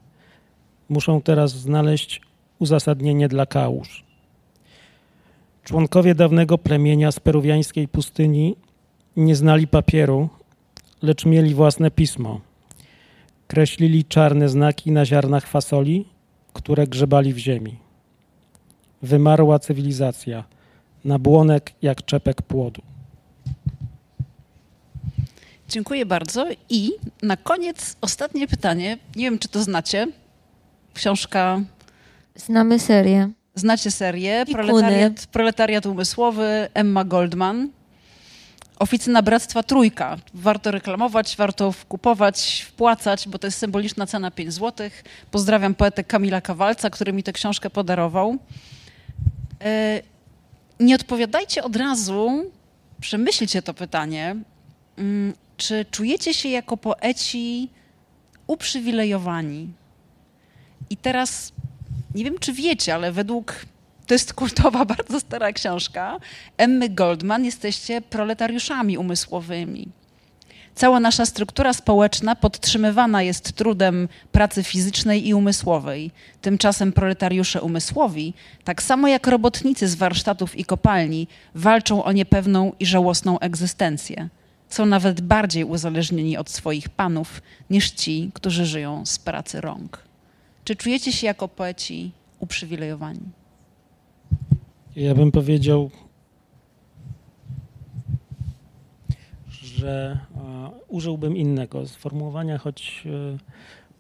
[0.88, 2.20] Muszą teraz znaleźć
[2.59, 4.05] uzasadnienie dla kałuż.
[5.64, 8.56] Członkowie dawnego plemienia z peruwiańskiej pustyni
[9.16, 10.28] nie znali papieru,
[11.05, 12.40] lecz mieli własne pismo.
[13.48, 16.05] Kreślili czarne znaki na ziarnach fasoli,
[16.52, 17.76] które grzebali w ziemi.
[19.02, 20.44] Wymarła cywilizacja,
[21.05, 22.82] na błonek jak czepek płodu.
[25.68, 26.47] Dziękuję bardzo.
[26.70, 28.98] I na koniec ostatnie pytanie.
[29.16, 30.06] Nie wiem, czy to znacie.
[30.94, 31.60] Książka,
[32.36, 33.31] Znamy serię.
[33.55, 34.44] znacie serię.
[34.52, 37.68] Proletariat, proletariat umysłowy, Emma Goldman.
[38.78, 40.16] Oficyna Bractwa Trójka.
[40.34, 44.90] Warto reklamować, warto kupować, wpłacać, bo to jest symboliczna cena 5 zł.
[45.30, 48.36] Pozdrawiam poetę Kamila Kawalca, który mi tę książkę podarował.
[49.64, 50.02] E,
[50.80, 52.51] Nie odpowiadajcie od razu,
[53.01, 54.36] przemyślcie to pytanie.
[54.98, 57.68] Mm, Czy czujecie się jako poeci
[58.46, 59.68] uprzywilejowani?
[60.90, 61.52] I teraz
[62.14, 63.55] nie wiem, czy wiecie, ale według
[64.06, 66.18] to jest kultowa, bardzo stara książka.
[66.56, 69.89] Emmy Goldman jesteście proletariuszami umysłowymi.
[70.74, 76.10] Cała nasza struktura społeczna podtrzymywana jest trudem pracy fizycznej i umysłowej.
[76.40, 82.86] Tymczasem proletariusze umysłowi, tak samo jak robotnicy z warsztatów i kopalni, walczą o niepewną i
[82.86, 84.28] żałosną egzystencję.
[84.68, 90.02] Są nawet bardziej uzależnieni od swoich panów niż ci, którzy żyją z pracy rąk.
[90.64, 93.43] Czy czujecie się jako poeci uprzywilejowani?
[94.96, 95.90] Ja bym powiedział,
[99.48, 103.38] że e, użyłbym innego sformułowania, choć e,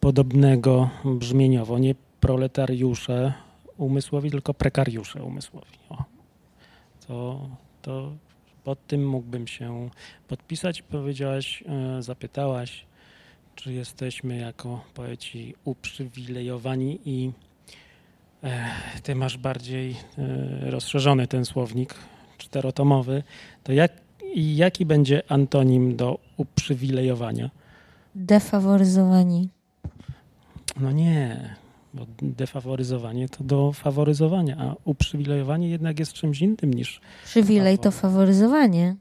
[0.00, 1.78] podobnego brzmieniowo.
[1.78, 3.32] Nie proletariusze
[3.76, 5.78] umysłowi, tylko prekariusze umysłowi.
[5.88, 6.04] O.
[7.06, 7.48] To,
[7.82, 8.12] to
[8.64, 9.90] pod tym mógłbym się
[10.28, 10.82] podpisać.
[10.82, 12.86] Powiedziałaś, e, zapytałaś,
[13.54, 17.32] czy jesteśmy jako poeci uprzywilejowani i
[19.02, 21.94] ty masz bardziej e, rozszerzony ten słownik
[22.38, 23.22] czterotomowy,
[23.62, 23.92] to jak,
[24.34, 27.50] jaki będzie antonim do uprzywilejowania?
[28.14, 29.48] Defaworyzowani.
[30.80, 31.54] No nie,
[31.94, 38.96] bo defaworyzowanie to do faworyzowania, a uprzywilejowanie jednak jest czymś innym niż Przywilej to faworyzowanie.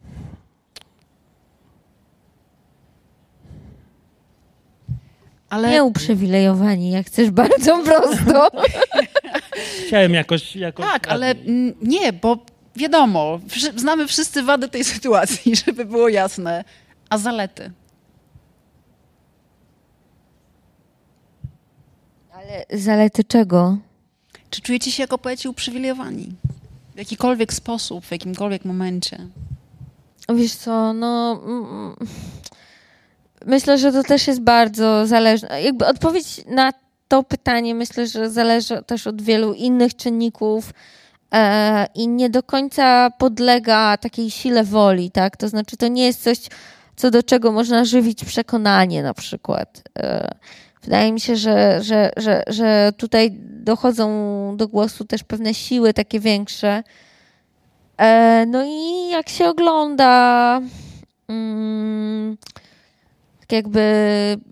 [5.54, 8.50] Ale Nie uprzywilejowani, jak chcesz bardzo prosto.
[9.88, 10.56] chciałem jakoś...
[10.56, 12.38] jakoś tak, ale mm, nie, bo
[12.76, 16.64] wiadomo, wszy- znamy wszyscy wady tej sytuacji, żeby było jasne.
[17.10, 17.72] A zalety?
[22.34, 23.78] Ale zalety czego?
[24.50, 26.36] Czy czujecie się jako poeci uprzywilejowani?
[26.96, 29.18] W jakikolwiek sposób, w jakimkolwiek momencie?
[30.36, 31.42] Wiesz co, no...
[33.46, 35.62] Myślę, że to też jest bardzo zależne.
[35.62, 36.74] Jakby odpowiedź na
[37.08, 40.74] to pytanie myślę, że zależy też od wielu innych czynników
[41.34, 45.38] e, i nie do końca podlega takiej sile woli, tak?
[45.38, 46.38] To znaczy, to nie jest coś,
[46.96, 49.82] co do czego można żywić przekonanie na przykład.
[50.00, 50.32] E,
[50.84, 54.08] wydaje mi się, że, że, że, że tutaj dochodzą
[54.58, 56.84] do głosu też pewne siły takie większe.
[57.98, 60.62] E, no i jak się ogląda
[61.28, 62.38] mm,
[63.56, 63.82] jakby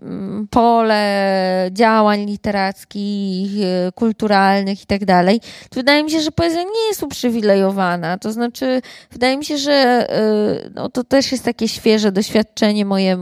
[0.02, 5.40] mm, pole działań literackich, e, kulturalnych i tak dalej,
[5.72, 8.18] wydaje mi się, że poezja nie jest uprzywilejowana.
[8.18, 13.16] To znaczy, wydaje mi się, że e, no, to też jest takie świeże doświadczenie moje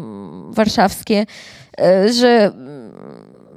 [0.50, 1.26] warszawskie,
[1.80, 2.52] e, że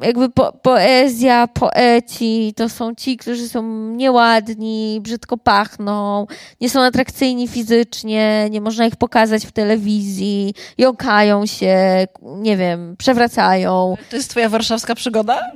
[0.05, 6.27] jakby po, poezja, poeci to są ci, którzy są nieładni, brzydko pachną,
[6.61, 13.97] nie są atrakcyjni fizycznie, nie można ich pokazać w telewizji, jąkają się, nie wiem, przewracają.
[14.09, 15.51] To jest twoja warszawska przygoda?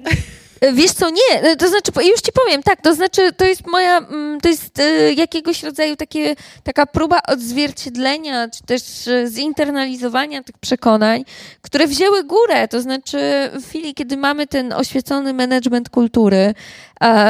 [0.73, 4.41] Wiesz co, nie, to znaczy, już ci powiem, tak, to znaczy, to jest moja, mm,
[4.41, 11.25] to jest e, jakiegoś rodzaju takie, taka próba odzwierciedlenia, czy też e, zinternalizowania tych przekonań,
[11.61, 13.17] które wzięły górę, to znaczy
[13.53, 16.53] w chwili, kiedy mamy ten oświecony management kultury, e,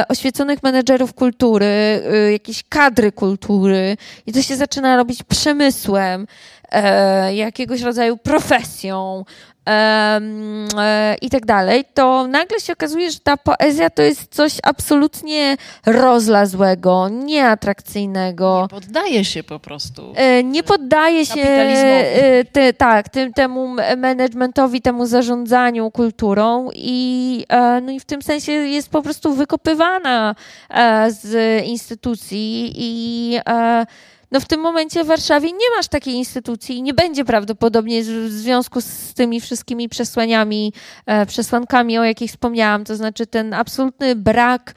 [0.08, 3.96] oświeconych menedżerów kultury, e, jakieś kadry kultury
[4.26, 6.26] i to się zaczyna robić przemysłem,
[6.72, 9.24] e, jakiegoś rodzaju profesją,
[9.68, 15.56] e, i tak dalej, to nagle się okazuje, że ta poezja to jest coś absolutnie
[15.86, 18.68] rozlazłego, nieatrakcyjnego.
[18.70, 20.12] Poddaje się po prostu.
[20.16, 27.80] E, Nie poddaje się e, te, tak, tym, temu managementowi, temu zarządzaniu kulturą i, e,
[27.80, 30.34] no i w tym sensie jest po prostu wykopywana
[30.70, 33.86] e, z instytucji i e,
[34.30, 38.30] no w tym momencie w Warszawie nie masz takiej instytucji i nie będzie prawdopodobnie w
[38.30, 40.72] związku z tymi wszystkimi przesłaniami,
[41.06, 44.74] e, przesłankami, o jakich wspomniałam, to znaczy ten absolutny brak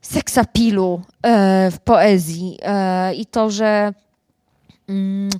[0.00, 1.02] seksapilu
[1.70, 2.58] w poezji
[3.16, 3.92] i to, że
[4.88, 5.30] mm,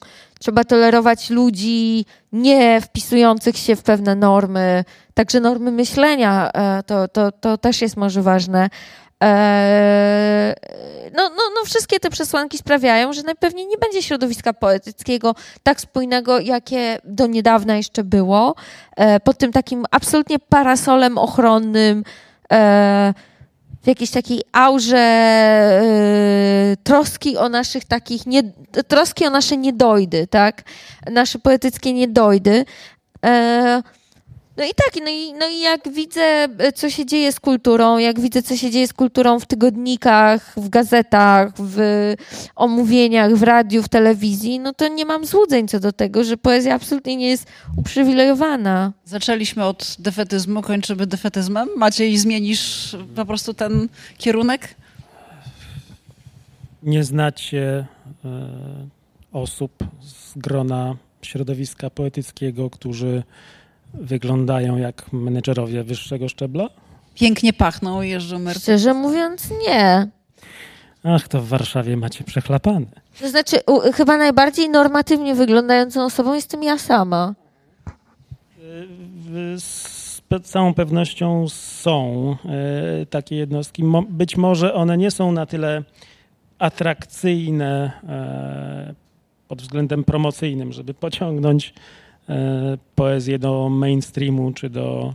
[0.40, 4.85] trzeba tolerować ludzi nie wpisujących się w pewne normy,
[5.19, 8.70] także normy myślenia, e, to, to, to też jest może ważne.
[9.23, 10.55] E,
[11.16, 16.40] No, no, no, wszystkie te przesłanki sprawiają, że najpewniej nie będzie środowiska poetyckiego tak spójnego,
[16.40, 18.55] jakie do niedawna jeszcze było,
[18.97, 22.05] e, pod tym takim absolutnie parasolem ochronnym,
[23.82, 25.07] w jakiejś takiej aurze
[26.82, 28.43] troski o naszych takich, nie,
[28.89, 30.62] troski o nasze niedojdy, tak?
[31.11, 32.65] Nasze poetyckie niedojdy.
[34.59, 36.20] No i tak, no i, no i jak widzę,
[36.59, 40.55] e, co się dzieje z kulturą, jak widzę, co się dzieje z kulturą w tygodnikach,
[40.56, 42.14] w gazetach, w
[42.56, 46.74] omówieniach, w radiu, w telewizji, no to nie mam złudzeń co do tego, że poezja
[46.74, 48.93] absolutnie nie jest uprzywilejowana.
[49.05, 51.68] Zaczęliśmy od defetyzmu, kończymy defetyzmem.
[51.76, 54.74] Maciej, zmienisz po prostu ten kierunek?
[56.82, 57.86] Nie znacie
[58.24, 58.48] e,
[59.32, 63.22] osób z grona środowiska poetyckiego, którzy
[63.94, 66.69] wyglądają jak menedżerowie wyższego szczebla?
[67.15, 68.60] Pięknie pachną i jeżdżą mercy.
[68.60, 70.09] Szczerze mówiąc, nie.
[71.05, 72.86] Ach, to w Warszawie macie przechlapane.
[73.20, 77.35] To znaczy, u, chyba najbardziej normatywnie wyglądającą osobą jestem ja sama.
[79.59, 82.36] Z całą pewnością są
[83.02, 83.85] e, takie jednostki.
[83.85, 85.82] Mo- Być może one nie są na tyle
[86.59, 88.94] atrakcyjne e,
[89.48, 91.74] pod względem promocyjnym, żeby pociągnąć
[92.94, 95.14] poezję do mainstreamu czy do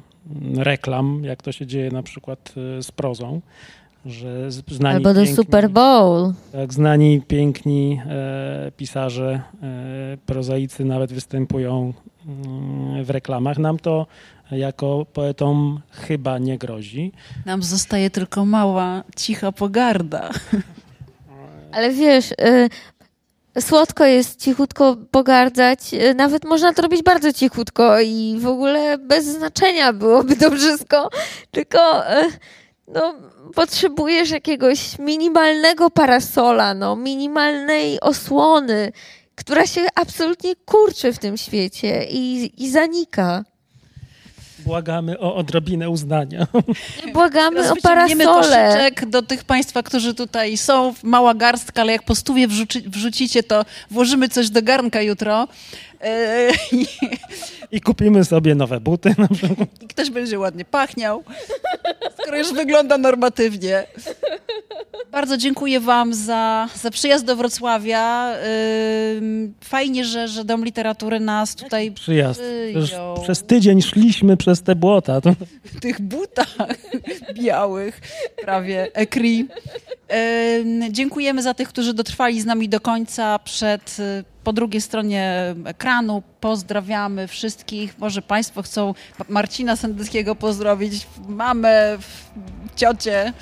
[0.57, 3.41] reklam, jak to się dzieje na przykład e, z prozą.
[4.06, 6.34] Że znani Albo do piękni- Super Bowl.
[6.52, 11.94] tak, znani, piękni e, pisarze, e, prozaicy nawet występują
[12.27, 13.57] mm, w reklamach.
[13.57, 14.07] Nam to
[14.52, 17.11] jako poetom chyba nie grozi.
[17.45, 20.30] Nam zostaje tylko mała, cicha pogarda.
[21.72, 22.69] Ale wiesz, y,
[23.60, 25.80] słodko jest cichutko pogardzać.
[25.94, 31.10] y, Nawet można to robić bardzo cichutko i w ogóle bez znaczenia byłoby to wszystko.
[31.52, 32.32] Tylko y,
[32.88, 33.14] no,
[33.56, 38.92] potrzebujesz jakiegoś minimalnego parasola, no, minimalnej osłony,
[39.36, 43.44] która się absolutnie kurczy w tym świecie i, i zanika.
[44.65, 46.48] Błagamy o odrobinę uznania.
[47.14, 48.26] Błagamy Teraz o parasole.
[48.26, 50.94] koszyczek do tych państwa, którzy tutaj są.
[51.03, 55.48] Mała garstka, ale jak po stówie wrzuci, wrzucicie, to włożymy coś do garnka jutro.
[56.72, 56.85] I,
[57.72, 59.15] I kupimy sobie nowe buty.
[59.18, 59.69] Na przykład.
[59.81, 61.23] I ktoś będzie ładnie pachniał,
[62.24, 63.84] skoro już wygląda normatywnie.
[65.12, 68.34] Bardzo dziękuję Wam za, za przyjazd do Wrocławia.
[69.64, 72.41] Fajnie, że, że Dom Literatury nas tutaj Przyjazd.
[72.84, 73.22] Przyjął.
[73.22, 75.22] przez tydzień szliśmy przez te błota.
[75.22, 75.32] To
[75.64, 76.56] w tych butach
[77.34, 78.02] białych,
[78.41, 79.48] prawie ekri.
[80.90, 86.24] Dziękujemy za tych, którzy dotrwali z nami do końca przed y, po drugiej stronie ekranu.
[86.44, 87.99] Pozdrawiamy wszystkich.
[87.99, 88.94] Może Państwo chcą
[89.30, 91.98] Marcina Sendeckiego pozdrowić, mamę,
[92.76, 93.34] ciocię.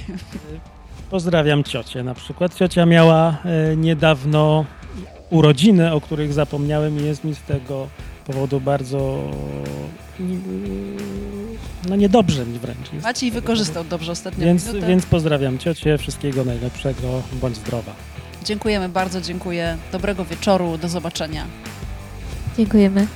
[1.10, 2.54] Pozdrawiam ciocię na przykład.
[2.54, 4.64] Ciocia miała e, niedawno
[5.30, 7.88] urodziny, o których zapomniałem i jest mi z tego
[8.26, 9.18] powodu bardzo
[10.20, 10.42] mm,
[11.88, 12.92] no niedobrze mi wręcz.
[12.92, 14.86] Jest Maciej wykorzystał dobrze ostatnią Więc, minutę.
[14.86, 17.92] więc pozdrawiam ciocię, wszystkiego najlepszego, bądź zdrowa.
[18.44, 19.76] Dziękujemy bardzo, dziękuję.
[19.92, 21.46] Dobrego wieczoru, do zobaczenia.
[22.58, 23.06] Dziękujemy.